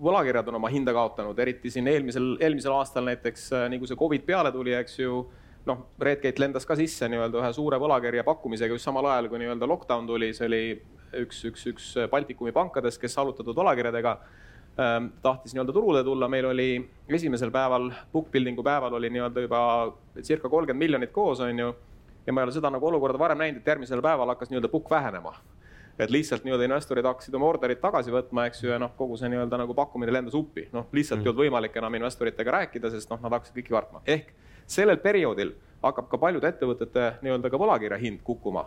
võlakirjad 0.00 0.48
on 0.52 0.58
oma 0.60 0.68
hinda 0.72 0.92
kaotanud, 0.96 1.40
eriti 1.40 1.72
siin 1.72 1.88
eelmisel, 1.88 2.34
eelmisel 2.40 2.76
aastal 2.76 3.08
näiteks, 3.08 3.48
äh, 3.56 3.66
nii 3.72 3.80
kui 3.80 3.88
see 3.88 4.00
Covid 4.00 4.28
peale 4.28 4.52
tuli, 4.52 4.76
eks 4.76 5.00
ju, 5.00 5.22
noh, 5.68 5.82
Redgate 6.04 6.44
lendas 6.44 6.68
ka 6.68 6.76
sisse 6.76 7.08
nii-öelda 7.08 7.40
ühe 7.40 7.52
suure 7.56 7.80
võlakirja 7.80 8.28
pakkumisega 8.28 8.76
just 8.76 8.88
samal 8.88 9.08
ajal, 9.08 9.32
kui 9.32 9.40
nii-öelda 9.40 9.68
lockdown 9.72 10.08
tuli, 10.08 10.34
see 10.36 10.48
oli 10.52 10.62
üks, 11.16 11.44
üks, 11.48 11.66
üks 11.72 11.88
Baltikumi 12.10 12.52
pankadest, 12.52 13.00
kes 13.00 13.18
allutatud 13.18 13.56
võlakirjadega 13.56 14.14
ähm, 14.80 15.10
tahtis 15.22 15.54
nii-öelda 15.54 15.74
turule 15.74 16.04
tulla, 16.04 16.28
meil 16.28 16.48
oli 16.50 16.70
esimesel 17.08 17.52
päeval, 17.54 17.90
book 18.12 18.32
building'u 18.34 18.64
päeval 18.64 18.98
oli 18.98 19.10
nii-öelda 19.14 19.44
juba 19.46 19.60
circa 20.22 20.48
kolmkümmend 20.48 20.84
miljonit 20.84 21.12
koos, 21.12 21.40
on 21.44 21.64
ju. 21.64 21.74
ja 22.26 22.32
ma 22.32 22.42
ei 22.42 22.48
ole 22.48 22.56
seda 22.56 22.70
nagu 22.70 22.86
olukorda 22.86 23.18
varem 23.18 23.38
näinud, 23.44 23.62
et 23.62 23.72
järgmisel 23.72 24.02
päeval 24.04 24.34
hakkas 24.34 24.52
nii-öelda 24.52 24.72
book 24.72 24.90
vähenema 24.90 25.34
et 25.98 26.10
lihtsalt 26.10 26.44
nii-öelda 26.46 26.68
investorid 26.68 27.06
hakkasid 27.08 27.34
oma 27.34 27.48
orderid 27.48 27.80
tagasi 27.82 28.12
võtma, 28.14 28.44
eks 28.46 28.62
ju, 28.62 28.70
ja 28.70 28.78
noh, 28.78 28.92
kogu 28.96 29.16
see 29.18 29.30
nii-öelda 29.32 29.58
nagu 29.58 29.74
pakkumine 29.74 30.12
lendas 30.14 30.36
uppi. 30.38 30.68
noh, 30.72 30.86
lihtsalt 30.92 31.20
mm. 31.20 31.26
ei 31.26 31.30
olnud 31.32 31.42
võimalik 31.42 31.78
enam 31.80 31.96
investoritega 31.98 32.54
rääkida, 32.60 32.90
sest 32.94 33.10
noh, 33.10 33.18
nad 33.24 33.34
hakkasid 33.34 33.56
kõiki 33.56 33.74
kartma. 33.74 34.02
ehk 34.06 34.30
sellel 34.66 35.00
perioodil 35.02 35.54
hakkab 35.82 36.10
ka 36.10 36.20
paljude 36.22 36.48
ettevõtete 36.48 37.08
nii-öelda 37.22 37.50
ka 37.50 37.60
võlakirja 37.60 37.98
hind 37.98 38.22
kukkuma 38.26 38.66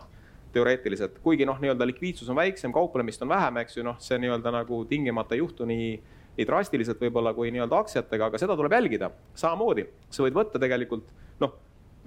teoreetiliselt, 0.52 1.18
kuigi 1.24 1.46
noh, 1.48 1.60
nii-öelda 1.62 1.86
likviidsus 1.88 2.28
on 2.32 2.38
väiksem, 2.38 2.72
kauplemist 2.74 3.22
on 3.24 3.32
vähem, 3.32 3.62
eks 3.62 3.78
ju, 3.78 3.86
noh, 3.86 3.98
see 4.02 4.18
nii-öelda 4.22 4.52
nagu 4.54 4.82
tingimata 4.90 5.36
ei 5.36 5.42
juhtu 5.42 5.66
nii, 5.68 5.88
nii 6.36 6.46
drastiliselt 6.48 7.00
võib-olla 7.02 7.34
kui 7.36 7.50
nii-öelda 7.54 7.82
aktsiatega, 7.84 8.30
aga 8.30 8.40
seda 8.40 8.56
tuleb 8.58 8.76
jälgida. 8.78 9.10
samamoodi, 9.34 9.86
sa 10.10 10.26
võid 10.26 10.36
võtta 10.36 10.60
tegelikult 10.62 11.10
noh, 11.40 11.58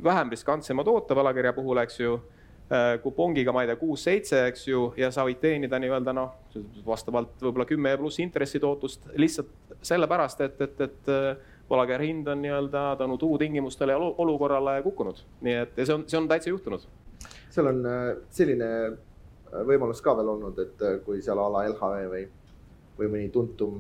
vähem 0.04 0.32
riskantsema 0.34 0.84
toote 0.84 1.18
võlakirja 1.18 1.54
puhul, 1.58 1.84
eks 1.84 2.00
ju 2.00 2.20
Äh, 2.72 3.00
kupongiga, 3.02 3.52
ma 3.54 3.62
ei 3.62 3.68
tea, 3.70 3.78
kuus-seitse, 3.78 4.40
eks 4.50 4.64
ju, 4.66 4.88
ja 4.98 5.12
sa 5.14 5.22
võid 5.28 5.38
teenida 5.38 5.78
nii-öelda 5.78 6.16
noh, 6.18 6.32
vastavalt 6.88 7.36
võib-olla 7.38 7.68
kümme 7.70 7.92
pluss 8.02 8.18
intressitootlust 8.24 9.04
lihtsalt 9.22 9.76
sellepärast, 9.86 10.42
et, 10.42 10.64
et, 10.66 10.82
et 10.82 11.12
äh, 11.14 11.28
võlakirja 11.70 12.08
hind 12.10 12.32
on 12.34 12.42
nii-öelda 12.42 12.88
tänu 12.98 13.20
turutingimustele 13.22 13.94
ja 13.94 14.00
olukorrale 14.02 14.80
kukkunud. 14.82 15.22
nii 15.46 15.60
et 15.60 15.78
ja 15.78 15.86
see 15.86 15.94
on, 16.00 16.08
see 16.10 16.18
on 16.18 16.32
täitsa 16.32 16.50
juhtunud. 16.50 16.90
Seal 17.56 17.72
on 17.72 17.86
äh, 17.90 18.10
selline 18.36 18.72
võimalus 19.66 20.02
ka 20.04 20.16
veel 20.18 20.34
olnud, 20.34 20.60
et 20.60 20.82
kui 21.06 21.22
seal 21.24 21.40
a 21.40 21.46
la 21.54 21.64
LHV 21.70 22.10
või, 22.12 22.26
või 22.98 23.12
mõni 23.14 23.30
tuntum 23.32 23.80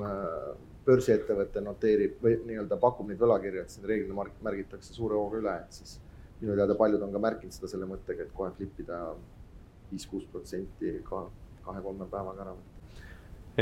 börsiettevõte 0.86 1.64
noteerib 1.66 2.22
või 2.24 2.38
nii-öelda 2.46 2.78
pakub 2.80 3.10
neid 3.10 3.20
võlakirju, 3.20 3.64
et 3.64 3.74
siis 3.74 3.88
reeglina 3.90 4.28
märgitakse 4.46 4.94
suure 4.96 5.18
hooga 5.18 5.42
üle, 5.42 5.56
et 5.66 5.80
siis 5.80 5.98
minu 6.42 6.56
teada 6.56 6.78
paljud 6.80 7.04
on 7.04 7.12
ka 7.12 7.22
märkinud 7.26 7.56
seda 7.56 7.72
selle 7.72 7.90
mõttega, 7.90 8.24
et 8.24 8.36
kohe 8.38 8.52
flip 8.56 8.80
ida 8.86 9.02
viis-kuus 9.90 10.28
protsenti 10.32 10.94
ka 11.10 11.26
kahe-kolme 11.66 12.08
päevaga 12.12 12.46
ära 12.46 12.56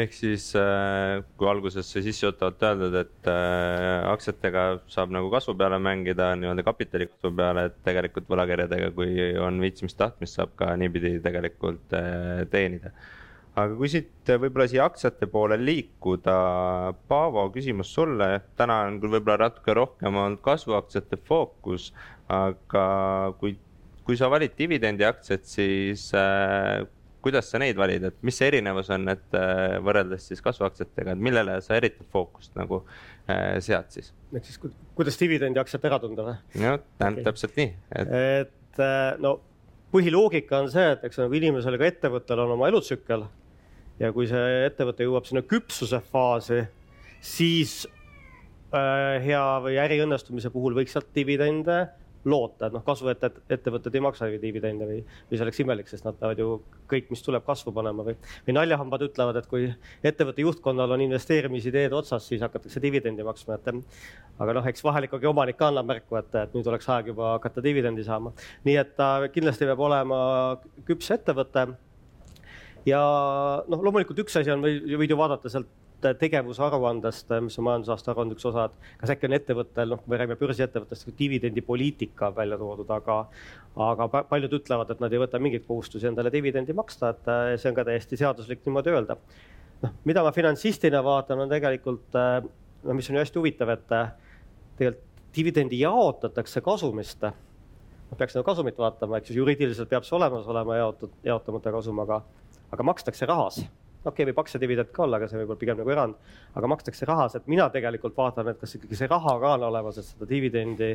ehk 0.02 0.14
siis 0.18 0.48
äh, 0.58 1.22
kui 1.38 1.50
alguses 1.50 1.90
sai 1.90 2.02
sissejuhatavalt 2.06 2.64
öeldud, 2.70 2.96
et 3.04 3.30
äh, 3.30 4.04
aktsiatega 4.10 4.64
saab 4.92 5.14
nagu 5.14 5.30
kasvu 5.34 5.56
peale 5.60 5.78
mängida, 5.82 6.32
nii-öelda 6.40 6.66
kapitali 6.66 7.10
kasvu 7.12 7.34
peale, 7.38 7.68
et 7.70 7.82
tegelikult 7.86 8.30
võlakirjadega, 8.32 8.94
kui 8.98 9.18
on 9.42 9.62
viitsimist-tahtmist, 9.62 10.40
saab 10.40 10.56
ka 10.60 10.72
niipidi 10.82 11.20
tegelikult 11.24 11.94
äh, 12.00 12.46
teenida. 12.54 12.94
aga 13.54 13.78
kui 13.78 13.90
siit 13.94 14.34
võib-olla 14.42 14.66
siia 14.72 14.88
aktsiate 14.90 15.30
poole 15.30 15.60
liikuda, 15.62 16.38
Paavo, 17.08 17.46
küsimus 17.54 17.94
sulle, 17.94 18.32
täna 18.58 18.80
on 18.88 18.98
küll 19.02 19.14
võib-olla 19.14 19.46
natuke 19.46 19.78
rohkem 19.78 20.18
olnud 20.18 20.42
kasvuaktsiate 20.42 21.22
fookus 21.28 21.92
aga 22.32 22.86
kui, 23.40 23.56
kui 24.08 24.18
sa 24.20 24.30
valid 24.32 24.56
dividendiaktsiat, 24.58 25.46
siis 25.48 26.10
kuidas 27.24 27.48
sa 27.52 27.62
neid 27.62 27.78
valid, 27.80 28.10
et 28.10 28.18
mis 28.26 28.36
see 28.38 28.50
erinevus 28.52 28.90
on, 28.94 29.08
et 29.14 29.38
äh, 29.40 29.78
võrreldes 29.84 30.28
siis 30.30 30.44
kasvuaktsiatega, 30.44 31.16
et 31.16 31.24
millele 31.24 31.60
sa 31.64 31.78
eriti 31.78 32.06
fookust 32.12 32.56
nagu 32.60 32.82
äh, 32.84 33.60
sead 33.64 33.90
siis? 33.96 34.12
ehk 34.34 34.50
siis 34.50 34.60
kuidas 34.98 35.20
dividendiaktsiat 35.22 35.88
ära 35.90 36.02
tunda 36.04 36.28
või? 36.28 36.36
jah, 36.60 36.78
täpselt 37.00 37.56
nii 37.60 37.72
et, 37.96 38.14
et 38.14 38.84
äh, 38.84 39.16
no 39.24 39.38
põhiloogika 39.94 40.64
on 40.64 40.70
see, 40.74 40.86
et 40.96 41.08
eks 41.08 41.22
nagu 41.22 41.40
inimesel 41.40 41.78
ega 41.78 41.90
ettevõttel 41.92 42.44
on 42.44 42.56
oma 42.58 42.70
elutsükkel 42.72 43.28
ja 44.02 44.14
kui 44.16 44.28
see 44.30 44.64
ettevõte 44.68 45.06
jõuab 45.06 45.28
sinna 45.30 45.44
küpsuse 45.46 46.00
faasi, 46.12 46.64
siis 47.24 47.84
äh, 48.74 49.22
hea 49.24 49.44
või 49.64 49.78
äri 49.82 50.02
õnnestumise 50.04 50.52
puhul 50.54 50.76
võiks 50.80 50.96
sealt 50.98 51.12
dividende 51.16 51.86
loota, 52.30 52.68
et 52.68 52.76
noh, 52.76 52.84
kasvuettevõtted 52.86 53.96
ei 53.98 54.04
maksa 54.04 54.30
ju 54.32 54.40
dividende 54.42 54.88
või, 54.88 55.00
või 55.30 55.38
see 55.38 55.46
oleks 55.46 55.60
imelik, 55.64 55.90
sest 55.92 56.06
nad 56.08 56.18
peavad 56.20 56.40
ju 56.40 56.56
kõik, 56.92 57.10
mis 57.12 57.24
tuleb, 57.26 57.44
kasvu 57.46 57.74
panema 57.76 58.06
või, 58.08 58.16
või 58.48 58.56
naljahambad 58.58 59.06
ütlevad, 59.10 59.40
et 59.40 59.50
kui 59.52 59.68
ettevõtte 60.06 60.46
juhtkonnal 60.46 60.96
on 60.96 61.04
investeerimisideed 61.08 61.96
otsas, 61.96 62.28
siis 62.30 62.44
hakatakse 62.46 62.82
dividendi 62.84 63.26
maksma, 63.28 63.60
et 63.60 63.72
aga 64.40 64.58
noh, 64.58 64.68
eks 64.72 64.84
vahel 64.86 65.10
ikkagi 65.10 65.30
omanik 65.30 65.60
ka 65.60 65.70
annab 65.72 65.92
märku, 65.92 66.18
et, 66.20 66.32
et 66.40 66.56
nüüd 66.56 66.68
oleks 66.72 66.90
aeg 66.96 67.12
juba 67.14 67.36
hakata 67.36 67.64
dividendi 67.64 68.06
saama. 68.08 68.34
nii 68.64 68.78
et 68.80 68.96
ta 68.98 69.10
kindlasti 69.34 69.68
peab 69.70 69.84
olema 69.84 70.20
küps 70.88 71.12
ettevõte 71.14 71.68
ja 72.88 73.02
noh, 73.68 73.84
loomulikult 73.84 74.24
üks 74.26 74.40
asi 74.40 74.54
on, 74.54 74.64
võid 74.64 75.12
ju 75.12 75.20
vaadata 75.20 75.52
sealt 75.52 75.83
tegevusaruandest, 76.20 77.32
mis 77.46 77.58
on 77.60 77.68
majandusaasta 77.68 78.12
aruande 78.14 78.38
üks 78.38 78.46
osa, 78.50 78.66
et 78.70 78.90
kas 79.02 79.14
äkki 79.14 79.28
on 79.30 79.36
ettevõttel, 79.38 79.92
noh, 79.94 80.02
kui 80.02 80.14
me 80.14 80.20
räägime 80.22 80.38
börsiettevõttest, 80.40 81.12
dividendipoliitika 81.20 82.32
välja 82.36 82.58
toodud, 82.62 82.90
aga, 82.96 83.18
aga 83.88 84.08
paljud 84.30 84.58
ütlevad, 84.60 84.92
et 84.94 85.04
nad 85.04 85.14
ei 85.14 85.22
võta 85.24 85.42
mingeid 85.42 85.68
kohustusi 85.68 86.10
endale 86.10 86.32
dividendi 86.34 86.76
maksta, 86.78 87.14
et 87.14 87.32
äh, 87.32 87.54
see 87.62 87.72
on 87.72 87.78
ka 87.78 87.88
täiesti 87.88 88.20
seaduslik 88.20 88.66
niimoodi 88.68 88.94
öelda. 88.94 89.18
noh, 89.84 89.96
mida 90.08 90.24
ma 90.24 90.32
finantsistina 90.32 91.04
vaatan, 91.04 91.46
on 91.46 91.52
tegelikult, 91.52 92.10
äh, 92.16 92.44
no 92.84 92.98
mis 92.98 93.10
on 93.10 93.18
ju 93.18 93.26
hästi 93.26 93.42
huvitav, 93.42 93.74
et 93.78 93.98
äh, 93.98 94.14
tegelikult 94.78 95.10
dividendi 95.34 95.80
jaotatakse 95.80 96.62
kasumist 96.62 97.24
ma 97.26 98.18
peaks 98.18 98.36
nagu 98.38 98.46
kasumit 98.46 98.78
vaatama, 98.78 99.18
eks 99.18 99.32
ju, 99.32 99.40
juriidiliselt 99.42 99.90
peab 99.90 100.06
see 100.06 100.14
olemas 100.14 100.46
olema 100.46 100.78
jaotud, 100.78 101.16
jaotamata 101.26 101.72
kasum, 101.74 102.04
aga, 102.04 102.20
aga 102.76 102.86
makstakse 102.86 103.26
rahas 103.26 103.64
okei 104.04 104.12
okay,, 104.12 104.30
võib 104.32 104.44
aktsiadividend 104.44 104.94
ka 104.96 105.06
olla, 105.08 105.20
aga 105.20 105.32
see 105.32 105.42
võib 105.42 105.54
olla 105.54 105.64
pigem 105.64 105.80
nagu 105.80 105.96
erand, 105.96 106.32
aga 106.54 106.72
makstakse 106.76 107.10
rahas, 107.10 107.36
et 107.40 107.50
mina 107.52 107.70
tegelikult 107.74 108.18
vaatan, 108.18 108.54
et 108.54 108.62
kas 108.62 108.78
ikkagi 108.78 109.00
see 109.00 109.12
raha 109.12 109.38
ka 109.42 109.58
on 109.58 109.68
olemas, 109.72 110.00
et 110.00 110.08
seda 110.08 110.30
dividendi 110.30 110.94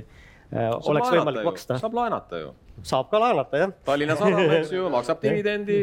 oleks 0.54 1.12
võimalik 1.12 1.44
maksta. 1.44 1.76
saab 1.80 1.96
laenata 1.98 2.40
ju 2.40 2.54
saab 2.86 3.08
ka 3.10 3.20
laenata, 3.20 3.60
jah. 3.60 3.72
Tallinna 3.86 4.14
Sadam, 4.18 4.50
eks 4.58 4.72
ju, 4.72 4.86
maksab 4.92 5.20
dividendi, 5.24 5.78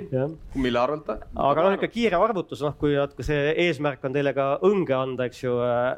mille 0.61 0.79
arvelt 0.79 1.05
ta? 1.07 1.17
aga 1.47 1.65
noh, 1.65 1.75
ikka 1.77 1.89
kiire 1.91 2.19
arvutus, 2.19 2.61
noh, 2.65 2.75
kui 2.79 2.95
natuke 2.95 3.25
see 3.25 3.53
eesmärk 3.65 4.05
on 4.07 4.15
teile 4.15 4.33
ka 4.37 4.47
õnge 4.65 4.95
anda, 4.97 5.27
eks 5.29 5.43
ju, 5.43 5.55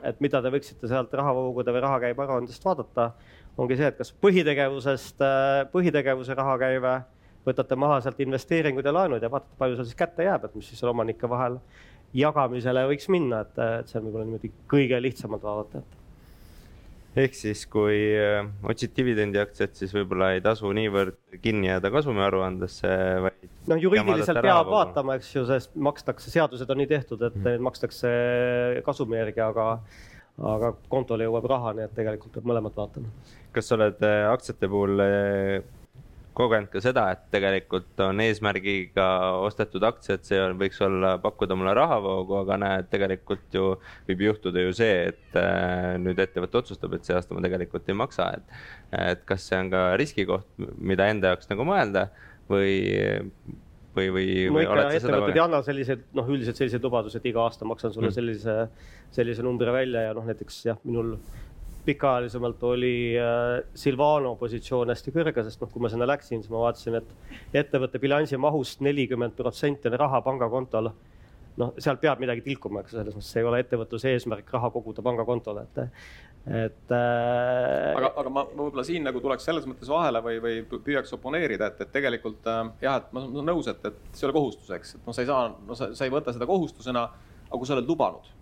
et 0.07 0.21
mida 0.23 0.41
te 0.43 0.51
võiksite 0.53 0.89
sealt 0.89 1.13
rahavoogude 1.19 1.75
või 1.75 1.83
rahakäibe 1.85 2.25
aruandest 2.25 2.65
vaadata, 2.65 3.11
ongi 3.57 3.77
see, 3.77 3.91
et 3.91 3.99
kas 3.99 4.13
põhitegevusest, 4.25 5.21
põhitegevuse 5.73 6.37
rahakäive, 6.37 6.95
võtate 7.47 7.77
maha 7.79 7.99
sealt 8.03 8.19
investeeringud 8.23 8.85
ja 8.85 8.95
laenud 8.95 9.23
ja 9.23 9.31
vaatate, 9.31 9.55
palju 9.59 9.77
seal 9.77 9.89
siis 9.89 9.99
kätte 9.99 10.27
jääb, 10.27 10.47
et 10.47 10.57
mis 10.57 10.71
siis 10.71 10.81
seal 10.81 10.93
omanike 10.93 11.29
vahel 11.31 11.59
jagamisele 12.17 12.87
võiks 12.91 13.09
minna, 13.11 13.43
et, 13.45 13.61
et 13.81 13.91
see 13.91 13.99
on 13.99 14.07
võib-olla 14.07 14.27
niimoodi 14.27 14.51
kõige 14.71 14.99
lihtsamalt 15.03 15.43
vaadata, 15.43 15.83
et 15.83 15.97
ehk 17.23 17.37
siis, 17.37 17.63
kui 17.71 17.95
äh, 18.17 18.47
otsid 18.69 18.93
dividendiaktsiat, 18.97 19.73
siis 19.77 19.93
võib-olla 19.95 20.31
ei 20.35 20.43
tasu 20.45 20.69
niivõrd 20.75 21.17
kinni 21.43 21.69
jääda 21.71 21.91
kasumiaruandesse, 21.93 22.91
vaid. 23.25 23.47
noh, 23.71 23.79
juriidiliselt 23.81 24.41
peab 24.45 24.69
vaatama, 24.71 25.17
eks 25.17 25.31
ju, 25.35 25.45
sest 25.49 25.73
makstakse, 25.87 26.31
seadused 26.33 26.69
on 26.73 26.81
nii 26.83 26.91
tehtud, 26.91 27.23
et 27.29 27.39
mm. 27.39 27.65
makstakse 27.67 28.11
kasumi 28.85 29.19
järgi, 29.21 29.41
aga, 29.47 29.69
aga 30.53 30.73
kontole 30.91 31.27
jõuab 31.27 31.49
raha, 31.49 31.73
nii 31.77 31.87
et 31.87 31.97
tegelikult 31.97 32.37
peab 32.37 32.51
mõlemat 32.53 32.77
vaatama. 32.77 33.09
kas 33.55 33.71
sa 33.71 33.77
oled 33.79 34.05
äh, 34.05 34.19
aktsiate 34.29 34.69
puhul 34.69 35.01
äh, 35.01 35.57
kogenud 36.37 36.69
ka 36.71 36.81
seda, 36.83 37.07
et 37.15 37.25
tegelikult 37.33 37.99
on 38.05 38.21
eesmärgiga 38.23 39.07
ostetud 39.45 39.85
aktsiad, 39.87 40.23
see 40.27 40.39
on, 40.43 40.57
võiks 40.59 40.79
olla, 40.85 41.15
pakkuda 41.23 41.57
mulle 41.57 41.73
rahavoogu, 41.77 42.37
aga 42.43 42.59
näed, 42.61 42.89
tegelikult 42.93 43.57
ju 43.57 43.71
võib 44.09 44.25
juhtuda 44.27 44.65
ju 44.67 44.75
see, 44.77 45.11
et 45.11 45.39
äh, 45.39 45.95
nüüd 46.01 46.19
ettevõte 46.21 46.61
otsustab, 46.61 46.97
et 46.97 47.07
see 47.07 47.17
aasta 47.17 47.37
ma 47.37 47.43
tegelikult 47.45 47.89
ei 47.89 47.97
maksa, 47.97 48.31
et. 48.37 48.59
et 48.97 49.23
kas 49.27 49.47
see 49.49 49.61
on 49.63 49.71
ka 49.73 49.87
riskikoht, 49.99 50.49
mida 50.77 51.09
enda 51.11 51.33
jaoks 51.33 51.49
nagu 51.51 51.65
mõelda 51.67 52.07
või, 52.51 52.77
või, 53.97 54.07
või. 54.13 54.27
no 54.53 54.63
ikka 54.63 54.85
ettevõtted 54.99 55.39
ei 55.39 55.43
anna 55.43 55.63
selliseid, 55.65 56.05
noh, 56.17 56.29
üldiselt 56.31 56.59
selliseid 56.59 56.85
lubadusi, 56.85 57.19
et 57.19 57.27
iga 57.31 57.43
aasta 57.47 57.67
maksan 57.67 57.95
sulle 57.95 58.11
mm. 58.11 58.17
sellise, 58.19 58.57
sellise 59.15 59.45
numbri 59.45 59.73
välja 59.73 60.07
ja 60.09 60.15
noh, 60.17 60.27
näiteks 60.27 60.63
jah, 60.69 60.79
minul 60.85 61.15
pikaajalisemalt 61.87 62.63
oli 62.67 63.15
äh, 63.19 63.63
Silvano 63.77 64.35
positsioon 64.39 64.91
hästi 64.91 65.13
kõrge, 65.15 65.43
sest 65.47 65.61
noh, 65.63 65.71
kui 65.71 65.83
ma 65.83 65.91
sinna 65.91 66.07
läksin, 66.09 66.43
siis 66.43 66.51
ma 66.51 66.65
vaatasin, 66.65 66.99
et 66.99 67.61
ettevõtte 67.63 68.01
bilansi 68.03 68.39
mahust 68.41 68.83
nelikümmend 68.85 69.37
protsenti 69.37 69.87
on 69.89 69.99
raha 70.03 70.21
pangakontol. 70.25 70.91
noh, 71.57 71.71
sealt 71.81 71.97
peab 71.97 72.19
midagi 72.21 72.43
tilkuma, 72.45 72.83
eks 72.83 72.93
selles 72.93 73.15
mõttes, 73.15 73.35
ei 73.39 73.45
ole 73.49 73.63
ettevõtluse 73.63 74.11
eesmärk 74.13 74.51
raha 74.53 74.69
koguda 74.69 75.01
pangakontole, 75.01 75.63
et, 75.65 75.79
et 76.59 76.93
äh.... 76.93 77.95
aga, 77.97 78.11
aga 78.13 78.33
ma 78.35 78.43
võib-olla 78.51 78.85
siin 78.85 79.07
nagu 79.07 79.23
tuleks 79.23 79.47
selles 79.49 79.65
mõttes 79.65 79.89
vahele 79.89 80.21
või, 80.21 80.37
või 80.43 80.59
püüaks 80.85 81.15
oponeerida, 81.17 81.71
et, 81.71 81.81
et 81.81 81.93
tegelikult 81.95 82.45
äh, 82.51 82.61
jah, 82.85 82.99
et 83.01 83.09
ma 83.15 83.25
olen 83.25 83.49
nõus, 83.55 83.71
et, 83.73 83.89
et 83.89 83.97
see 84.11 84.27
ei 84.27 84.29
ole 84.29 84.37
kohustus, 84.37 84.69
eks, 84.77 84.97
et 84.99 85.09
noh, 85.09 85.17
sa 85.17 85.25
ei 85.25 85.31
saa, 85.31 85.49
no 85.71 85.79
sa, 85.79 85.89
sa 85.97 86.05
ei 86.05 86.13
võta 86.13 86.35
seda 86.35 86.49
kohustusena, 86.51 87.07
aga 87.47 87.57
kui 87.57 87.69
sa 87.69 87.79
oled 87.79 87.89
lubanud 87.89 88.36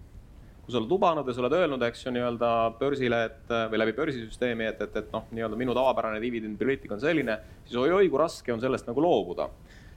kui 0.65 0.73
sa 0.73 0.81
oled 0.81 0.89
lubanud 0.89 1.27
ja 1.29 1.35
sa 1.37 1.43
oled 1.43 1.53
öelnud, 1.53 1.83
eks 1.85 2.07
ju, 2.07 2.13
nii-öelda 2.15 2.51
börsile, 2.79 3.21
et 3.29 3.55
või 3.71 3.81
läbi 3.83 3.93
börsisüsteemi, 3.97 4.65
et, 4.71 4.81
et, 4.81 4.95
et 5.03 5.11
noh, 5.13 5.27
nii-öelda 5.31 5.59
minu 5.59 5.75
tavapärane 5.77 6.21
dividendipoliitika 6.23 6.97
on 6.97 7.03
selline, 7.03 7.37
siis 7.67 7.77
oi-oi, 7.81 8.09
kui 8.09 8.21
raske 8.21 8.53
on 8.53 8.63
sellest 8.63 8.89
nagu 8.89 9.03
loobuda 9.05 9.49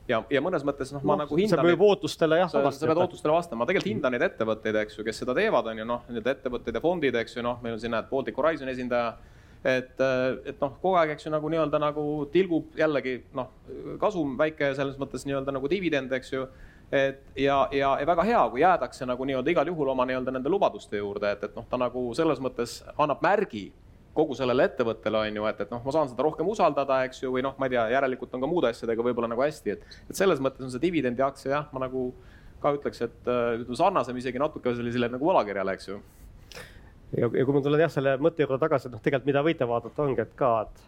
ja, 0.09 0.21
ja 0.33 0.43
mõnes 0.45 0.65
mõttes 0.67 0.91
noh, 0.95 1.03
ma 1.05 1.17
no, 1.17 1.25
nagu 1.25 1.39
hindan. 1.39 1.61
sa 1.61 1.65
pead 1.65 1.83
ootustele 1.89 2.41
jah. 2.41 2.51
sa, 2.53 2.63
sa 2.75 2.91
pead 2.91 3.01
ootustele 3.05 3.35
vastama, 3.35 3.63
ma 3.63 3.69
tegelikult 3.69 3.93
hindan 3.93 4.15
neid 4.15 4.25
ettevõtteid, 4.29 4.79
eks 4.85 4.99
ju, 4.99 5.07
kes 5.07 5.21
seda 5.23 5.35
teevad, 5.37 5.69
on 5.73 5.83
ju 5.83 5.89
noh, 5.89 6.07
need 6.15 6.31
ettevõtted 6.33 6.79
ja 6.79 6.85
fondid, 6.85 7.19
eks 7.21 7.37
ju, 7.37 7.45
noh, 7.45 7.59
meil 7.65 7.77
on 7.77 7.83
siin 7.83 7.95
näed 7.95 8.09
Baltic 8.11 8.39
Horizon 8.39 8.73
esindaja. 8.73 9.13
et, 9.67 10.01
et 10.47 10.61
noh, 10.63 10.75
kogu 10.79 10.97
aeg, 11.01 11.17
eks 11.17 11.27
ju, 11.27 11.35
nagu 11.35 11.49
nii-öelda 11.53 11.81
nagu 11.83 12.03
tilgub 12.33 12.77
jällegi 12.79 13.19
noh, 13.37 13.51
kasum 14.01 14.37
väike 14.39 14.73
selles 14.79 14.99
mõttes 15.01 15.27
nii-öelda 15.29 15.55
nagu 15.57 15.71
dividend, 15.71 16.13
eks 16.15 16.33
ju 16.33 16.47
et 16.93 17.21
ja, 17.37 17.69
ja, 17.73 17.91
ja 18.01 18.07
väga 18.07 18.25
hea, 18.25 18.45
kui 18.53 18.63
jäädakse 18.63 19.07
nagu 19.07 19.27
nii-öelda 19.29 19.53
igal 19.53 19.69
juhul 19.69 19.93
oma 19.93 20.07
nii-öelda 20.09 20.33
nende 20.33 20.53
lubaduste 20.53 20.97
juurde, 21.01 21.35
et, 21.35 21.45
et 21.45 21.57
noh, 21.57 21.67
ta 21.69 21.81
nagu 21.81 22.07
selles 22.17 22.41
mõttes 22.41 22.81
annab 22.97 23.21
märgi 23.25 23.69
kogu 24.19 24.35
sellele 24.35 24.65
ettevõttele 24.67 25.21
on 25.21 25.37
ju, 25.39 25.45
et, 25.51 25.61
et 25.63 25.71
noh, 25.71 25.83
ma 25.85 25.95
saan 25.95 26.09
seda 26.11 26.25
rohkem 26.27 26.49
usaldada, 26.51 27.03
eks 27.07 27.23
ju, 27.23 27.31
või 27.35 27.45
noh, 27.45 27.55
ma 27.61 27.69
ei 27.69 27.77
tea, 27.77 27.85
järelikult 27.93 28.35
on 28.35 28.43
ka 28.43 28.51
muude 28.51 28.73
asjadega 28.73 29.05
võib-olla 29.05 29.31
nagu 29.31 29.45
hästi, 29.45 29.77
et, 29.77 30.01
et 30.09 30.19
selles 30.19 30.43
mõttes 30.43 30.65
on 30.65 30.73
see 30.73 30.83
dividendiaktsia 30.83 31.53
jah, 31.53 31.69
ma 31.75 31.85
nagu 31.85 32.09
ka 32.63 32.73
ütleks, 32.75 33.05
et 33.07 33.29
ütleme 33.29 33.79
sarnasem 33.79 34.19
isegi 34.19 34.41
natuke 34.43 34.75
sellisele 34.75 35.13
nagu 35.13 35.29
võlakirjale, 35.29 35.77
eks 35.79 35.91
ju. 35.93 36.01
ja, 37.15 37.29
ja 37.29 37.45
kui 37.47 37.55
ma 37.55 37.63
tulen 37.63 37.85
jah 37.85 37.95
selle 37.95 38.17
mõtte 38.25 38.43
juurde 38.43 38.59
tagasi, 38.65 38.89
et 38.89 38.97
noh, 38.97 39.05
tegelikult 39.05 39.31
mida 39.31 39.45
võite 39.47 39.69
vaadata, 39.71 40.07
ongi, 40.09 40.25
et 40.25 40.39
ka, 40.39 40.55
et 40.67 40.87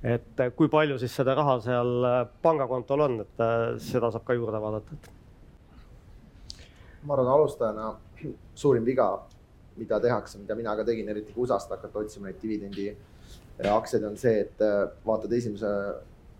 et 0.00 0.38
kui 0.56 0.70
palju 0.72 0.96
siis 0.96 1.12
seda 1.12 1.34
raha 1.36 1.58
seal 1.60 1.90
pangakontol 2.40 3.02
on, 3.04 3.18
et 3.26 3.42
seda 3.84 4.08
saab 4.14 4.24
ka 4.24 4.32
juurde 4.38 4.56
vaadata, 4.62 4.96
et 4.96 5.19
ma 7.02 7.14
arvan, 7.14 7.32
alustajana 7.34 7.92
suurim 8.62 8.84
viga, 8.84 9.10
mida 9.76 10.00
tehakse, 10.00 10.38
mida 10.38 10.54
mina 10.58 10.74
ka 10.76 10.84
tegin, 10.84 11.08
eriti 11.08 11.32
kui 11.32 11.46
USA-st 11.46 11.76
hakata 11.76 12.02
otsima 12.02 12.28
neid 12.28 12.40
dividendi 12.42 12.90
aktsiaid, 13.68 14.04
on 14.08 14.16
see, 14.20 14.40
et 14.44 14.62
äh, 14.64 14.86
vaatad 15.06 15.32
esimese, 15.36 15.70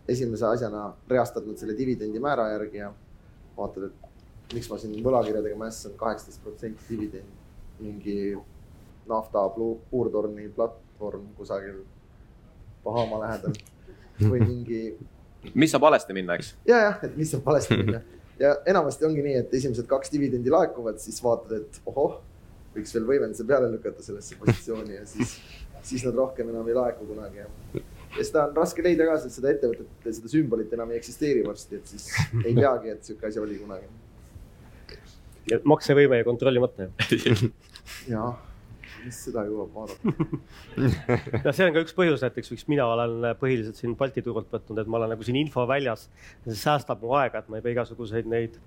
esimese 0.09 0.47
asjana 0.49 0.87
reastad 1.09 1.47
nad 1.49 1.61
selle 1.61 1.77
dividendi 1.77 2.21
määra 2.23 2.49
järgi 2.55 2.81
ja 2.81 2.93
vaatad, 3.57 3.91
et 3.91 4.55
miks 4.55 4.71
ma 4.71 4.79
siin 4.81 4.97
võlakirjadega 5.05 5.59
mässan 5.61 5.97
kaheksateist 6.01 6.43
protsenti 6.45 6.89
dividendi 6.89 7.39
mingi 7.81 8.17
nafta 9.09 9.47
puurtorni 9.91 10.49
platvorm 10.57 11.29
kusagil 11.37 11.83
Bahama 12.85 13.21
lähedal 13.21 13.57
või 14.21 14.41
mingi. 14.51 14.81
mis 15.55 15.73
saab 15.73 15.85
valesti 15.89 16.17
minna, 16.17 16.37
eks? 16.41 16.55
ja, 16.69 16.81
jah, 16.87 17.05
et 17.05 17.17
mis 17.17 17.31
saab 17.33 17.45
valesti 17.47 17.77
minna 17.81 18.01
ja 18.41 18.57
enamasti 18.71 19.07
ongi 19.09 19.23
nii, 19.25 19.37
et 19.45 19.55
esimesed 19.61 19.87
kaks 19.91 20.13
dividendi 20.13 20.53
laekuvad, 20.53 20.99
siis 21.03 21.21
vaatad, 21.25 21.61
et 21.61 21.81
ohoh, 21.91 22.19
võiks 22.75 22.95
veel 22.97 23.07
võimenduse 23.09 23.47
peale 23.47 23.71
lükata 23.73 24.05
sellesse 24.05 24.39
positsiooni 24.41 24.97
ja 24.97 25.07
siis, 25.09 25.37
siis 25.87 26.05
nad 26.07 26.19
rohkem 26.19 26.53
enam 26.53 26.69
ei 26.71 26.77
laeku 26.77 27.09
kunagi 27.09 27.43
ja. 27.43 27.49
seda 28.21 28.47
on 28.49 28.55
raske 28.57 28.85
leida 28.87 29.09
ka, 29.09 29.19
sest 29.23 29.41
seda 29.41 29.53
ettevõtet, 29.55 29.91
seda 30.09 30.33
sümbolit 30.33 30.73
enam 30.77 30.93
ei 30.93 31.01
eksisteeri 31.01 31.45
varsti, 31.47 31.81
et 31.81 31.95
siis 31.95 32.11
ei 32.45 32.55
teagi, 32.57 32.95
et 32.95 33.11
sihuke 33.11 33.31
asi 33.31 33.43
oli 33.43 33.59
kunagi. 33.61 33.91
maksevõime 35.65 36.23
ja 36.23 36.29
kontrollimata 36.29 36.91
jah 38.11 38.31
mis 39.05 39.21
seda 39.27 39.45
jõuab 39.49 39.75
vaadata 39.75 41.45
no 41.45 41.55
see 41.55 41.69
on 41.69 41.77
ka 41.77 41.85
üks 41.85 41.97
põhjus 41.97 42.25
näiteks, 42.27 42.51
miks 42.55 42.67
mina 42.73 42.89
olen 42.95 43.31
põhiliselt 43.41 43.81
siin 43.81 43.97
Balti 44.01 44.25
turult 44.27 44.51
võtnud, 44.53 44.83
et 44.83 44.91
ma 44.91 45.01
olen 45.01 45.15
nagu 45.15 45.27
siin 45.27 45.39
info 45.41 45.67
väljas. 45.69 46.09
see 46.47 46.59
säästab 46.65 47.03
mu 47.05 47.15
aega, 47.19 47.43
et 47.43 47.49
ma 47.49 47.61
ei 47.61 47.65
pea 47.65 47.77
igasuguseid 47.79 48.29
neid 48.31 48.61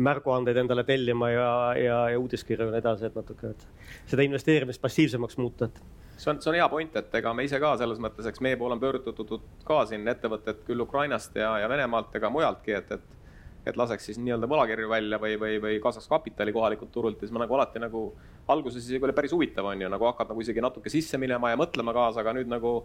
märguandeid 0.00 0.56
endale 0.56 0.84
tellima 0.84 1.30
ja, 1.30 1.48
ja, 1.76 2.02
ja 2.14 2.20
uudiskirju 2.20 2.68
ja 2.68 2.74
nii 2.74 2.82
edasi, 2.82 3.08
et 3.08 3.16
natuke, 3.18 3.54
et 3.54 3.66
seda 4.10 4.24
investeerimist 4.24 4.82
passiivsemaks 4.82 5.38
muuta, 5.40 5.68
et 5.70 5.80
see 6.16 6.30
on, 6.32 6.40
see 6.42 6.52
on 6.52 6.58
hea 6.58 6.68
point, 6.72 6.96
et 7.00 7.16
ega 7.20 7.32
me 7.36 7.46
ise 7.46 7.60
ka 7.62 7.74
selles 7.80 8.00
mõttes, 8.02 8.28
eks 8.30 8.42
meie 8.44 8.58
poole 8.60 8.76
on 8.76 8.82
pöördutud 8.82 9.38
ka 9.66 9.82
siin 9.90 10.08
ettevõtted 10.08 10.62
küll 10.68 10.84
Ukrainast 10.86 11.36
ja, 11.36 11.56
ja 11.62 11.68
Venemaalt 11.68 12.14
ega 12.16 12.30
mujaltki, 12.32 12.76
et, 12.78 12.92
et 12.98 13.19
et 13.66 13.76
laseks 13.76 14.10
siis 14.10 14.18
nii-öelda 14.20 14.48
võlakirju 14.48 14.88
välja 14.88 15.18
või, 15.20 15.34
või, 15.40 15.58
või 15.62 15.78
kaasaks 15.82 16.08
kapitali 16.08 16.52
kohalikult 16.52 16.92
turult 16.94 17.20
ja 17.20 17.28
siis 17.28 17.34
ma 17.36 17.42
nagu 17.44 17.56
alati 17.58 17.82
nagu 17.82 18.06
alguses 18.50 18.86
isegi 18.86 19.04
oli 19.04 19.16
päris 19.16 19.34
huvitav, 19.36 19.68
on 19.68 19.84
ju, 19.84 19.92
nagu 19.92 20.08
hakkad 20.08 20.32
nagu 20.32 20.42
isegi 20.42 20.64
natuke 20.64 20.92
sisse 20.92 21.20
minema 21.20 21.52
ja 21.52 21.60
mõtlema 21.60 21.94
kaasa, 21.96 22.22
aga 22.24 22.34
nüüd 22.38 22.50
nagu 22.50 22.80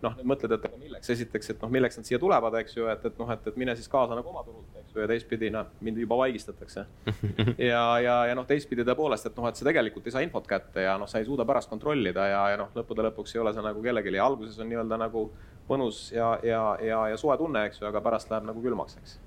noh, 0.00 0.16
mõtled, 0.24 0.54
et 0.56 0.64
aga 0.64 0.78
milleks, 0.80 1.10
esiteks, 1.12 1.50
et 1.52 1.62
noh, 1.62 1.70
milleks 1.72 1.98
nad 1.98 2.08
siia 2.08 2.18
tulevad, 2.20 2.54
eks 2.60 2.76
ju, 2.76 2.86
et, 2.92 3.04
et 3.04 3.18
noh, 3.20 3.30
et, 3.34 3.46
et 3.50 3.58
mine 3.60 3.74
siis 3.76 3.90
kaasa 3.92 4.16
nagu 4.16 4.32
oma 4.32 4.42
turult, 4.46 4.70
eks 4.80 4.94
ju, 4.94 5.02
ja 5.02 5.08
teistpidi 5.10 5.50
noh, 5.52 5.68
mind 5.84 6.00
juba 6.00 6.18
vaigistatakse. 6.22 6.86
ja, 7.70 7.84
ja, 8.00 8.16
ja 8.30 8.36
noh, 8.38 8.46
teistpidi 8.48 8.86
tõepoolest, 8.88 9.28
et 9.28 9.36
noh, 9.36 9.48
et 9.50 9.60
sa 9.60 9.68
tegelikult 9.68 10.08
ei 10.08 10.16
saa 10.16 10.24
infot 10.24 10.48
kätte 10.48 10.86
ja 10.86 10.96
noh, 11.00 11.10
sa 11.10 11.20
ei 11.20 11.28
suuda 11.28 11.44
pärast 11.48 11.72
kontrollida 11.72 12.28
ja, 12.32 12.44
ja 12.54 12.60
noh, 12.62 12.72
lõppude 12.76 13.04
lõpuks 13.10 13.36
ei 13.36 13.44
ole 13.44 13.54
see 13.56 13.66
nagu 13.66 13.84
kellelegi. 13.84 14.16
Ja 14.16 14.28
alguses 14.30 14.56
on 14.60 14.70
nii-öelda 14.72 15.00
nagu 15.04 15.28
mõnus 15.68 16.06
ja, 16.14 16.32
ja, 16.46 16.62
ja, 16.84 17.04
ja 17.12 17.20
soe 17.20 17.36
tunne, 17.40 17.68
eks 17.68 17.82
ju, 17.82 17.90
aga 17.90 18.02
pärast 18.04 18.32
läheb 18.32 18.48
nagu 18.48 18.64
külmaks, 18.64 18.96
eks 19.02 19.18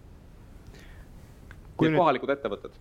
kui 1.78 1.92
nüüd 1.92 2.02
kohalikud 2.02 2.34
ettevõtted. 2.36 2.78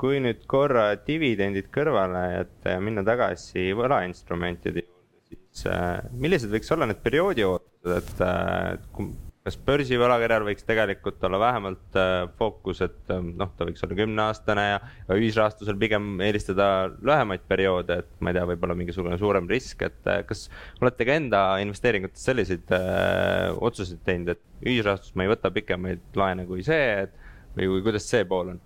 kui 0.00 0.20
nüüd 0.22 0.46
korra 0.50 0.86
dividendid 1.06 1.70
kõrvale 1.74 2.24
jätta 2.32 2.76
ja 2.76 2.80
minna 2.82 3.04
tagasi 3.06 3.70
võlainstrumentide 3.78 4.84
juurde, 4.84 5.20
siis 5.30 5.68
äh, 5.70 6.00
millised 6.12 6.52
võiks 6.52 6.72
olla 6.74 6.88
need 6.90 7.00
perioodi 7.04 7.46
ootused, 7.46 7.94
et 8.00 8.24
äh, 8.24 9.14
kas 9.44 9.58
börsivõlakirjal 9.60 10.46
võiks 10.46 10.64
tegelikult 10.64 11.24
olla 11.28 11.38
vähemalt 11.42 11.98
äh, 12.00 12.12
fookus, 12.38 12.80
et 12.86 13.12
äh, 13.12 13.20
noh, 13.20 13.50
ta 13.56 13.66
võiks 13.68 13.84
olla 13.84 13.98
kümneaastane 13.98 14.64
ja, 14.70 14.78
ja 15.08 15.18
ühisrahastusel 15.20 15.76
pigem 15.80 16.14
eelistada 16.24 16.68
lühemaid 16.94 17.44
perioode, 17.48 17.98
et 18.00 18.14
ma 18.24 18.32
ei 18.32 18.38
tea, 18.38 18.46
võib-olla 18.48 18.76
mingisugune 18.78 19.18
suurem 19.20 19.48
risk, 19.50 19.84
et 19.84 20.08
äh, 20.08 20.22
kas 20.28 20.46
olete 20.80 21.04
ka 21.04 21.18
enda 21.20 21.42
investeeringutes 21.64 22.24
selliseid 22.24 22.72
äh, 22.72 23.50
otsuseid 23.68 24.00
teinud, 24.08 24.32
et 24.32 24.64
ühisrahastus 24.64 25.12
ma 25.12 25.26
ei 25.26 25.34
võta 25.34 25.52
pikemaid 25.52 26.16
laene 26.16 26.48
kui 26.48 26.64
see, 26.64 27.04
et 27.04 27.20
või 27.56 27.82
kuidas 27.82 28.08
see 28.10 28.24
pool 28.28 28.54
on? 28.54 28.60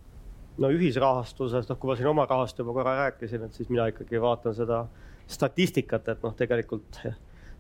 no 0.59 0.71
ühisrahastuses, 0.75 1.69
noh, 1.69 1.79
kui 1.79 1.91
ma 1.91 1.97
siin 1.99 2.11
oma 2.11 2.27
rahast 2.27 2.59
juba 2.59 2.75
korra 2.75 2.97
rääkisin, 3.05 3.45
et 3.47 3.55
siis 3.55 3.69
mina 3.71 3.87
ikkagi 3.93 4.21
vaatan 4.21 4.57
seda 4.57 4.83
statistikat, 5.29 6.09
et 6.09 6.25
noh, 6.25 6.35
tegelikult 6.35 6.99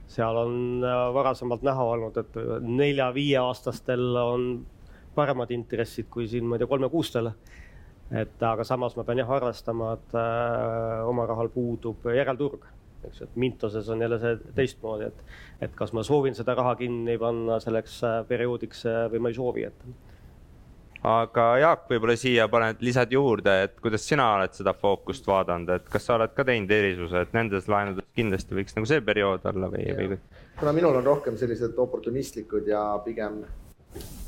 seal 0.09 0.41
on 0.41 0.83
varasemalt 1.15 1.63
näha 1.63 1.85
olnud, 1.85 2.17
et 2.17 2.39
nelja-viieaastastel 2.65 4.17
on 4.23 4.49
paremad 5.19 5.53
intressid 5.55 6.09
kui 6.11 6.29
siin, 6.31 6.47
ma 6.49 6.57
ei 6.57 6.63
tea, 6.63 6.71
kolmekuustel. 6.71 7.31
et 8.09 8.43
aga 8.43 8.65
samas 8.65 8.95
ma 8.97 9.05
pean 9.05 9.21
jah 9.21 9.31
arvestama, 9.37 9.93
et 9.99 10.15
äh, 10.17 11.03
oma 11.05 11.27
rahal 11.29 11.51
puudub 11.53 12.07
järelturg, 12.09 12.63
eks 13.05 13.21
et 13.27 13.35
Mintoses 13.37 13.89
on 13.93 14.01
jälle 14.01 14.17
see 14.23 14.39
teistmoodi, 14.57 15.11
et, 15.11 15.19
et 15.67 15.75
kas 15.77 15.93
ma 15.93 16.03
soovin 16.03 16.35
seda 16.35 16.55
raha 16.57 16.73
kinni 16.81 17.19
panna 17.21 17.59
selleks 17.61 17.99
äh, 18.09 18.23
perioodiks 18.31 18.87
äh, 18.89 19.03
või 19.13 19.21
ma 19.27 19.33
ei 19.33 19.37
soovi, 19.37 19.67
et 19.69 19.85
aga 21.07 21.45
Jaak, 21.63 21.85
võib-olla 21.91 22.17
siia 22.19 22.49
paned, 22.51 22.81
lisad 22.83 23.13
juurde, 23.13 23.55
et 23.69 23.77
kuidas 23.83 24.03
sina 24.07 24.27
oled 24.35 24.55
seda 24.57 24.75
fookust 24.75 25.27
vaadanud, 25.29 25.71
et 25.77 25.87
kas 25.93 26.09
sa 26.09 26.17
oled 26.17 26.35
ka 26.35 26.45
teinud 26.49 26.73
erisuse, 26.75 27.23
et 27.23 27.37
nendes 27.37 27.69
laenudes 27.71 28.07
kindlasti 28.19 28.59
võiks 28.59 28.75
nagu 28.77 28.89
see 28.91 29.05
periood 29.07 29.47
olla 29.53 29.71
või, 29.71 29.87
või? 29.95 30.19
kuna 30.59 30.75
minul 30.75 30.99
on 30.99 31.07
rohkem 31.07 31.39
sellised 31.39 31.79
oportunistlikud 31.79 32.67
ja 32.67 32.83
pigem, 33.05 33.45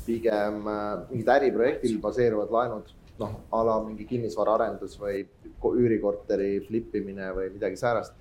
pigem 0.07 0.63
äh, 0.71 0.87
mingid 1.11 1.33
äriprojektil 1.35 1.99
baseeruvad 2.03 2.55
laenud, 2.55 2.95
noh 3.19 3.35
a 3.51 3.63
la 3.67 3.77
mingi 3.83 4.07
kinnisvaraarendus 4.07 4.95
või 5.01 5.25
üürikorteri 5.61 6.55
flip 6.65 6.95
imine 6.97 7.33
või 7.35 7.51
midagi 7.53 7.77
säärast. 7.77 8.15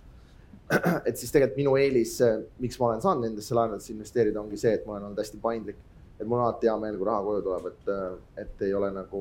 et 1.08 1.16
siis 1.18 1.30
tegelikult 1.32 1.58
minu 1.58 1.76
eelis, 1.78 2.18
miks 2.62 2.78
ma 2.78 2.90
olen 2.90 3.00
saanud 3.02 3.26
nendesse 3.26 3.54
laenudesse 3.54 3.94
investeerida, 3.94 4.42
ongi 4.42 4.58
see, 4.58 4.74
et 4.74 4.84
ma 4.86 4.96
olen 4.96 5.08
olnud 5.08 5.22
hästi 5.22 5.40
paindlik 5.42 5.78
et 6.20 6.26
mul 6.26 6.38
on 6.38 6.44
alati 6.44 6.68
hea 6.68 6.76
meel, 6.80 6.98
kui 7.00 7.08
raha 7.08 7.22
koju 7.24 7.42
tuleb, 7.46 7.66
et, 7.70 7.90
et 8.42 8.64
ei 8.66 8.74
ole 8.76 8.90
nagu, 8.92 9.20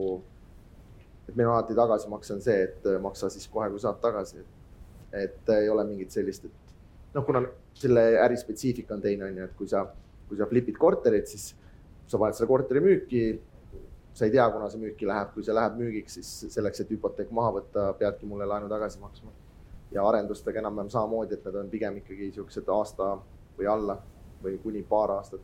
et 1.27 1.35
meil 1.35 1.47
on 1.47 1.55
alati 1.55 1.77
tagasimakse 1.77 2.33
on 2.35 2.41
see, 2.43 2.63
et 2.65 2.89
maksa 3.01 3.29
siis 3.31 3.47
kohe, 3.51 3.69
kui 3.71 3.79
saad 3.79 4.01
tagasi. 4.03 4.43
et 5.15 5.49
ei 5.55 5.69
ole 5.73 5.83
mingit 5.87 6.11
sellist, 6.13 6.43
et 6.45 6.73
noh, 7.15 7.23
kuna 7.25 7.41
selle 7.73 8.03
äri 8.21 8.37
spetsiifika 8.37 8.93
on 8.93 9.01
teine, 9.01 9.25
on 9.25 9.37
ju, 9.39 9.47
et 9.47 9.55
kui 9.57 9.69
sa, 9.71 9.85
kui 10.27 10.37
sa 10.37 10.45
flip'id 10.49 10.77
korterit, 10.77 11.31
siis 11.31 11.47
sa 12.05 12.19
paned 12.21 12.37
selle 12.37 12.49
korteri 12.49 12.83
müüki. 12.83 13.23
sa 14.13 14.25
ei 14.25 14.33
tea, 14.33 14.43
kuna 14.51 14.67
see 14.69 14.81
müüki 14.81 15.07
läheb, 15.07 15.29
kui 15.33 15.45
see 15.45 15.53
läheb 15.55 15.77
müügiks, 15.79 16.17
siis 16.19 16.53
selleks, 16.53 16.81
et 16.83 16.89
hüpoteek 16.91 17.29
maha 17.31 17.53
võtta, 17.55 17.85
peadki 17.97 18.27
mulle 18.27 18.45
laenu 18.49 18.67
tagasi 18.69 18.99
maksma. 18.99 19.31
ja 19.91 20.03
arendustega 20.05 20.59
enam-vähem 20.59 20.89
samamoodi, 20.93 21.33
et 21.33 21.45
need 21.47 21.55
on 21.57 21.69
pigem 21.69 21.95
ikkagi 22.03 22.27
siuksed 22.35 22.67
aasta 22.69 23.15
või 23.57 23.69
alla 23.71 23.95
või 24.43 24.59
kuni 24.61 24.83
paar 24.85 25.15
aastat 25.15 25.41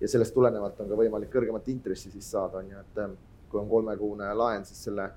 ja 0.00 0.08
sellest 0.08 0.34
tulenevalt 0.34 0.80
on 0.80 0.88
ka 0.88 0.98
võimalik 0.98 1.32
kõrgemat 1.32 1.68
intressi 1.72 2.12
siis 2.12 2.30
saada, 2.30 2.62
on 2.62 2.70
ju, 2.70 2.84
et 2.84 3.02
ähm, 3.02 3.18
kui 3.50 3.60
on 3.60 3.68
kolmekuune 3.68 4.30
laen, 4.38 4.64
siis 4.64 4.84
selle, 4.88 5.10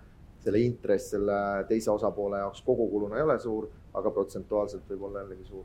selle 0.43 0.63
intress 0.63 1.13
selle 1.13 1.37
teise 1.69 1.91
osapoole 1.93 2.41
jaoks 2.41 2.65
kogukuluna 2.65 3.19
ei 3.19 3.25
ole 3.27 3.39
suur, 3.39 3.69
aga 3.93 4.11
protsentuaalselt 4.11 4.89
võib 4.89 5.07
olla 5.09 5.23
jällegi 5.23 5.47
suur 5.51 5.63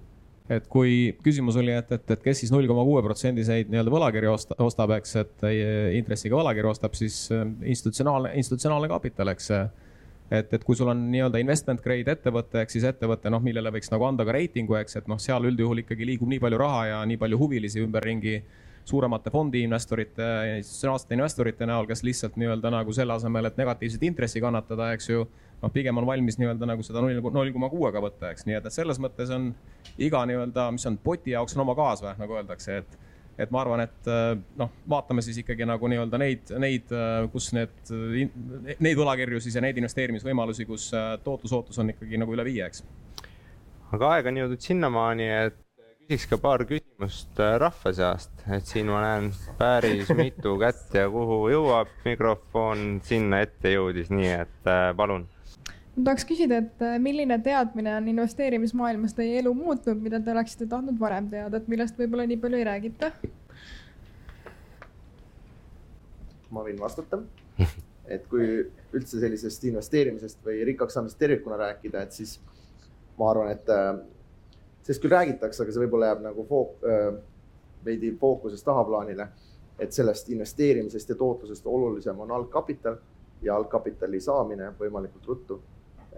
et 0.48 0.64
kui 0.72 0.92
küsimus 1.24 1.58
oli, 1.60 1.74
et, 1.76 1.90
et, 1.92 2.14
et 2.14 2.22
kes 2.24 2.38
siis 2.40 2.52
null 2.52 2.68
koma 2.68 2.84
kuue 2.86 3.02
protsendiseid 3.04 3.68
nii-öelda 3.68 3.92
võlakirju 3.92 4.30
osta, 4.32 4.56
ostab, 4.64 4.94
eks, 4.96 5.12
et 5.20 5.44
intressiga 5.98 6.38
võlakirju 6.38 6.70
ostab, 6.70 6.96
siis 6.96 7.26
ähm, 7.36 7.58
institutsionaalne, 7.68 8.32
institutsionaalne 8.40 8.88
kapital, 8.88 9.28
eks. 9.34 9.50
et, 10.30 10.54
et 10.56 10.64
kui 10.64 10.78
sul 10.78 10.88
on 10.88 11.02
nii-öelda 11.12 11.42
investment 11.42 11.84
grade 11.84 12.14
ettevõte, 12.14 12.62
ehk 12.62 12.72
siis 12.72 12.86
ettevõte, 12.88 13.28
noh, 13.32 13.44
millele 13.44 13.74
võiks 13.76 13.92
nagu 13.92 14.08
anda 14.08 14.24
ka 14.24 14.38
reitingu, 14.38 14.78
eks, 14.80 14.96
et 15.02 15.12
noh, 15.12 15.20
seal 15.20 15.50
üldjuhul 15.50 15.84
ikkagi 15.84 16.08
liigub 16.08 16.32
nii 16.32 16.40
palju 16.46 16.62
raha 16.64 16.86
ja 16.94 17.04
nii 17.08 17.20
palju 17.20 17.42
huvilisi 17.44 17.84
ümberringi 17.84 18.40
suuremate 18.88 19.30
fondiinvestorite 19.30 20.28
institutsionaalsete 20.56 21.16
investorite 21.16 21.68
näol, 21.68 21.86
kes 21.88 22.02
lihtsalt 22.06 22.38
nii-öelda 22.40 22.72
nagu 22.72 22.94
selle 22.96 23.16
asemel, 23.18 23.48
et 23.48 23.58
negatiivset 23.60 24.06
intressi 24.08 24.40
kannatada, 24.44 24.92
eks 24.96 25.10
ju. 25.10 25.26
noh, 25.62 25.72
pigem 25.74 25.98
on 25.98 26.06
valmis 26.06 26.38
nii-öelda 26.38 26.68
nagu 26.70 26.84
seda 26.86 27.02
null 27.02 27.52
koma 27.52 27.68
kuuega 27.72 28.00
võtta, 28.02 28.30
eks, 28.30 28.46
nii 28.46 28.56
et, 28.60 28.66
et 28.68 28.74
selles 28.74 29.00
mõttes 29.02 29.32
on 29.34 29.50
iga 29.98 30.22
nii-öelda, 30.30 30.70
mis 30.76 30.86
on 30.86 30.98
poti 31.02 31.34
jaoks 31.34 31.56
on 31.56 31.64
oma 31.66 31.74
kaas 31.78 32.04
või 32.04 32.14
nagu 32.22 32.40
öeldakse, 32.40 32.80
et 32.82 32.98
et 33.38 33.52
ma 33.54 33.60
arvan, 33.62 33.84
et 33.84 34.08
noh, 34.58 34.70
vaatame 34.90 35.22
siis 35.22 35.36
ikkagi 35.44 35.66
nagu 35.68 35.90
nii-öelda 35.90 36.18
neid, 36.18 36.50
neid, 36.58 36.90
kus 37.30 37.52
need, 37.54 37.92
neid 38.82 38.98
võlakirju 38.98 39.38
siis 39.44 39.54
ja 39.54 39.62
neid 39.62 39.78
investeerimisvõimalusi, 39.78 40.66
kus 40.66 40.88
tootlusootus 41.22 41.78
on 41.78 41.94
ikkagi 41.94 42.18
nagu 42.18 42.34
üle 42.34 42.46
viie, 42.48 42.66
eks. 42.66 42.82
aga 43.94 44.14
aeg 44.16 44.30
on 44.32 44.42
jõudnud 44.42 44.66
sinnamaani, 44.66 45.30
et 45.46 45.62
küsiks 46.08 46.30
ka 46.32 46.40
paar 46.42 46.64
küsimust 46.66 46.77
äh, 47.40 47.58
rahva 47.62 47.92
seast, 47.94 48.32
et 48.50 48.66
siin 48.66 48.88
ma 48.90 48.98
näen 49.04 49.28
päris 49.58 50.08
mitu 50.18 50.56
kätt 50.62 50.94
ja 50.98 51.04
kuhu 51.12 51.44
jõuab 51.52 51.92
mikrofon, 52.02 52.98
sinna 53.06 53.42
ette 53.44 53.70
jõudis, 53.76 54.10
nii 54.10 54.32
et 54.34 54.70
äh, 54.70 54.88
palun. 54.98 55.28
ma 55.94 56.08
tahaks 56.08 56.26
küsida, 56.26 56.58
et 56.64 56.82
äh, 56.82 56.96
milline 57.02 57.38
teadmine 57.44 57.94
on 58.00 58.10
investeerimismaailmas 58.14 59.14
teie 59.14 59.38
elu 59.42 59.54
muutnud, 59.54 60.02
mida 60.02 60.18
te 60.18 60.34
oleksite 60.34 60.66
tahtnud 60.66 60.98
varem 60.98 61.30
teada, 61.30 61.62
et 61.62 61.70
millest 61.70 61.98
võib-olla 62.00 62.26
nii 62.26 62.40
palju 62.42 62.58
ei 62.58 62.68
räägita? 62.72 63.12
ma 66.50 66.66
võin 66.66 66.78
vastata, 66.80 67.22
et 68.08 68.26
kui 68.26 68.44
üldse 68.96 69.20
sellisest 69.20 69.70
investeerimisest 69.70 70.42
või 70.42 70.62
rikkaks 70.72 70.98
saamisest 70.98 71.20
tervikuna 71.20 71.60
rääkida, 71.60 72.02
et 72.08 72.16
siis 72.16 72.38
ma 73.20 73.30
arvan, 73.30 73.52
et 73.52 73.68
sellest 74.82 75.02
küll 75.02 75.12
räägitakse, 75.12 75.62
aga 75.62 75.74
see 75.74 75.82
võib-olla 75.84 76.12
jääb 76.12 76.24
nagu 76.24 76.46
fook-, 76.48 76.86
veidi 77.84 78.16
fookusest 78.20 78.64
tahaplaanile. 78.64 79.28
et 79.78 79.92
sellest 79.94 80.28
investeerimisest 80.28 81.08
ja 81.08 81.14
tootlusest 81.14 81.66
olulisem 81.66 82.20
on 82.20 82.30
algkapital 82.34 82.96
ja 83.42 83.56
algkapitali 83.56 84.20
saamine 84.20 84.72
võimalikult 84.80 85.26
ruttu. 85.26 85.60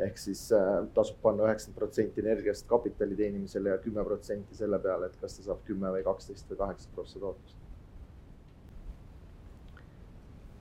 ehk 0.01 0.19
siis 0.19 0.53
äh, 0.57 0.87
tasub 0.95 1.19
panna 1.23 1.45
üheksakümmend 1.45 1.79
protsenti 1.79 2.23
energiast 2.23 2.67
kapitali 2.67 3.17
teenimisele 3.17 3.71
ja 3.71 3.79
kümme 3.79 4.05
protsenti 4.05 4.55
selle 4.57 4.79
peale, 4.79 5.07
et 5.07 5.17
kas 5.21 5.37
ta 5.37 5.43
saab 5.43 5.65
kümme 5.67 5.91
või 5.93 6.05
kaksteist 6.05 6.49
või 6.51 6.57
kaheksa 6.63 6.89
prossa 6.95 7.21
tootlust. 7.21 7.57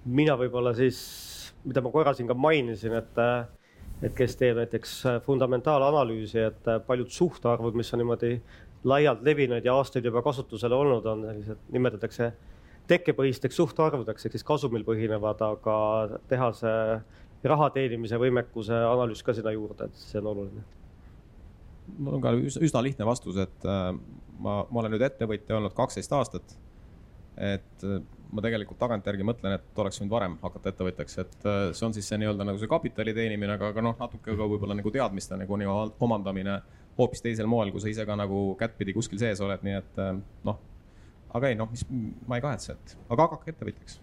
mina 0.05 0.35
võib-olla 0.35 0.73
siis, 0.75 0.99
mida 1.63 1.81
ma 1.81 1.91
korra 1.91 2.13
siin 2.13 2.27
ka 2.27 2.33
mainisin, 2.33 2.93
et 2.99 3.21
äh, 3.21 3.47
et 4.03 4.15
kes 4.15 4.35
teeb 4.39 4.59
näiteks 4.59 4.95
äh, 5.05 5.19
fundamentaalanalüüsi, 5.25 6.39
et 6.49 6.67
äh, 6.71 6.79
paljud 6.85 7.11
suhtarvud, 7.11 7.75
mis 7.77 7.91
on 7.93 8.03
niimoodi 8.03 8.37
laialt 8.87 9.23
levinud 9.27 9.65
ja 9.65 9.75
aastaid 9.75 10.05
juba 10.07 10.23
kasutusel 10.23 10.73
olnud, 10.75 11.07
on 11.09 11.25
sellised, 11.27 11.63
nimetatakse 11.75 12.31
tekkepõhisteks 12.89 13.59
suhtarvudeks 13.59 14.25
ehk 14.25 14.37
siis 14.37 14.45
kasumil 14.47 14.85
põhinevad, 14.87 15.41
aga 15.45 15.75
tehase 16.31 16.71
raha 17.43 17.69
teenimise 17.75 18.17
võimekuse 18.19 18.75
analüüs 18.87 19.21
ka 19.23 19.35
sinna 19.35 19.53
juurde, 19.55 19.89
et 19.89 19.99
see 19.99 20.21
on 20.21 20.31
oluline. 20.33 20.63
mul 21.97 22.19
on 22.19 22.23
ka 22.23 22.33
üsna 22.39 22.83
lihtne 22.85 23.05
vastus, 23.07 23.37
et 23.41 23.67
äh, 23.67 23.91
ma, 24.39 24.61
ma 24.63 24.83
olen 24.83 24.95
nüüd 24.95 25.05
ettevõtja 25.09 25.59
olnud 25.59 25.75
kaksteist 25.75 26.15
aastat. 26.15 26.55
et 27.39 27.85
ma 28.30 28.43
tegelikult 28.45 28.77
tagantjärgi 28.82 29.25
mõtlen, 29.25 29.55
et 29.57 29.82
oleks 29.82 29.99
võinud 30.01 30.13
varem 30.13 30.36
hakata 30.43 30.73
ettevõtjaks, 30.73 31.17
et 31.23 31.47
äh, 31.49 31.61
see 31.77 31.86
on 31.88 31.95
siis 31.95 32.09
see 32.09 32.19
nii-öelda 32.21 32.45
nagu 32.45 32.61
see 32.61 32.69
kapitali 32.69 33.13
teenimine, 33.17 33.55
aga, 33.57 33.71
aga 33.73 33.84
noh, 33.86 33.95
natuke 33.99 34.36
ka 34.38 34.49
võib-olla 34.53 34.77
nagu 34.77 34.93
teadmiste 34.93 35.38
nagu 35.39 35.59
nii 35.59 35.69
omandamine 36.05 36.59
hoopis 36.99 37.23
teisel 37.25 37.49
moel, 37.49 37.73
kui 37.73 37.82
sa 37.82 37.89
ise 37.91 38.05
ka 38.05 38.17
nagu 38.19 38.43
kättpidi 38.59 38.93
kuskil 38.97 39.21
sees 39.21 39.41
oled, 39.45 39.65
nii 39.65 39.77
et 39.80 40.01
äh, 40.03 40.13
noh. 40.49 40.61
aga 41.34 41.51
ei 41.51 41.57
noh, 41.57 41.69
mis 41.71 41.86
ma 42.27 42.38
ei 42.38 42.45
kahetse, 42.45 42.77
et 42.77 42.97
aga 43.09 43.30
hakake 43.30 43.55
ettevõtjaks 43.55 43.99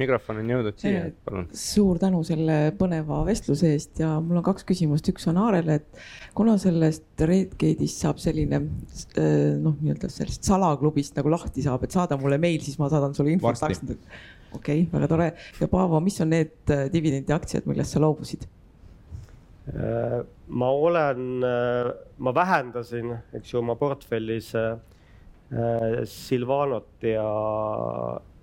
mikrofon 0.00 0.40
on 0.40 0.50
jõudnud 0.54 0.78
siia, 0.80 1.02
palun. 1.26 1.48
suur 1.56 1.98
tänu 2.00 2.22
selle 2.24 2.56
põneva 2.78 3.20
vestluse 3.26 3.72
eest 3.74 4.00
ja 4.00 4.14
mul 4.24 4.40
on 4.40 4.46
kaks 4.46 4.64
küsimust, 4.68 5.08
üks 5.12 5.28
on 5.30 5.40
Aarele, 5.42 5.78
et 5.80 6.02
kuna 6.36 6.56
sellest 6.60 7.24
Redgate'ist 7.28 8.04
saab 8.04 8.22
selline 8.22 8.62
äh, 8.62 9.52
noh, 9.60 9.76
nii-öelda 9.82 10.08
sellest 10.12 10.48
salaklubist 10.48 11.18
nagu 11.20 11.32
lahti 11.32 11.64
saab, 11.64 11.84
et 11.84 11.96
saada 11.96 12.18
mulle 12.20 12.40
meil, 12.42 12.62
siis 12.64 12.80
ma 12.80 12.88
saadan 12.92 13.16
sulle 13.16 13.34
infot. 13.36 13.60
okei 13.62 13.92
okay,, 14.56 14.88
väga 14.94 15.10
tore 15.12 15.28
ja 15.60 15.68
Paavo, 15.72 16.00
mis 16.04 16.18
on 16.24 16.32
need 16.32 16.72
äh, 16.72 16.86
dividendiaktsiad, 16.92 17.68
millest 17.68 17.96
sa 17.96 18.02
loobusid? 18.02 18.48
Äh, 19.72 20.18
ma 20.48 20.72
olen, 20.72 21.44
ma 22.18 22.34
vähendasin, 22.34 23.12
eks 23.36 23.52
ju, 23.52 23.60
oma 23.60 23.76
portfellis 23.80 24.54
Silvanot 26.08 27.04
ja 27.04 27.24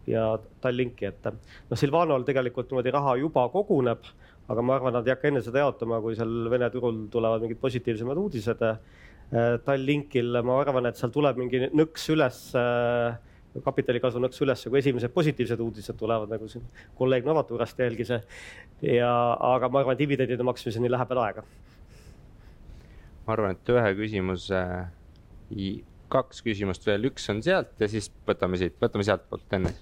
ja 0.09 0.25
Tallinki, 0.61 1.09
et 1.09 1.29
noh, 1.29 1.77
Silvanol 1.77 2.25
tegelikult 2.27 2.71
niimoodi 2.71 2.93
raha 2.93 3.15
juba 3.19 3.45
koguneb, 3.53 4.09
aga 4.49 4.65
ma 4.65 4.75
arvan, 4.79 4.97
nad 4.97 5.07
ei 5.07 5.13
hakka 5.13 5.29
enne 5.29 5.43
seda 5.45 5.63
jaotama, 5.63 6.01
kui 6.03 6.17
seal 6.17 6.49
Vene 6.51 6.69
turul 6.73 7.05
tulevad 7.13 7.45
mingid 7.45 7.61
positiivsemad 7.61 8.17
uudised. 8.17 8.65
Tallinkil 9.65 10.39
ma 10.41 10.61
arvan, 10.63 10.89
et 10.89 10.97
seal 10.97 11.13
tuleb 11.13 11.37
mingi 11.37 11.67
nõks 11.69 12.07
üles 12.15 12.45
kapitalikasvu 13.65 14.21
nõks 14.21 14.41
üles, 14.45 14.63
kui 14.69 14.79
esimesed 14.79 15.13
positiivsed 15.13 15.61
uudised 15.63 15.97
tulevad, 15.97 16.29
nagu 16.29 16.47
siin 16.49 16.65
kolleeg 16.97 17.25
Novaturast 17.25 17.79
jälgis. 17.81 18.11
ja, 18.81 19.13
aga 19.53 19.69
ma 19.69 19.81
arvan, 19.83 19.97
dividendide 19.97 20.45
maksmiseni 20.45 20.91
läheb 20.91 21.09
veel 21.09 21.21
aega. 21.23 21.43
ma 23.25 23.33
arvan, 23.33 23.57
et 23.57 23.73
ühe 23.73 23.93
küsimuse, 23.97 24.63
kaks 26.09 26.41
küsimust 26.45 26.85
veel, 26.85 27.09
üks 27.11 27.29
on 27.33 27.43
sealt 27.45 27.77
ja 27.81 27.89
siis 27.89 28.09
võtame 28.27 28.57
siit, 28.57 28.77
võtame 28.81 29.05
sealtpoolt 29.05 29.57
enne 29.59 29.73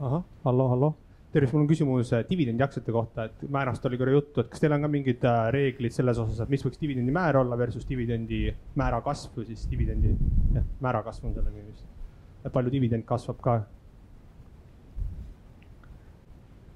ahah, 0.00 0.22
hallo, 0.44 0.68
hallo. 0.68 0.94
tervist, 1.32 1.52
mul 1.54 1.62
on 1.62 1.68
küsimus 1.70 2.08
äh, 2.16 2.22
dividendiaktsiate 2.26 2.92
kohta, 2.94 3.26
et 3.28 3.42
määrast 3.52 3.84
oli 3.86 3.98
korra 4.00 4.14
juttu, 4.16 4.40
et 4.40 4.48
kas 4.50 4.62
teil 4.62 4.72
on 4.74 4.82
ka 4.82 4.88
mingid 4.90 5.24
äh, 5.28 5.40
reeglid 5.54 5.94
selles 5.94 6.18
osas, 6.18 6.40
et 6.42 6.50
mis 6.50 6.64
võiks 6.64 6.80
dividendi 6.80 7.12
määr 7.14 7.36
olla 7.38 7.58
versus 7.60 7.84
dividendi 7.86 8.40
määra 8.80 8.98
kasv 9.04 9.36
või 9.38 9.50
siis 9.50 9.66
dividendi, 9.70 10.14
jah, 10.56 10.64
määra 10.82 11.04
kasv 11.06 11.28
on 11.28 11.36
selle 11.36 11.52
nimi 11.52 11.68
vist. 11.68 11.84
palju 12.50 12.72
dividend 12.72 13.06
kasvab 13.06 13.42
ka? 13.44 13.58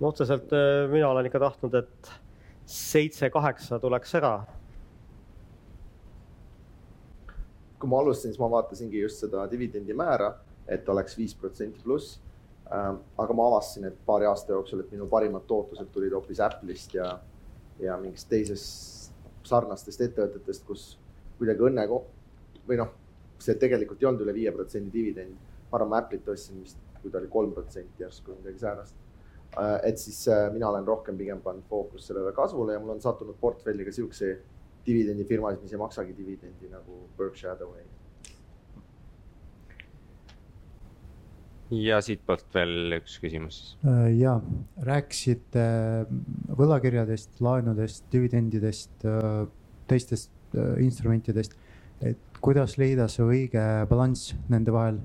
no 0.01 0.13
otseselt 0.13 0.53
äh, 0.53 0.85
mina 0.93 1.09
olen 1.09 1.31
ikka 1.31 1.41
tahtnud, 1.43 1.75
et 1.81 2.13
seitse-kaheksa 2.75 3.81
tuleks 3.81 4.15
ära. 4.21 4.35
kui 7.81 7.91
ma 7.91 8.05
alustasin, 8.05 8.33
siis 8.33 8.41
ma 8.41 8.53
vaatasingi 8.53 9.01
just 9.01 9.25
seda 9.25 9.49
dividendi 9.51 9.97
määra, 9.97 10.31
et 10.69 10.87
oleks 10.89 11.19
viis 11.19 11.35
protsenti 11.35 11.83
pluss. 11.83 12.21
Ähm, 12.73 13.03
aga 13.21 13.37
ma 13.37 13.47
avastasin, 13.51 13.91
et 13.91 13.97
paari 14.07 14.25
aasta 14.25 14.55
jooksul, 14.55 14.81
et 14.81 14.93
minu 14.95 15.07
parimad 15.11 15.45
tootlused 15.49 15.91
tulid 15.93 16.15
hoopis 16.17 16.41
Apple'ist 16.41 16.95
ja, 16.97 17.11
ja 17.83 17.97
mingist 18.01 18.31
teisest 18.31 19.13
sarnastest 19.45 20.01
ettevõtetest, 20.01 20.65
kus 20.65 20.87
kuidagi 21.39 21.67
õnne 21.69 21.85
või 22.65 22.79
noh, 22.81 22.95
see 23.43 23.59
tegelikult 23.61 24.01
ei 24.01 24.09
olnud 24.09 24.25
üle 24.25 24.33
viie 24.33 24.53
protsendi 24.55 24.93
dividend. 24.95 25.37
ma 25.71 25.77
arvan, 25.77 25.91
ma 25.93 26.01
Apple'it 26.01 26.29
ostsin 26.33 26.63
vist, 26.63 26.81
kui 27.03 27.13
ta 27.13 27.21
oli 27.21 27.29
kolm 27.29 27.53
protsenti 27.53 28.03
järsku 28.03 28.39
midagi 28.39 28.63
säärast 28.65 29.05
Äh, 29.59 29.89
et 29.89 29.99
siis 29.99 30.29
äh, 30.29 30.53
mina 30.53 30.69
olen 30.69 30.87
rohkem 30.87 31.19
pigem 31.19 31.41
pannud 31.43 31.67
fookust 31.71 32.11
sellele 32.11 32.33
kasvule 32.35 32.75
ja 32.75 32.81
mul 32.83 32.97
on 32.97 33.01
sattunud 33.01 33.37
portfelli 33.41 33.85
ka 33.87 33.93
siukse 33.95 34.31
dividendifirmasid, 34.87 35.63
mis 35.63 35.73
ei 35.73 35.79
maksagi 35.79 36.17
dividendi 36.17 36.71
nagu 36.73 37.05
Berkshire 37.19 37.53
Hathaway. 37.53 37.85
Ja 41.71 42.01
siitpoolt 42.05 42.47
veel 42.55 42.99
üks 42.99 43.17
küsimus 43.23 43.61
siis. 43.61 43.73
Äh, 43.89 44.11
ja, 44.19 44.37
rääkisite 44.89 45.65
võlakirjadest, 46.59 47.41
laenudest, 47.45 48.05
dividendidest, 48.13 49.09
teistest 49.91 50.31
instrumentidest. 50.79 51.57
et 52.05 52.39
kuidas 52.45 52.77
leida 52.79 53.09
see 53.09 53.25
õige 53.25 53.63
balanss 53.91 54.35
nende 54.53 54.73
vahel 54.75 55.01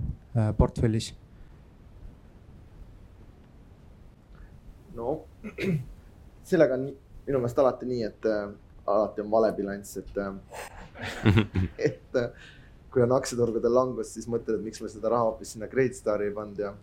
portfellis 0.58 1.14
no 5.00 5.26
sellega 6.50 6.78
on 6.78 6.88
minu 7.28 7.42
meelest 7.42 7.60
alati 7.62 7.90
nii, 7.90 8.06
et 8.10 8.30
äh, 8.30 8.48
alati 8.90 9.24
on 9.24 9.32
vale 9.32 9.52
bilanss, 9.58 10.00
et 10.02 10.18
äh, 10.18 10.34
et 11.90 12.20
äh, 12.20 12.32
kui 12.94 13.04
on 13.06 13.12
aktsiaturgudel 13.14 13.74
langus, 13.74 14.14
siis 14.16 14.28
mõtled, 14.32 14.60
et 14.60 14.66
miks 14.66 14.82
me 14.82 14.90
seda 14.90 15.12
raha 15.14 15.30
hoopis 15.30 15.54
sinna 15.54 15.68
Greatstari 15.70 16.30
ei 16.30 16.36
pannud 16.36 16.64
ja 16.66 16.74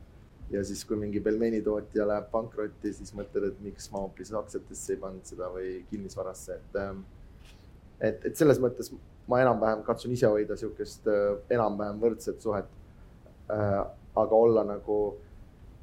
ja 0.50 0.62
siis, 0.64 0.84
kui 0.86 0.96
mingi 0.96 1.20
pelmeni 1.20 1.58
tootja 1.62 2.06
läheb 2.06 2.28
pankrotti, 2.30 2.92
siis 2.94 3.10
mõtled, 3.18 3.48
et 3.48 3.60
miks 3.64 3.90
ma 3.90 4.04
hoopis 4.04 4.30
aktsiatesse 4.30 4.94
ei 4.94 5.00
pannud 5.02 5.26
seda 5.26 5.48
või 5.50 5.80
kinnisvarasse, 5.90 6.58
et 6.60 6.78
äh, 6.82 6.92
et, 8.00 8.26
et 8.30 8.36
selles 8.36 8.60
mõttes 8.62 8.92
ma 9.26 9.40
enam-vähem 9.42 9.82
katsun 9.86 10.12
ise 10.14 10.28
hoida 10.30 10.54
niisugust 10.54 11.08
äh, 11.10 11.28
enam-vähem 11.56 12.00
võrdset 12.02 12.42
suhet 12.42 12.68
äh,. 13.50 13.84
aga 14.16 14.36
olla 14.36 14.62
nagu 14.64 15.16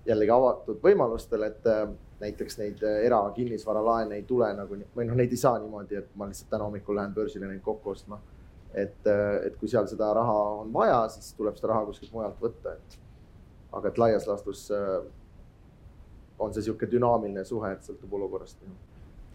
jällegi 0.08 0.32
avatud 0.34 0.80
võimalustele, 0.84 1.52
et 1.52 1.68
äh, 1.70 1.84
näiteks 2.24 2.58
neid 2.58 2.84
erakinnisvaralaene 2.84 4.16
ei 4.16 4.24
tule 4.28 4.48
nagu 4.56 4.78
või 4.96 5.08
noh, 5.10 5.18
neid 5.20 5.34
ei 5.34 5.42
saa 5.42 5.60
niimoodi, 5.60 6.00
et 6.00 6.16
ma 6.16 6.30
lihtsalt 6.30 6.50
täna 6.54 6.70
hommikul 6.70 6.96
lähen 6.96 7.14
börsile 7.14 7.50
neid 7.50 7.62
kokku 7.66 7.92
ostma. 7.92 8.22
Et, 8.74 9.00
äh, 9.08 9.48
et 9.48 9.58
kui 9.60 9.70
seal 9.72 9.88
seda 9.90 10.12
raha 10.18 10.38
on 10.64 10.74
vaja, 10.74 11.04
siis 11.14 11.34
tuleb 11.38 11.58
seda 11.60 11.74
raha 11.74 11.86
kuskilt 11.90 12.14
mujalt 12.16 12.40
võtta, 12.42 12.76
et 12.78 12.98
aga 13.74 13.90
et 13.90 14.02
laias 14.02 14.28
laastus 14.30 14.66
äh, 14.74 15.00
on 16.40 16.54
see 16.54 16.64
niisugune 16.64 16.92
dünaamiline 16.92 17.46
suhe, 17.48 17.72
et 17.74 17.88
sõltub 17.88 18.14
olukorrast. 18.20 18.64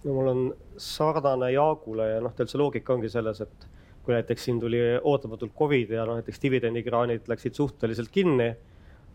no 0.04 0.14
mul 0.14 0.32
on 0.32 0.44
sarnane 0.76 1.52
Jaagule 1.54 2.12
ja 2.14 2.22
noh, 2.24 2.34
teil 2.36 2.50
see 2.50 2.60
loogika 2.60 2.94
ongi 2.94 3.10
selles, 3.12 3.42
et 3.44 3.68
kui 4.04 4.16
näiteks 4.16 4.48
siin 4.48 4.60
tuli 4.60 4.80
ootamatult 5.02 5.54
Covid 5.58 5.94
ja 5.94 6.06
noh, 6.08 6.18
näiteks 6.20 6.42
dividendikraanid 6.42 7.28
läksid 7.30 7.58
suhteliselt 7.58 8.10
kinni 8.14 8.52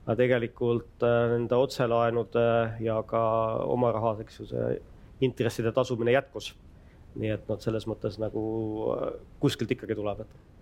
aga 0.04 0.18
tegelikult 0.20 1.04
äh, 1.08 1.30
nende 1.32 1.58
otselaenude 1.60 2.48
ja 2.84 3.00
ka 3.08 3.24
oma 3.72 3.92
raha, 3.96 4.18
eks 4.24 4.42
ju, 4.42 4.48
see 4.52 4.74
intresside 5.24 5.72
tasumine 5.76 6.16
jätkus. 6.16 6.52
Nii 7.20 7.36
et 7.36 7.49
noh, 7.49 7.59
selles 7.61 7.86
mõttes 7.89 8.20
nagu 8.22 8.43
äh, 8.95 9.07
kuskilt 9.43 9.72
ikkagi 9.76 9.97
tuleb, 9.97 10.26
et 10.26 10.53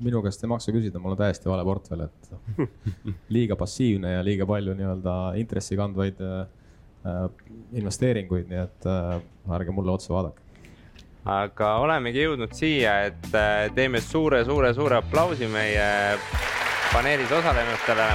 minu 0.00 0.22
käest 0.24 0.44
ei 0.44 0.50
maksa 0.50 0.72
küsida, 0.72 1.00
mul 1.00 1.14
on 1.14 1.20
täiesti 1.20 1.48
vale 1.50 1.64
portfell, 1.66 2.06
et 2.06 2.70
liiga 3.36 3.56
passiivne 3.60 4.14
ja 4.16 4.24
liiga 4.24 4.46
palju 4.48 4.74
nii-öelda 4.78 5.16
intressi 5.40 5.76
kandvaid 5.78 6.20
äh, 6.24 7.26
investeeringuid, 7.76 8.48
nii 8.50 8.62
et 8.62 8.88
äh, 8.88 9.18
ärge 9.56 9.74
mulle 9.76 9.94
otsa 9.96 10.14
vaadake. 10.14 10.46
aga 11.24 11.74
olemegi 11.84 12.24
jõudnud 12.24 12.54
siia, 12.56 13.00
et 13.10 13.32
äh, 13.34 13.66
teeme 13.76 14.00
suure-suure-suure 14.04 15.00
aplausi 15.02 15.48
meie 15.52 15.90
paneelis 16.92 17.32
osalenutele 17.40 18.08